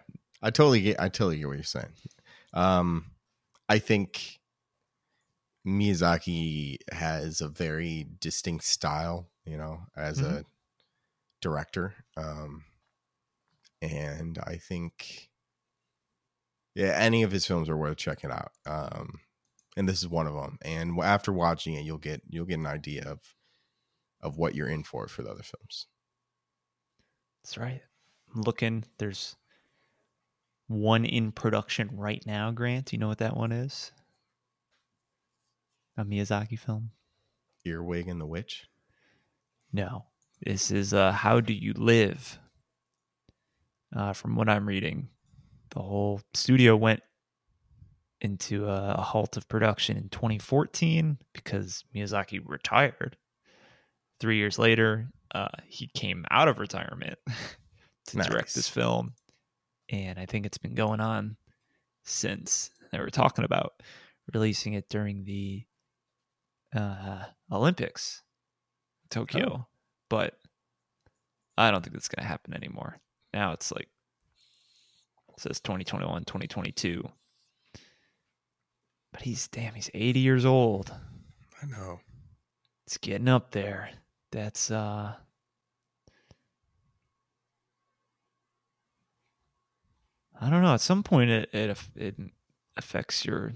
I 0.42 0.50
totally 0.50 0.82
get. 0.82 1.00
I 1.00 1.08
totally 1.08 1.38
get 1.38 1.46
what 1.48 1.54
you're 1.56 1.62
saying. 1.64 1.92
Um, 2.52 3.06
I 3.68 3.78
think 3.78 4.38
Miyazaki 5.66 6.76
has 6.92 7.40
a 7.40 7.48
very 7.48 8.06
distinct 8.20 8.64
style, 8.64 9.30
you 9.44 9.56
know, 9.56 9.86
as 9.96 10.20
a 10.20 10.42
Mhm. 10.42 10.46
director. 11.40 11.94
Um, 12.16 12.64
and 13.80 14.38
I 14.38 14.56
think, 14.56 15.30
yeah, 16.74 16.94
any 16.96 17.22
of 17.22 17.32
his 17.32 17.46
films 17.46 17.68
are 17.68 17.76
worth 17.76 17.96
checking 17.96 18.30
out. 18.30 18.52
Um, 18.66 19.20
and 19.76 19.88
this 19.88 19.98
is 19.98 20.08
one 20.08 20.26
of 20.26 20.34
them. 20.34 20.58
And 20.62 20.98
after 21.00 21.32
watching 21.32 21.74
it, 21.74 21.84
you'll 21.84 21.98
get 21.98 22.22
you'll 22.28 22.46
get 22.46 22.58
an 22.58 22.66
idea 22.66 23.04
of 23.04 23.20
of 24.20 24.36
what 24.36 24.54
you're 24.54 24.68
in 24.68 24.84
for 24.84 25.08
for 25.08 25.22
the 25.22 25.30
other 25.30 25.42
films. 25.42 25.86
that's 27.42 27.58
right. 27.58 27.82
I'm 28.34 28.42
looking. 28.42 28.84
There's 28.98 29.36
one 30.68 31.04
in 31.04 31.32
production 31.32 31.90
right 31.92 32.22
now. 32.26 32.50
Grant, 32.50 32.92
you 32.92 32.98
know 32.98 33.08
what 33.08 33.18
that 33.18 33.36
one 33.36 33.52
is? 33.52 33.92
A 35.96 36.04
Miyazaki 36.04 36.58
film. 36.58 36.92
Earwig 37.64 38.08
and 38.08 38.20
the 38.20 38.26
Witch. 38.26 38.66
No, 39.72 40.06
this 40.40 40.70
is 40.70 40.94
uh, 40.94 41.12
How 41.12 41.40
Do 41.40 41.52
You 41.52 41.74
Live? 41.74 42.38
Uh, 43.94 44.14
from 44.14 44.36
what 44.36 44.48
I'm 44.48 44.66
reading, 44.66 45.08
the 45.72 45.80
whole 45.80 46.20
studio 46.34 46.76
went 46.76 47.00
into 48.20 48.68
a, 48.68 48.94
a 48.98 49.00
halt 49.00 49.36
of 49.36 49.48
production 49.48 49.96
in 49.96 50.08
2014 50.08 51.18
because 51.32 51.84
Miyazaki 51.94 52.40
retired. 52.44 53.16
Three 54.20 54.36
years 54.36 54.58
later, 54.58 55.10
uh, 55.34 55.48
he 55.66 55.88
came 55.88 56.24
out 56.30 56.48
of 56.48 56.58
retirement 56.58 57.18
to 58.06 58.16
direct 58.16 58.54
this 58.54 58.68
film. 58.68 59.14
And 59.90 60.18
I 60.18 60.26
think 60.26 60.46
it's 60.46 60.58
been 60.58 60.74
going 60.74 61.00
on 61.00 61.36
since. 62.04 62.70
They 62.92 62.98
were 62.98 63.10
talking 63.10 63.44
about 63.44 63.72
releasing 64.32 64.74
it 64.74 64.88
during 64.88 65.24
the 65.24 65.64
uh, 66.76 67.24
Olympics, 67.50 68.22
Tokyo, 69.10 69.66
but 70.08 70.34
I 71.56 71.70
don't 71.70 71.82
think 71.82 71.94
that's 71.94 72.08
going 72.08 72.22
to 72.22 72.28
happen 72.28 72.54
anymore. 72.54 72.98
Now 73.34 73.52
it's 73.52 73.72
like 73.72 73.88
says 75.36 75.60
2021, 75.60 76.24
2022. 76.24 77.08
But 79.12 79.22
he's 79.22 79.48
damn, 79.48 79.74
he's 79.74 79.90
80 79.94 80.20
years 80.20 80.44
old. 80.44 80.92
I 81.62 81.66
know. 81.66 82.00
It's 82.86 82.98
getting 82.98 83.28
up 83.28 83.50
there. 83.52 83.90
That's 84.30 84.70
uh 84.70 85.14
I 90.40 90.50
don't 90.50 90.62
know. 90.62 90.74
At 90.74 90.80
some 90.80 91.02
point, 91.02 91.30
it 91.30 91.48
it 91.52 91.78
it 91.94 92.16
affects 92.76 93.24
your 93.24 93.52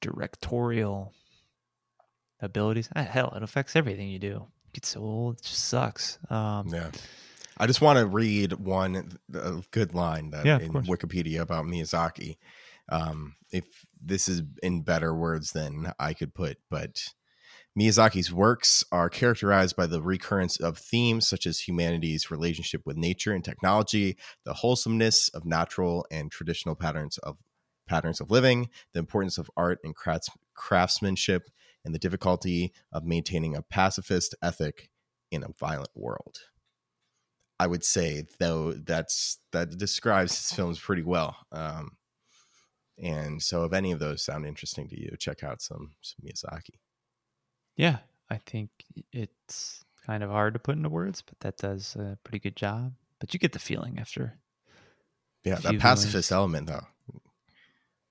directorial 0.00 1.14
abilities. 2.40 2.88
Ah, 2.94 3.02
hell, 3.02 3.32
it 3.36 3.42
affects 3.42 3.74
everything 3.76 4.08
you 4.08 4.18
do. 4.18 4.46
It 4.66 4.72
gets 4.74 4.88
so 4.88 5.00
old, 5.00 5.36
it 5.38 5.42
just 5.42 5.66
sucks. 5.66 6.18
Um, 6.28 6.68
Yeah. 6.68 6.90
I 7.60 7.66
just 7.66 7.82
want 7.82 7.98
to 7.98 8.06
read 8.06 8.54
one 8.54 9.18
a 9.34 9.62
good 9.70 9.94
line 9.94 10.30
that 10.30 10.46
Yeah, 10.46 10.58
in 10.58 10.72
course. 10.72 10.88
Wikipedia 10.88 11.40
about 11.40 11.66
Miyazaki. 11.66 12.38
Um, 12.88 13.36
if 13.52 13.66
this 14.02 14.28
is 14.28 14.42
in 14.62 14.80
better 14.80 15.14
words 15.14 15.52
than 15.52 15.92
I 15.98 16.14
could 16.14 16.34
put, 16.34 16.56
but 16.70 17.12
Miyazaki's 17.78 18.32
works 18.32 18.82
are 18.90 19.10
characterized 19.10 19.76
by 19.76 19.86
the 19.86 20.00
recurrence 20.00 20.58
of 20.58 20.78
themes 20.78 21.28
such 21.28 21.46
as 21.46 21.60
humanity's 21.60 22.30
relationship 22.30 22.80
with 22.86 22.96
nature 22.96 23.34
and 23.34 23.44
technology, 23.44 24.16
the 24.44 24.54
wholesomeness 24.54 25.28
of 25.28 25.44
natural 25.44 26.06
and 26.10 26.32
traditional 26.32 26.74
patterns 26.74 27.18
of 27.18 27.36
patterns 27.86 28.22
of 28.22 28.30
living, 28.30 28.70
the 28.94 29.00
importance 29.00 29.36
of 29.36 29.50
art 29.54 29.80
and 29.84 29.94
crafts, 29.94 30.30
craftsmanship, 30.54 31.50
and 31.84 31.94
the 31.94 31.98
difficulty 31.98 32.72
of 32.90 33.04
maintaining 33.04 33.54
a 33.54 33.62
pacifist 33.62 34.34
ethic 34.42 34.88
in 35.30 35.44
a 35.44 35.52
violent 35.58 35.90
world. 35.94 36.38
I 37.60 37.66
would 37.66 37.84
say 37.84 38.24
though 38.38 38.72
that's 38.72 39.38
that 39.52 39.76
describes 39.76 40.34
his 40.34 40.56
films 40.56 40.78
pretty 40.78 41.02
well. 41.02 41.36
Um, 41.52 41.90
and 42.96 43.42
so, 43.42 43.64
if 43.64 43.74
any 43.74 43.92
of 43.92 43.98
those 43.98 44.24
sound 44.24 44.46
interesting 44.46 44.88
to 44.88 44.98
you, 44.98 45.14
check 45.18 45.44
out 45.44 45.60
some, 45.60 45.90
some 46.00 46.24
Miyazaki. 46.24 46.78
Yeah, 47.76 47.98
I 48.30 48.36
think 48.38 48.70
it's 49.12 49.84
kind 50.06 50.22
of 50.22 50.30
hard 50.30 50.54
to 50.54 50.58
put 50.58 50.76
into 50.76 50.88
words, 50.88 51.20
but 51.20 51.38
that 51.40 51.58
does 51.58 51.96
a 51.96 52.16
pretty 52.24 52.38
good 52.38 52.56
job. 52.56 52.94
But 53.18 53.34
you 53.34 53.40
get 53.40 53.52
the 53.52 53.58
feeling 53.58 53.98
after. 53.98 54.38
Yeah, 55.44 55.56
that 55.56 55.78
pacifist 55.80 56.32
element 56.32 56.66
though, 56.66 56.86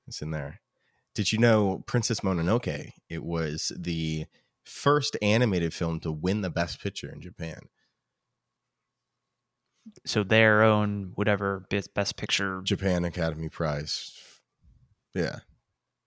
it's 0.08 0.22
in 0.22 0.30
there. 0.30 0.62
Did 1.16 1.32
you 1.32 1.39
know 1.39 1.84
Princess 1.88 2.20
Mononoke? 2.20 2.91
It 3.10 3.24
was 3.24 3.72
the 3.76 4.28
first 4.64 5.18
animated 5.24 5.74
film 5.74 6.00
to 6.02 6.12
win 6.12 6.41
the 6.41 6.52
Best 6.52 6.84
Picture 6.84 7.12
in 7.12 7.20
Japan. 7.20 7.62
So 10.05 10.23
their 10.23 10.63
own 10.63 11.11
whatever 11.15 11.65
best 11.93 12.15
picture. 12.17 12.61
Japan 12.63 13.05
Academy 13.05 13.49
Prize. 13.49 14.13
Yeah. 15.13 15.39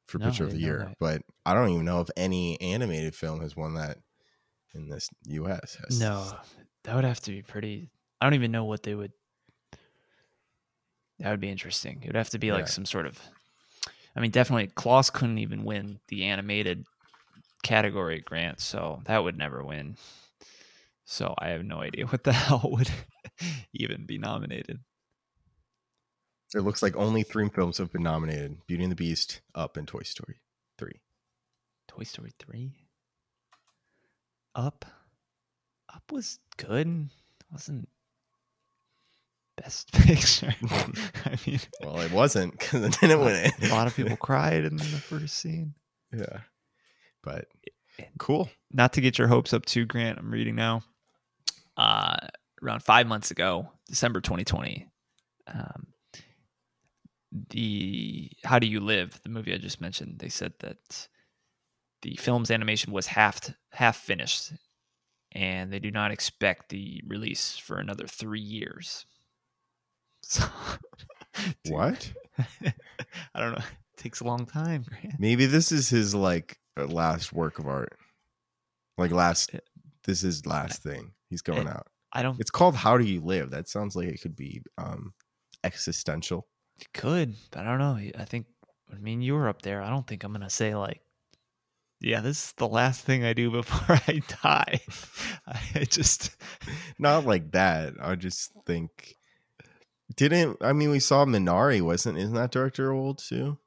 For 0.08 0.18
No, 0.18 0.26
picture 0.26 0.44
of 0.44 0.50
the 0.52 0.58
year. 0.58 0.92
But 1.00 1.22
I 1.46 1.54
don't 1.54 1.70
even 1.70 1.84
know 1.84 2.00
if 2.00 2.08
any 2.16 2.60
animated 2.60 3.14
film 3.14 3.40
has 3.40 3.56
won 3.56 3.74
that 3.74 3.98
in 4.74 4.88
this 4.88 5.08
US. 5.26 5.76
Has- 5.76 5.98
No, 6.00 6.36
that 6.84 6.94
would 6.94 7.04
have 7.04 7.20
to 7.20 7.30
be 7.30 7.42
pretty. 7.42 7.90
I 8.20 8.26
don't 8.26 8.34
even 8.34 8.52
know 8.52 8.64
what 8.64 8.82
they 8.82 8.94
would. 8.94 9.12
That 11.18 11.30
would 11.30 11.40
be 11.40 11.50
interesting. 11.50 12.00
It 12.02 12.06
would 12.08 12.16
have 12.16 12.30
to 12.30 12.38
be 12.38 12.52
like 12.52 12.62
Yeah. 12.66 12.70
some 12.70 12.84
sort 12.86 13.06
of. 13.06 13.20
I 14.14 14.20
mean, 14.20 14.30
definitely, 14.30 14.66
Klaus 14.68 15.08
couldn't 15.10 15.38
even 15.38 15.64
win 15.64 15.98
the 16.08 16.24
animated 16.24 16.84
category 17.62 18.20
grant, 18.20 18.60
so 18.60 19.00
that 19.06 19.24
would 19.24 19.38
never 19.38 19.64
win. 19.64 19.96
So 21.04 21.34
I 21.38 21.48
have 21.48 21.64
no 21.64 21.80
idea 21.80 22.06
what 22.06 22.24
the 22.24 22.32
hell 22.32 22.62
would 22.64 22.90
even 23.74 24.06
be 24.06 24.18
nominated. 24.18 24.80
It 26.54 26.60
looks 26.60 26.82
like 26.82 26.96
only 26.96 27.22
three 27.22 27.48
films 27.48 27.78
have 27.78 27.90
been 27.92 28.02
nominated 28.02 28.58
Beauty 28.66 28.82
and 28.84 28.92
the 28.92 28.96
Beast, 28.96 29.40
Up, 29.54 29.76
and 29.78 29.88
Toy 29.88 30.02
Story 30.02 30.36
3. 30.78 30.92
Toy 31.88 32.02
Story 32.04 32.32
3? 32.38 32.72
Up? 34.54 34.84
Up 35.94 36.02
was 36.12 36.38
good. 36.58 37.08
Wasn't 37.50 37.88
best 39.56 39.92
picture. 39.94 40.54
I 41.24 41.36
mean, 41.46 41.60
Well, 41.82 42.00
it 42.00 42.12
wasn't 42.12 42.52
because 42.58 42.84
it 42.84 43.00
didn't 43.00 43.20
win 43.20 43.36
it. 43.36 43.70
a 43.70 43.74
lot 43.74 43.86
of 43.86 43.94
people 43.96 44.16
cried 44.16 44.64
in 44.64 44.76
the 44.76 44.84
first 44.84 45.38
scene. 45.38 45.74
yeah. 46.14 46.40
But 47.22 47.46
cool. 48.18 48.50
Not 48.72 48.94
to 48.94 49.00
get 49.00 49.16
your 49.18 49.28
hopes 49.28 49.52
up 49.54 49.64
too, 49.64 49.86
Grant. 49.86 50.18
I'm 50.18 50.30
reading 50.30 50.54
now. 50.56 50.82
Uh, 51.76 52.16
around 52.62 52.82
five 52.82 53.06
months 53.06 53.30
ago, 53.30 53.70
December 53.88 54.20
2020, 54.20 54.88
um, 55.48 55.88
the 57.50 58.30
How 58.44 58.58
Do 58.58 58.66
You 58.66 58.80
Live, 58.80 59.20
the 59.22 59.30
movie 59.30 59.54
I 59.54 59.58
just 59.58 59.80
mentioned, 59.80 60.18
they 60.18 60.28
said 60.28 60.52
that 60.60 61.08
the 62.02 62.16
film's 62.16 62.50
animation 62.50 62.92
was 62.92 63.06
half 63.06 63.40
half 63.72 63.96
finished, 63.96 64.52
and 65.32 65.72
they 65.72 65.78
do 65.78 65.90
not 65.90 66.10
expect 66.12 66.68
the 66.68 67.02
release 67.06 67.56
for 67.56 67.78
another 67.78 68.06
three 68.06 68.40
years. 68.40 69.06
So, 70.24 70.44
dude, 71.64 71.74
What? 71.74 72.12
I 73.34 73.40
don't 73.40 73.50
know. 73.52 73.64
It 73.64 73.96
takes 73.96 74.20
a 74.20 74.24
long 74.24 74.46
time, 74.46 74.84
Grant. 74.88 75.18
Maybe 75.18 75.46
this 75.46 75.72
is 75.72 75.88
his 75.88 76.14
like 76.14 76.60
uh, 76.78 76.86
last 76.86 77.32
work 77.32 77.58
of 77.58 77.66
art. 77.66 77.98
Like 78.96 79.10
last, 79.10 79.50
this 80.04 80.22
is 80.22 80.46
last 80.46 80.80
thing. 80.80 81.10
He's 81.28 81.42
going 81.42 81.66
out. 81.66 81.88
I 82.12 82.22
don't 82.22 82.38
It's 82.40 82.50
called 82.50 82.76
How 82.76 82.98
Do 82.98 83.04
You 83.04 83.20
Live? 83.22 83.50
That 83.50 83.68
sounds 83.68 83.96
like 83.96 84.08
it 84.08 84.20
could 84.20 84.36
be 84.36 84.62
um 84.78 85.12
existential. 85.64 86.46
It 86.80 86.88
could, 86.92 87.34
but 87.50 87.60
I 87.60 87.64
don't 87.64 87.78
know. 87.78 87.98
I 88.18 88.24
think, 88.24 88.46
I 88.92 88.98
mean, 88.98 89.22
you 89.22 89.34
were 89.34 89.48
up 89.48 89.62
there. 89.62 89.82
I 89.82 89.88
don't 89.90 90.06
think 90.06 90.24
I'm 90.24 90.32
going 90.32 90.42
to 90.42 90.50
say, 90.50 90.74
like, 90.74 91.00
yeah, 92.00 92.20
this 92.20 92.46
is 92.46 92.52
the 92.56 92.66
last 92.66 93.02
thing 93.04 93.24
I 93.24 93.32
do 93.32 93.50
before 93.62 93.98
I 94.08 94.22
die. 94.42 94.80
I 95.46 95.84
just, 95.84 96.36
Not 96.98 97.24
like 97.24 97.52
that. 97.52 97.94
I 98.00 98.16
just 98.16 98.50
think 98.66 99.16
didn't 100.16 100.58
I 100.60 100.72
mean 100.74 100.90
we 100.90 100.98
saw 101.00 101.24
Minari, 101.24 101.80
wasn't 101.80 102.18
isn't 102.18 102.34
that 102.34 102.50
director 102.50 102.92
old 102.92 103.18
too? 103.18 103.58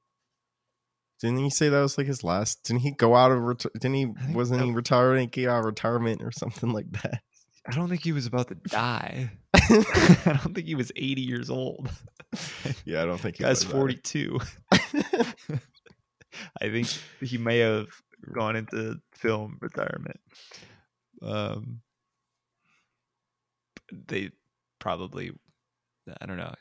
Didn't 1.22 1.38
he 1.40 1.50
say 1.50 1.70
that 1.70 1.80
was 1.82 1.98
like 1.98 2.08
his 2.08 2.24
last? 2.24 2.64
Didn't 2.66 2.82
he 2.82 2.92
go 2.92 3.16
out 3.16 3.32
of 3.32 3.40
reti- 3.40 3.72
didn't 3.80 3.96
he 3.96 4.06
wasn't 4.34 4.62
he 4.62 4.68
that- 4.70 4.76
retiring 4.76 5.30
get 5.30 5.50
out 5.50 5.60
of 5.60 5.66
retirement 5.66 6.22
or 6.22 6.32
something 6.32 6.72
like 6.72 6.92
that? 7.02 7.22
I 7.68 7.72
don't 7.76 7.90
think 7.90 8.04
he 8.04 8.12
was 8.12 8.26
about 8.28 8.48
to 8.50 8.56
die. 8.56 9.32
I 9.56 10.40
don't 10.44 10.54
think 10.54 10.68
he 10.68 10.76
was 10.76 10.92
80 10.96 11.22
years 11.22 11.50
old. 11.50 11.90
yeah, 12.86 13.02
I 13.02 13.06
don't 13.06 13.20
think 13.20 13.38
he 13.38 13.44
Guy's 13.44 13.64
was 13.66 13.72
42. 13.74 14.40
I 16.62 16.70
think 16.70 16.88
he 17.22 17.38
may 17.38 17.60
have 17.60 17.88
gone 18.34 18.56
into 18.56 19.00
film 19.14 19.58
retirement. 19.62 20.20
Um, 21.22 21.82
they 23.92 24.32
probably, 24.80 25.32
I 26.22 26.26
don't 26.26 26.38
know, 26.38 26.54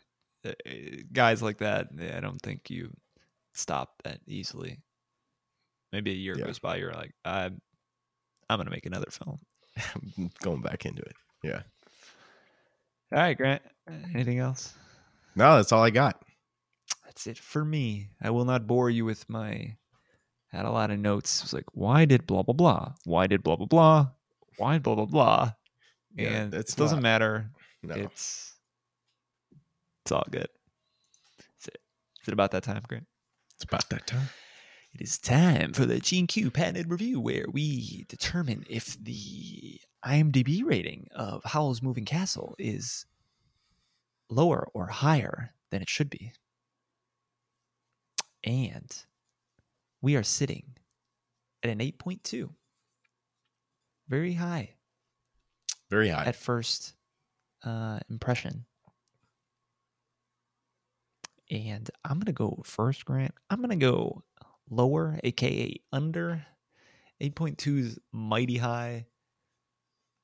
Uh, 0.47 0.51
uh, 0.67 0.73
guys 1.13 1.43
like 1.43 1.59
that. 1.59 1.89
I 2.15 2.21
don't 2.21 2.41
think 2.41 2.71
you 2.71 2.93
stop 3.55 3.95
that 4.05 4.21
easily. 4.27 4.79
Maybe 5.93 6.11
a 6.13 6.15
year 6.15 6.37
Yeah. 6.39 6.47
goes 6.47 6.59
by, 6.59 6.77
you're 6.77 6.93
like, 6.93 7.13
I'm, 7.25 7.61
I'm 8.49 8.59
gonna 8.59 8.71
make 8.71 8.87
another 8.87 9.11
film. 9.11 9.41
going 10.43 10.63
back 10.63 10.87
into 10.87 11.03
it. 11.03 11.17
Yeah. 11.43 11.63
All 13.13 13.19
right, 13.21 13.37
Grant. 13.37 13.63
Anything 14.15 14.39
else? 14.39 14.75
No, 15.37 15.57
that's 15.57 15.73
all 15.73 15.83
I 15.83 15.91
got. 15.91 16.23
That's 17.05 17.27
it 17.27 17.39
for 17.39 17.65
me. 17.65 18.09
I 18.23 18.31
will 18.31 18.45
not 18.45 18.67
bore 18.67 18.91
you 18.91 19.05
with 19.05 19.29
my. 19.29 19.77
Had 20.49 20.65
a 20.67 20.71
lot 20.71 20.91
of 20.93 20.99
notes. 21.01 21.41
It 21.41 21.45
was 21.45 21.53
like, 21.53 21.65
why 21.73 22.05
did 22.05 22.27
blah 22.27 22.43
blah 22.43 22.55
blah? 22.55 22.93
Why 23.05 23.27
did 23.27 23.43
blah 23.43 23.57
blah 23.57 23.67
blah? 23.67 24.09
Why 24.57 24.79
blah 24.79 24.95
blah 24.95 25.07
blah? 25.07 25.53
Yeah, 26.17 26.29
and 26.29 26.55
it 26.55 26.75
doesn't 26.77 26.99
not- 26.99 27.03
matter. 27.03 27.51
No. 27.83 27.97
It's 27.97 28.55
it's 30.05 30.13
all 30.13 30.25
good. 30.31 30.49
Is 31.61 31.69
it, 31.69 31.79
is 32.23 32.29
it 32.29 32.33
about 32.33 32.53
that 32.53 32.63
time, 32.63 32.83
Grant? 32.89 33.07
It's 33.57 33.65
about 33.65 33.89
that 33.91 34.07
time. 34.07 34.29
It 34.95 35.01
is 35.01 35.19
time 35.19 35.73
for 35.73 35.87
the 35.87 35.99
G&Q 35.99 36.51
patented 36.53 36.89
review 36.89 37.21
where 37.21 37.47
we 37.51 38.05
determine 38.09 38.65
if 38.69 38.97
the 39.03 39.81
IMDb 40.05 40.63
rating 40.65 41.09
of 41.15 41.43
Howl's 41.45 41.83
Moving 41.83 42.05
Castle 42.05 42.55
is 42.59 43.05
lower 44.31 44.69
or 44.73 44.87
higher 44.87 45.53
than 45.71 45.83
it 45.83 45.89
should 45.89 46.11
be. 46.11 46.33
And 48.45 48.95
we 50.01 50.15
are 50.17 50.23
sitting 50.23 50.77
at 51.63 51.71
an 51.71 51.79
8.2. 51.79 52.51
Very 54.09 54.35
high 54.35 54.75
Very 55.91 56.11
high. 56.11 56.25
at 56.25 56.37
first 56.37 56.95
uh, 57.65 57.99
impression. 58.11 58.67
And 61.51 61.91
I'm 62.05 62.19
going 62.19 62.27
to 62.27 62.33
go 62.33 62.63
first, 62.65 63.05
Grant. 63.05 63.35
I'm 63.51 63.59
going 63.59 63.71
to 63.71 63.77
go 63.77 64.23
lower, 64.71 65.19
aka 65.23 65.81
under. 65.93 66.47
8.2 67.21 67.79
is 67.79 67.99
mighty 68.13 68.59
high. 68.59 69.07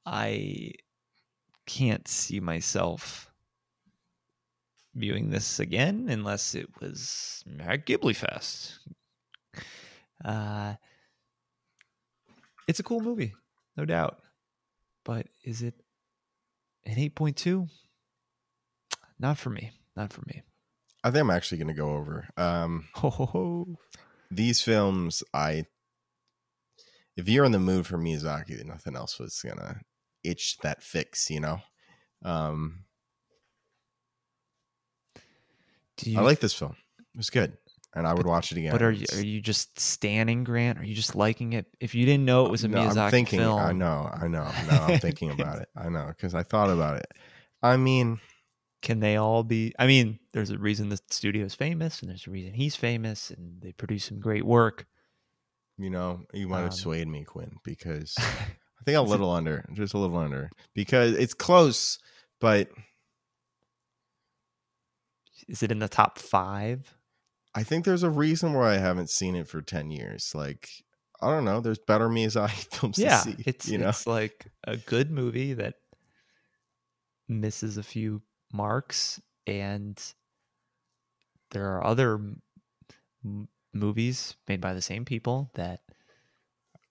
I 0.05 0.73
can't 1.67 2.07
see 2.09 2.41
myself 2.41 3.31
viewing 4.95 5.31
this 5.31 5.61
again 5.61 6.09
unless 6.09 6.55
it 6.55 6.69
was 6.81 7.45
at 7.61 7.87
Ghibli 7.87 8.17
Fest. 8.17 8.81
Uh, 10.25 10.75
it's 12.67 12.81
a 12.81 12.85
cool 12.85 13.01
movie, 13.01 13.35
no 13.77 13.85
doubt. 13.85 14.19
But 15.05 15.29
is 15.45 15.63
it 15.63 15.75
an 16.85 16.97
8.2? 16.97 17.69
Not 19.19 19.39
for 19.39 19.51
me. 19.51 19.73
Not 19.97 20.13
for 20.13 20.23
me. 20.27 20.43
I 21.03 21.11
think 21.11 21.21
I'm 21.21 21.31
actually 21.31 21.59
going 21.59 21.69
to 21.69 21.75
go 21.75 21.91
over. 21.91 22.29
Um, 22.37 22.89
Ho 22.97 23.11
ho 23.11 23.27
ho. 23.27 23.79
These 24.31 24.63
films, 24.63 25.23
I 25.35 25.67
if 27.17 27.29
you're 27.29 27.45
in 27.45 27.53
the 27.53 27.59
mood 27.59 27.87
for 27.87 27.99
Miyazaki, 27.99 28.65
nothing 28.65 28.97
else 28.97 29.19
was 29.19 29.41
gonna 29.45 29.81
itch 30.25 30.59
that 30.59 30.83
fix, 30.83 31.31
you 31.31 31.41
know. 31.41 31.59
Um, 32.25 32.85
Do 35.97 36.11
you, 36.11 36.19
I 36.19 36.23
like 36.23 36.41
this 36.41 36.55
film. 36.55 36.77
It 37.15 37.19
was 37.19 37.31
good, 37.31 37.57
and 37.95 38.07
I 38.07 38.15
would 38.15 38.27
watch 38.27 38.53
it 38.53 38.59
again. 38.59 38.73
But 38.73 38.83
are 38.83 38.93
you 38.93 39.07
are 39.13 39.21
you 39.23 39.41
just 39.41 39.79
standing 39.79 40.45
Grant? 40.45 40.79
Are 40.79 40.85
you 40.85 40.95
just 40.95 41.15
liking 41.15 41.53
it? 41.55 41.67
If 41.81 41.95
you 41.95 42.07
didn't 42.07 42.25
know 42.25 42.47
it 42.47 42.51
was 42.51 42.65
a 42.65 42.69
No, 42.69 42.79
Miyazaki 42.79 42.99
I'm 42.99 43.11
thinking. 43.11 43.39
film, 43.41 43.61
I 43.61 43.73
know. 43.73 44.11
I 44.13 44.29
know. 44.29 44.51
No, 44.69 44.77
I'm 44.79 45.01
thinking 45.01 45.31
about 45.31 45.61
it. 45.61 45.69
I 45.77 45.89
know 45.89 46.07
because 46.09 46.35
I 46.35 46.43
thought 46.43 46.71
about 46.71 46.97
it. 46.97 47.09
I 47.63 47.77
mean, 47.77 48.21
can 48.83 49.01
they 49.01 49.17
all 49.17 49.43
be? 49.43 49.75
I 49.79 49.87
mean, 49.87 50.19
there's 50.33 50.51
a 50.51 50.59
reason 50.59 50.89
the 50.89 50.99
studio 51.11 51.45
is 51.45 51.55
famous, 51.55 52.01
and 52.01 52.11
there's 52.11 52.27
a 52.27 52.31
reason 52.31 52.55
he's 52.55 52.77
famous, 52.77 53.31
and 53.31 53.61
they 53.61 53.73
produce 53.73 54.05
some 54.05 54.21
great 54.21 54.45
work. 54.45 54.87
you 55.79 55.91
know, 55.91 56.23
you 56.33 56.47
might 56.49 56.61
have 56.61 56.73
Um, 56.73 56.77
swayed 56.77 57.09
me, 57.09 57.25
Quinn, 57.25 57.57
because 57.65 58.15
I 58.19 58.83
think 58.85 58.97
a 58.99 59.03
little 59.03 59.31
under, 59.31 59.65
just 59.73 59.95
a 59.95 59.99
little 59.99 60.17
under, 60.19 60.51
because 60.75 61.15
it's 61.15 61.35
close, 61.35 61.99
but 62.41 62.69
Is 65.49 65.63
it 65.63 65.73
in 65.73 65.79
the 65.79 65.89
top 65.89 66.19
five? 66.19 66.95
I 67.55 67.63
think 67.65 67.85
there's 67.85 68.03
a 68.05 68.11
reason 68.11 68.53
why 68.53 68.75
I 68.75 68.79
haven't 68.79 69.11
seen 69.11 69.35
it 69.35 69.49
for 69.49 69.61
10 69.61 69.91
years. 69.91 70.33
Like, 70.35 70.69
I 71.21 71.31
don't 71.31 71.45
know. 71.45 71.61
There's 71.61 71.79
better 71.81 72.09
me 72.09 72.27
Miyazaki 72.27 72.51
films 72.73 72.99
yeah, 72.99 73.19
to 73.19 73.23
see. 73.31 73.37
it's 73.45 73.69
you 73.69 73.79
know, 73.79 73.89
it's 73.89 74.07
like 74.07 74.47
a 74.65 74.77
good 74.77 75.11
movie 75.11 75.55
that 75.55 75.75
misses 77.29 77.77
a 77.77 77.83
few 77.83 78.23
marks, 78.53 79.21
and 79.47 80.01
there 81.51 81.77
are 81.77 81.85
other 81.85 82.21
m- 83.25 83.49
movies 83.73 84.37
made 84.49 84.61
by 84.61 84.75
the 84.75 84.83
same 84.83 85.05
people 85.05 85.51
that 85.55 85.81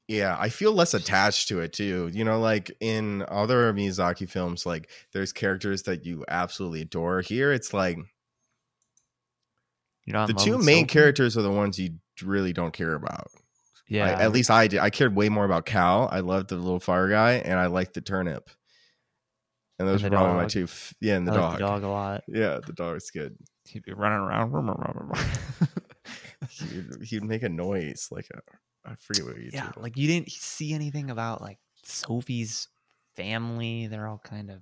yeah, 0.10 0.36
I 0.40 0.50
feel 0.50 0.74
less 0.74 0.96
attached 0.96 1.50
to 1.50 1.60
it 1.60 1.72
too. 1.72 2.10
You 2.12 2.24
know, 2.24 2.40
like 2.40 2.72
in 2.80 3.24
other 3.28 3.72
Miyazaki 3.72 4.28
films, 4.28 4.66
like 4.66 4.90
there's 5.14 5.32
characters 5.32 5.84
that 5.84 6.04
you 6.04 6.26
absolutely 6.28 6.82
adore. 6.82 7.22
Here, 7.22 7.54
it's 7.54 7.76
like 7.76 8.00
the 10.08 10.34
two 10.34 10.58
main 10.58 10.86
Sophie. 10.86 10.86
characters 10.86 11.38
are 11.38 11.44
the 11.44 11.52
ones 11.52 11.78
you 11.78 11.92
really 12.24 12.54
don't 12.54 12.74
care 12.74 12.96
about. 12.96 13.28
Yeah, 13.88 14.08
at 14.08 14.32
least 14.32 14.50
I 14.50 14.68
did. 14.68 14.80
I 14.80 14.90
cared 14.90 15.16
way 15.16 15.30
more 15.30 15.46
about 15.46 15.68
Cal. 15.68 16.10
I 16.12 16.22
loved 16.22 16.50
the 16.50 16.56
little 16.56 16.80
fire 16.80 17.08
guy, 17.08 17.34
and 17.34 17.60
I 17.60 17.68
liked 17.68 17.94
the 17.94 18.02
turnip. 18.02 18.50
And 19.80 19.88
those 19.88 20.04
And 20.04 20.12
were 20.12 20.18
probably 20.18 20.36
my 20.42 20.46
two. 20.48 20.64
F- 20.64 20.94
yeah, 21.00 21.16
and 21.16 21.26
the 21.28 21.32
I 21.32 21.36
dog. 21.36 21.50
like 21.52 21.60
the 21.60 21.66
dog 21.66 21.84
a 21.84 21.88
lot. 21.88 22.24
Yeah, 22.28 22.60
the 22.66 22.74
dog's 22.74 23.10
good. 23.12 23.38
He'd 23.66 23.84
be 23.84 23.94
running 23.94 24.20
around. 24.20 24.52
He'd, 26.50 26.86
he'd 27.04 27.24
make 27.24 27.44
a 27.44 27.50
noise 27.50 28.08
like 28.12 28.28
a, 28.34 28.40
I 28.90 28.96
forget 28.96 29.26
what 29.26 29.38
he 29.38 29.50
yeah, 29.54 29.72
like 29.78 29.98
you 29.98 30.08
didn't 30.08 30.32
see 30.32 30.74
anything 30.74 31.10
about 31.10 31.42
like 31.42 31.60
Sophie's 31.84 32.68
family. 33.16 33.88
They're 33.88 34.08
all 34.08 34.22
kind 34.24 34.50
of 34.50 34.62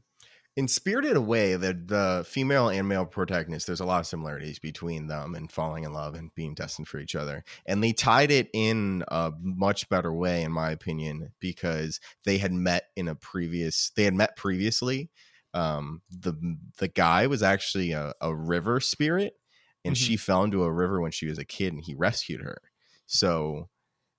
In 0.57 0.67
Spirited 0.67 1.15
Away, 1.15 1.55
the 1.55 1.73
the 1.73 2.25
female 2.27 2.67
and 2.69 2.87
male 2.89 3.05
protagonists, 3.05 3.67
there's 3.67 3.79
a 3.79 3.85
lot 3.85 3.99
of 3.99 4.07
similarities 4.07 4.57
between 4.57 5.07
them 5.07 5.35
and 5.35 5.51
falling 5.51 5.83
in 5.83 5.93
love 5.93 6.15
and 6.15 6.33
being 6.33 6.55
destined 6.55 6.87
for 6.87 6.97
each 6.97 7.15
other. 7.15 7.43
And 7.67 7.83
they 7.83 7.93
tied 7.93 8.31
it 8.31 8.49
in 8.53 9.03
a 9.09 9.31
much 9.39 9.87
better 9.87 10.11
way, 10.11 10.41
in 10.41 10.51
my 10.51 10.71
opinion, 10.71 11.31
because 11.39 11.99
they 12.25 12.39
had 12.39 12.51
met 12.51 12.85
in 12.95 13.07
a 13.07 13.15
previous 13.15 13.91
they 13.91 14.03
had 14.03 14.15
met 14.15 14.35
previously. 14.35 15.11
Um, 15.53 16.01
the 16.09 16.33
the 16.79 16.87
guy 16.87 17.27
was 17.27 17.43
actually 17.43 17.91
a, 17.91 18.13
a 18.19 18.35
river 18.35 18.79
spirit, 18.79 19.39
and 19.85 19.95
Mhm. 19.95 19.95
she 19.95 20.17
fell 20.17 20.43
into 20.43 20.63
a 20.63 20.71
river 20.73 20.99
when 21.01 21.11
she 21.11 21.27
was 21.27 21.37
a 21.37 21.45
kid, 21.45 21.71
and 21.73 21.83
he 21.83 21.93
rescued 21.93 22.41
her. 22.41 22.57
So 23.05 23.69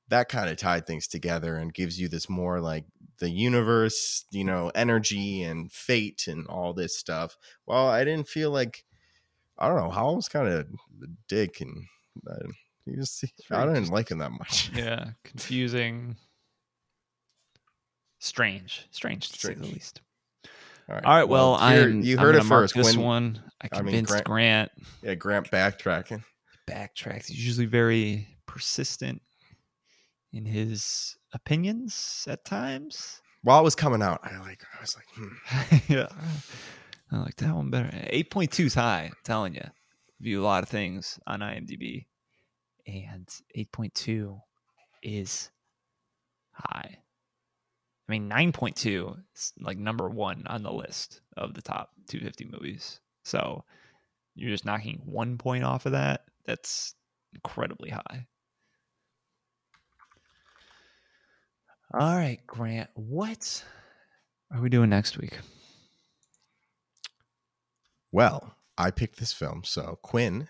that 0.09 0.29
kind 0.29 0.49
of 0.49 0.57
tied 0.57 0.87
things 0.87 1.07
together 1.07 1.57
and 1.57 1.75
gives 1.75 2.01
you 2.01 2.09
this 2.09 2.29
more 2.29 2.61
like 2.61 2.85
the 3.19 3.29
universe, 3.31 4.25
you 4.31 4.45
know, 4.45 4.71
energy 4.75 5.43
and 5.43 5.71
fate 5.73 6.27
and 6.29 6.47
all 6.47 6.73
this 6.73 6.97
stuff. 6.97 7.37
Well, 7.67 7.89
I 7.89 8.05
didn't 8.05 8.29
feel 8.29 8.51
like 8.51 8.85
I 9.59 9.69
don't 9.69 9.77
know. 9.77 9.91
Howl 9.91 10.17
was 10.17 10.29
kind 10.29 10.47
of 10.49 10.61
a 10.61 11.07
dick 11.29 11.61
and 11.61 11.85
uh, 12.31 12.47
he 12.85 12.95
just 12.95 13.25
I 13.51 13.67
didn't 13.67 13.91
like 13.91 14.11
him 14.11 14.19
that 14.19 14.31
much. 14.33 14.71
yeah 14.75 15.11
confusing, 15.25 16.17
strange, 18.19 18.87
strange 18.91 19.31
to 19.31 19.39
say 19.39 19.55
the 19.55 19.65
least. 19.67 20.01
All 20.89 20.95
right, 20.95 21.05
All 21.05 21.15
right, 21.17 21.29
well, 21.29 21.59
here- 21.69 21.89
I'm 21.89 22.03
you 22.03 22.17
I'm 22.17 22.23
heard 22.25 22.35
it 22.37 22.45
mark 22.45 22.63
first. 22.63 22.75
This 22.75 22.97
when, 22.97 23.05
one, 23.05 23.43
I 23.61 23.69
I 23.73 23.77
mean, 23.83 23.87
convinced 24.07 24.11
Grant- 24.11 24.25
Grant 24.25 24.71
yeah, 25.03 25.15
Grant 25.17 25.51
backtracking. 25.51 26.25
backtracks. 26.67 27.27
He's 27.27 27.45
usually 27.45 27.67
very 27.67 28.27
persistent 28.47 29.21
in 30.33 30.47
his 30.47 31.17
opinions 31.33 32.27
at 32.29 32.45
times. 32.45 33.21
While 33.43 33.61
it 33.61 33.65
was 33.65 33.75
coming 33.75 34.03
out, 34.03 34.21
I 34.23 34.39
like 34.39 34.65
I 34.77 34.81
was 34.81 34.97
like, 34.97 35.07
hmm. 35.15 35.93
yeah. 35.93 36.09
I 37.11 37.19
like 37.19 37.37
that 37.37 37.55
one 37.55 37.71
better. 37.71 37.89
8.2 37.89 38.67
is 38.67 38.75
high, 38.75 39.05
I'm 39.05 39.13
telling 39.25 39.55
you. 39.55 39.65
View 40.21 40.43
a 40.43 40.45
lot 40.45 40.63
of 40.63 40.69
things 40.69 41.19
on 41.27 41.41
IMDb. 41.41 42.07
And 42.87 43.27
8.2 43.57 44.39
is 45.03 45.51
high. 46.53 46.99
I 48.09 48.13
mean, 48.13 48.29
9.2 48.29 49.17
is 49.35 49.53
like 49.61 49.79
number 49.79 50.09
one 50.09 50.45
on 50.47 50.63
the 50.63 50.73
list 50.73 51.21
of 51.37 51.55
the 51.55 51.63
top 51.63 51.91
250 52.09 52.47
movies. 52.51 53.01
So 53.25 53.65
you're 54.35 54.51
just 54.51 54.65
knocking 54.65 55.03
one 55.05 55.39
point 55.39 55.65
off 55.65 55.87
of 55.87 55.93
that. 55.93 56.23
That's 56.47 56.95
incredibly 57.35 57.91
high. 57.91 58.27
All 61.95 62.17
right, 62.17 62.39
Grant, 62.47 62.91
what 62.95 63.65
are 64.53 64.61
we 64.61 64.69
doing 64.69 64.91
next 64.91 65.19
week? 65.19 65.39
well, 68.13 68.55
I 68.77 68.91
picked 68.91 69.19
this 69.19 69.33
film, 69.33 69.63
so 69.65 69.99
Quinn. 70.03 70.49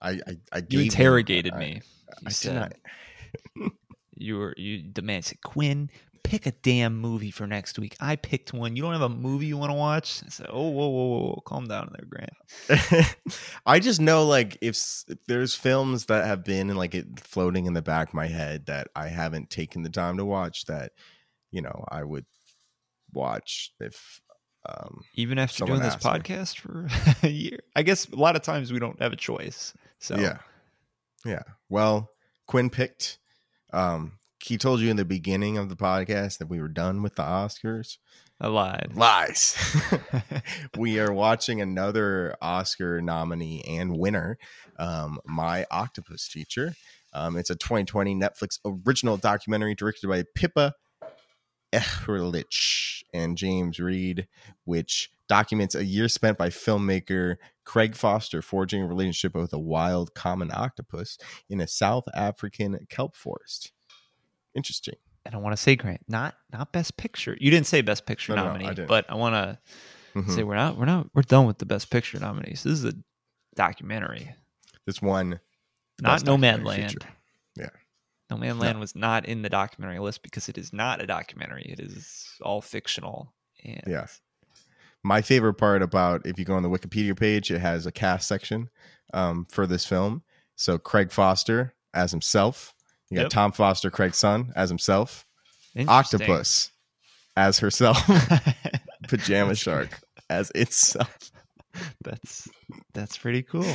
I 0.00 0.10
I, 0.10 0.36
I 0.52 0.62
You 0.68 0.80
him- 0.80 0.84
interrogated 0.86 1.54
I- 1.54 1.58
me. 1.58 1.72
You 1.74 1.80
I 2.26 2.28
did 2.28 2.34
said 2.34 2.74
you 4.14 4.36
were 4.38 4.54
you 4.56 4.82
demanded 4.82 5.38
Quinn 5.42 5.90
pick 6.22 6.46
a 6.46 6.52
damn 6.52 6.96
movie 6.98 7.30
for 7.30 7.46
next 7.46 7.78
week. 7.78 7.96
I 8.00 8.16
picked 8.16 8.52
one. 8.52 8.76
You 8.76 8.82
don't 8.82 8.92
have 8.92 9.02
a 9.02 9.08
movie 9.08 9.46
you 9.46 9.56
want 9.56 9.70
to 9.70 9.74
watch? 9.76 10.22
I 10.24 10.28
said, 10.28 10.46
oh 10.50 10.68
whoa 10.68 10.88
whoa 10.88 11.06
whoa, 11.06 11.26
whoa. 11.28 11.42
calm 11.46 11.66
down 11.66 11.92
there, 11.96 12.06
Grant. 12.08 13.16
I 13.66 13.78
just 13.78 14.00
know 14.00 14.24
like 14.26 14.58
if, 14.60 14.76
if 15.08 15.18
there's 15.26 15.54
films 15.54 16.06
that 16.06 16.26
have 16.26 16.44
been 16.44 16.74
like 16.76 16.94
it 16.94 17.20
floating 17.20 17.66
in 17.66 17.72
the 17.72 17.82
back 17.82 18.08
of 18.08 18.14
my 18.14 18.26
head 18.26 18.66
that 18.66 18.88
I 18.94 19.08
haven't 19.08 19.50
taken 19.50 19.82
the 19.82 19.90
time 19.90 20.16
to 20.18 20.24
watch 20.24 20.64
that 20.66 20.92
you 21.50 21.62
know 21.62 21.84
I 21.88 22.02
would 22.04 22.26
watch 23.12 23.72
if 23.80 24.20
um 24.68 25.02
Even 25.14 25.38
after 25.38 25.64
doing 25.64 25.80
this 25.80 25.94
asked 25.94 26.04
me. 26.04 26.10
podcast 26.10 26.58
for 26.58 26.88
a 27.26 27.30
year, 27.30 27.58
I 27.74 27.82
guess 27.82 28.08
a 28.08 28.16
lot 28.16 28.36
of 28.36 28.42
times 28.42 28.72
we 28.72 28.78
don't 28.78 29.00
have 29.00 29.12
a 29.12 29.16
choice. 29.16 29.72
So 29.98 30.16
yeah 30.16 30.38
yeah 31.24 31.42
well 31.68 32.10
Quinn 32.46 32.70
picked 32.70 33.18
um 33.72 34.12
he 34.46 34.56
told 34.56 34.80
you 34.80 34.90
in 34.90 34.96
the 34.96 35.04
beginning 35.04 35.58
of 35.58 35.68
the 35.68 35.76
podcast 35.76 36.38
that 36.38 36.48
we 36.48 36.60
were 36.60 36.68
done 36.68 37.02
with 37.02 37.16
the 37.16 37.22
Oscars 37.22 37.98
I 38.40 38.46
lied. 38.46 38.92
lies 38.94 39.56
we 40.78 41.00
are 41.00 41.12
watching 41.12 41.60
another 41.60 42.36
Oscar 42.40 43.00
nominee 43.00 43.64
and 43.66 43.96
winner, 43.96 44.38
um, 44.78 45.18
My 45.24 45.66
Octopus 45.70 46.28
Teacher. 46.28 46.74
Um, 47.12 47.36
it's 47.36 47.50
a 47.50 47.56
2020 47.56 48.14
Netflix 48.14 48.58
original 48.64 49.16
documentary 49.16 49.74
directed 49.74 50.08
by 50.08 50.22
Pippa 50.34 50.74
Ehrlich 51.72 53.04
and 53.12 53.36
James 53.36 53.80
Reed, 53.80 54.28
which 54.64 55.10
documents 55.28 55.74
a 55.74 55.84
year 55.84 56.08
spent 56.08 56.38
by 56.38 56.50
filmmaker 56.50 57.36
Craig 57.64 57.96
Foster 57.96 58.42
forging 58.42 58.82
a 58.82 58.86
relationship 58.86 59.34
with 59.34 59.52
a 59.52 59.58
wild 59.58 60.14
common 60.14 60.50
octopus 60.52 61.18
in 61.48 61.60
a 61.60 61.66
South 61.66 62.04
African 62.14 62.86
kelp 62.88 63.16
forest. 63.16 63.72
Interesting. 64.56 64.94
and 65.24 65.34
I 65.34 65.38
want 65.38 65.52
to 65.56 65.60
say, 65.62 65.76
Grant, 65.76 66.00
not 66.08 66.34
not 66.52 66.72
best 66.72 66.96
picture. 66.96 67.36
You 67.40 67.50
didn't 67.50 67.66
say 67.66 67.80
best 67.82 68.06
picture 68.06 68.34
No, 68.34 68.36
no, 68.36 68.48
no, 68.48 68.54
I 68.54 68.62
nominee, 68.62 68.86
but 68.86 69.04
I 69.10 69.14
want 69.14 69.34
to 69.34 69.58
Mhm. 70.20 70.34
say 70.34 70.42
we're 70.44 70.56
not 70.56 70.76
we're 70.78 70.84
not 70.86 71.08
we're 71.14 71.22
done 71.22 71.46
with 71.46 71.58
the 71.58 71.66
best 71.66 71.90
picture 71.90 72.18
nominees. 72.18 72.62
This 72.62 72.72
is 72.72 72.84
a 72.84 72.94
documentary, 73.54 74.34
This 74.86 75.02
one, 75.02 75.40
not 76.00 76.22
Nomadland. 76.22 76.90
feature. 76.92 77.08
Yeah. 77.56 77.68
Nomadland 78.30 78.78
was 78.80 78.94
not 78.96 79.24
in 79.26 79.42
the 79.42 79.48
documentary 79.48 79.98
list 79.98 80.22
because 80.22 80.48
it 80.48 80.58
is 80.58 80.72
not 80.72 81.00
a 81.00 81.06
documentary. 81.06 81.62
It 81.68 81.80
is 81.80 82.28
all 82.40 82.60
fictional. 82.60 83.34
And 83.64 83.82
Yeah. 83.86 84.06
my 85.02 85.22
favorite 85.22 85.54
part 85.54 85.82
about 85.82 86.26
if 86.26 86.38
you 86.38 86.44
go 86.44 86.54
on 86.56 86.62
the 86.62 86.70
Wikipedia 86.70 87.16
page, 87.18 87.50
it 87.50 87.60
has 87.60 87.86
a 87.86 87.92
cast 87.92 88.26
section 88.28 88.68
um, 89.14 89.46
for 89.50 89.66
this 89.66 89.86
film. 89.86 90.22
So 90.56 90.78
Craig 90.78 91.12
Foster 91.12 91.74
as 91.94 92.10
himself. 92.10 92.74
You 93.10 93.16
got 93.16 93.22
Yep. 93.24 93.30
Tom 93.30 93.52
Foster, 93.52 93.90
Craig's 93.90 94.18
son, 94.18 94.52
as 94.56 94.68
himself. 94.68 95.24
Octopus 95.88 96.70
as 97.36 97.58
herself. 97.58 97.98
Pajama 99.08 99.54
Shark 99.54 100.00
as 100.30 100.50
itself. 100.54 101.30
That's 102.02 102.48
that's 102.94 103.18
pretty 103.18 103.42
cool. 103.42 103.70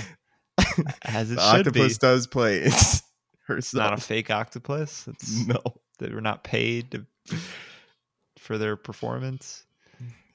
As 1.04 1.32
it 1.32 1.36
The 1.36 1.42
should 1.42 1.68
octopus 1.68 1.98
be. 1.98 2.00
does 2.08 2.28
play 2.28 2.58
it's 2.58 3.02
It's 3.50 3.72
herself. 3.72 3.92
not 3.92 4.00
a 4.00 4.02
fake 4.02 4.32
octopus. 4.32 5.08
It's 5.08 5.46
no. 5.46 5.62
they 6.00 6.10
were 6.10 6.22
not 6.22 6.44
paid 6.44 6.92
to, 6.92 7.06
for 8.40 8.58
their 8.58 8.76
performance. 8.76 9.64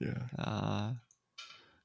Yeah. 0.00 0.18
Uh, 0.38 0.92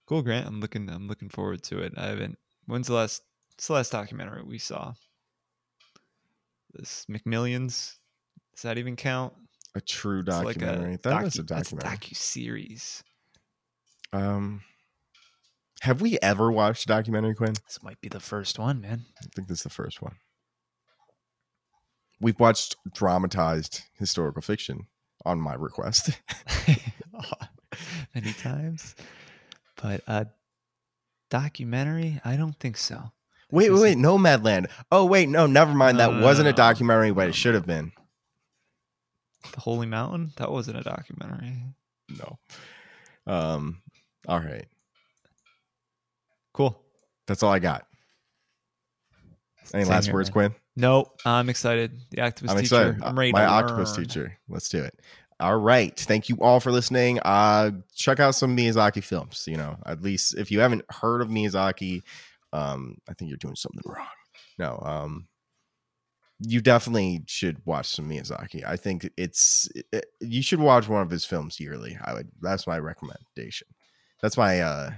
cool, 0.07 0.21
Grant. 0.21 0.45
I'm 0.47 0.59
looking. 0.59 0.89
I'm 0.89 1.07
looking 1.07 1.29
forward 1.29 1.63
to 1.63 1.79
it. 1.79 1.93
I 1.97 2.07
haven't. 2.07 2.37
When's 2.67 2.87
the 2.87 2.93
last? 2.93 3.21
What's 3.55 3.67
the 3.67 3.73
last 3.73 3.91
documentary 3.91 4.43
we 4.43 4.57
saw? 4.57 4.93
This 6.73 7.05
McMillions. 7.09 7.95
Does 8.55 8.63
that 8.63 8.77
even 8.77 8.95
count? 8.95 9.33
A 9.75 9.81
true 9.81 10.19
It's 10.19 10.27
like 10.29 10.57
documentary. 10.57 10.95
a 10.95 10.97
that 10.99 11.13
docu- 11.23 11.39
a 11.39 11.43
that's 11.43 11.71
documentary. 11.71 11.97
docu 11.97 12.15
series. 12.15 13.03
um 14.13 14.61
have 15.81 15.99
we 16.01 16.19
ever 16.21 16.51
watched 16.51 16.83
a 16.83 16.87
documentary, 16.87 17.33
Quinn? 17.33 17.53
This 17.65 17.81
might 17.81 17.99
be 18.01 18.07
the 18.07 18.19
first 18.19 18.59
one, 18.59 18.81
man. 18.81 19.01
I 19.19 19.25
think 19.35 19.47
this 19.47 19.59
is 19.59 19.63
the 19.63 19.69
first 19.71 19.99
one. 20.01 20.15
We've 22.19 22.39
watched 22.39 22.75
dramatized 22.93 23.81
historical 23.97 24.43
fiction 24.43 24.85
on 25.25 25.41
my 25.41 25.55
request. 25.55 26.11
many 28.15 28.33
times. 28.33 28.95
But 29.81 30.01
a 30.05 30.27
documentary, 31.31 32.21
I 32.23 32.35
don't 32.35 32.59
think 32.59 32.77
so. 32.77 33.11
Wait, 33.51 33.69
wait, 33.71 33.81
wait. 33.81 33.97
Nomadland. 33.97 34.69
Oh, 34.91 35.05
wait. 35.05 35.29
No, 35.29 35.45
never 35.45 35.73
mind. 35.73 35.99
That 35.99 36.13
no, 36.13 36.21
wasn't 36.23 36.47
a 36.47 36.53
documentary, 36.53 37.11
but 37.11 37.27
it 37.27 37.35
should 37.35 37.53
have 37.53 37.65
been. 37.65 37.91
The 39.53 39.59
Holy 39.59 39.87
Mountain? 39.87 40.31
That 40.37 40.51
wasn't 40.51 40.77
a 40.77 40.83
documentary. 40.83 41.63
No. 42.09 42.39
Um. 43.27 43.81
All 44.27 44.39
right. 44.39 44.65
Cool. 46.53 46.79
That's 47.27 47.43
all 47.43 47.51
I 47.51 47.59
got. 47.59 47.85
Any 49.73 49.83
Same 49.83 49.91
last 49.91 50.05
here, 50.05 50.13
words, 50.13 50.29
man. 50.29 50.33
Quinn? 50.33 50.55
No, 50.75 51.11
I'm 51.25 51.49
excited. 51.49 51.99
The 52.11 52.17
activist 52.17 52.49
I'm 52.49 52.57
teacher. 52.57 52.61
excited. 52.61 53.03
I'm 53.03 53.17
ready 53.17 53.31
My 53.31 53.41
to 53.41 53.47
octopus 53.47 53.95
learn. 53.97 54.05
teacher. 54.05 54.37
Let's 54.49 54.69
do 54.69 54.83
it. 54.83 54.99
All 55.39 55.57
right. 55.57 55.97
Thank 55.97 56.29
you 56.29 56.37
all 56.41 56.59
for 56.59 56.71
listening. 56.71 57.19
Uh 57.23 57.71
check 57.95 58.19
out 58.19 58.35
some 58.35 58.55
Miyazaki 58.55 59.03
films. 59.03 59.45
You 59.47 59.57
know, 59.57 59.77
at 59.85 60.01
least 60.01 60.37
if 60.37 60.51
you 60.51 60.59
haven't 60.59 60.83
heard 60.89 61.21
of 61.21 61.29
Miyazaki, 61.29 62.03
um, 62.53 62.97
I 63.09 63.13
think 63.13 63.29
you're 63.29 63.37
doing 63.37 63.55
something 63.55 63.81
wrong. 63.85 64.07
No, 64.59 64.81
um 64.85 65.27
you 66.43 66.59
definitely 66.59 67.21
should 67.27 67.63
watch 67.65 67.87
some 67.87 68.09
Miyazaki. 68.09 68.63
I 68.65 68.75
think 68.75 69.07
it's 69.15 69.69
it, 69.91 70.05
you 70.21 70.41
should 70.41 70.59
watch 70.59 70.87
one 70.89 71.03
of 71.03 71.11
his 71.11 71.23
films 71.23 71.59
yearly. 71.59 71.97
I 72.03 72.13
would 72.13 72.29
that's 72.41 72.65
my 72.65 72.79
recommendation. 72.79 73.67
That's 74.23 74.37
my 74.37 74.61
uh 74.61 74.91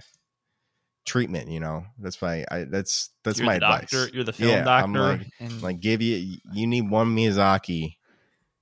treatment, 1.05 1.49
you 1.49 1.59
know. 1.59 1.83
That's 1.99 2.21
my 2.21 2.45
I 2.49 2.63
that's 2.63 3.09
that's 3.23 3.39
You're 3.39 3.45
my 3.47 3.59
the 3.59 3.65
advice. 3.65 3.91
doctor. 3.91 4.09
You're 4.15 4.23
the 4.23 4.31
film 4.33 4.51
Yeah, 4.51 4.69
I'm 4.69 4.93
doctor. 4.93 5.17
like- 5.17 5.27
and 5.39 5.61
like 5.61 5.79
give 5.81 6.01
you 6.01 6.37
you 6.53 6.65
need 6.67 6.89
one 6.89 7.13
Miyazaki 7.15 7.97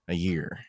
a 0.07 0.15
year 0.15 0.59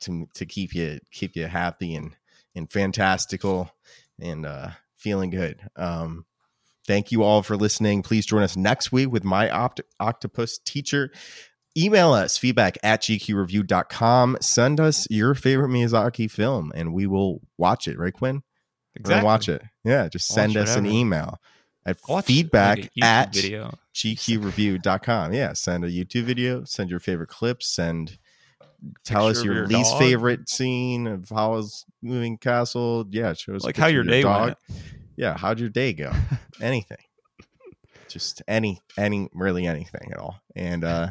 to 0.00 0.26
to 0.34 0.46
keep 0.46 0.74
you 0.74 0.98
keep 1.12 1.36
you 1.36 1.46
happy 1.46 1.94
and 1.94 2.16
and 2.54 2.70
fantastical 2.72 3.70
and 4.18 4.46
uh 4.46 4.70
feeling 4.96 5.28
good. 5.30 5.60
Um 5.76 6.24
thank 6.90 7.12
you 7.12 7.22
all 7.22 7.42
for 7.44 7.56
listening. 7.56 8.02
Please 8.02 8.26
join 8.26 8.42
us 8.42 8.56
next 8.56 8.90
week 8.90 9.12
with 9.12 9.22
my 9.22 9.48
opt- 9.48 9.80
octopus 10.00 10.58
teacher. 10.58 11.12
Email 11.78 12.12
us 12.12 12.36
feedback 12.36 12.76
at 12.82 13.00
gqreview.com. 13.02 14.36
Send 14.40 14.80
us 14.80 15.06
your 15.08 15.36
favorite 15.36 15.68
Miyazaki 15.68 16.28
film 16.28 16.72
and 16.74 16.92
we 16.92 17.06
will 17.06 17.40
watch 17.58 17.86
it, 17.86 17.96
right, 17.96 18.12
Quinn? 18.12 18.42
Exactly. 18.96 19.24
watch 19.24 19.48
it. 19.48 19.62
Yeah, 19.84 20.08
just 20.08 20.28
Watch 20.30 20.34
send 20.34 20.56
us 20.56 20.74
an 20.74 20.84
email 20.86 21.38
at 21.86 21.96
Watch, 22.08 22.24
feedback 22.26 22.90
at 23.00 23.32
video. 23.32 23.72
gqreview.com. 23.94 25.32
Yeah, 25.32 25.52
send 25.52 25.84
a 25.84 25.88
YouTube 25.90 26.24
video, 26.24 26.64
send 26.64 26.90
your 26.90 26.98
favorite 26.98 27.28
clips, 27.28 27.72
send 27.72 28.18
tell 29.04 29.28
us 29.28 29.44
your, 29.44 29.54
your 29.54 29.66
least 29.68 29.92
dog. 29.92 30.00
favorite 30.00 30.48
scene 30.48 31.06
of 31.06 31.28
how 31.28 31.52
was 31.52 31.84
moving 32.02 32.36
castle. 32.36 33.06
Yeah, 33.10 33.32
show 33.34 33.54
us 33.54 33.62
Like 33.64 33.76
how 33.76 33.86
your 33.86 34.02
day 34.02 34.22
dog. 34.22 34.42
went. 34.46 34.58
Yeah, 35.20 35.36
how'd 35.36 35.60
your 35.60 35.68
day 35.68 35.92
go? 35.92 36.10
anything. 36.62 36.96
Just 38.08 38.40
any 38.48 38.80
any 38.96 39.28
really 39.34 39.66
anything 39.66 40.10
at 40.12 40.18
all. 40.18 40.40
And 40.56 40.82
uh 40.82 41.10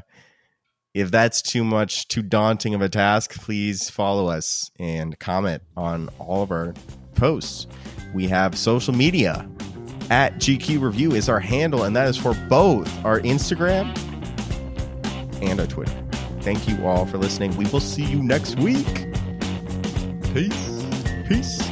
if 0.96 1.12
that's 1.12 1.44
too 1.44 1.64
much 1.64 2.08
too 2.08 2.24
daunting 2.24 2.74
of 2.74 2.82
a 2.82 2.90
task, 2.90 3.36
please 3.36 3.88
follow 3.88 4.28
us 4.28 4.72
and 4.80 5.18
comment 5.20 5.62
on 5.78 6.10
all 6.18 6.42
of 6.42 6.50
our 6.50 6.74
posts. 7.14 7.68
We 8.12 8.28
have 8.30 8.58
social 8.58 8.96
media 8.96 9.48
at 10.10 10.38
GQ 10.38 10.82
Review 10.82 11.12
is 11.12 11.30
our 11.30 11.40
handle, 11.40 11.84
and 11.84 11.96
that 11.96 12.08
is 12.08 12.18
for 12.18 12.34
both 12.50 13.06
our 13.06 13.20
Instagram 13.20 13.96
and 15.40 15.60
our 15.60 15.68
Twitter. 15.68 15.94
Thank 16.42 16.68
you 16.68 16.84
all 16.84 17.06
for 17.06 17.20
listening. 17.20 17.56
We 17.58 17.68
will 17.68 17.80
see 17.80 18.06
you 18.06 18.24
next 18.24 18.58
week. 18.58 18.88
Peace. 20.34 20.84
Peace. 21.28 21.70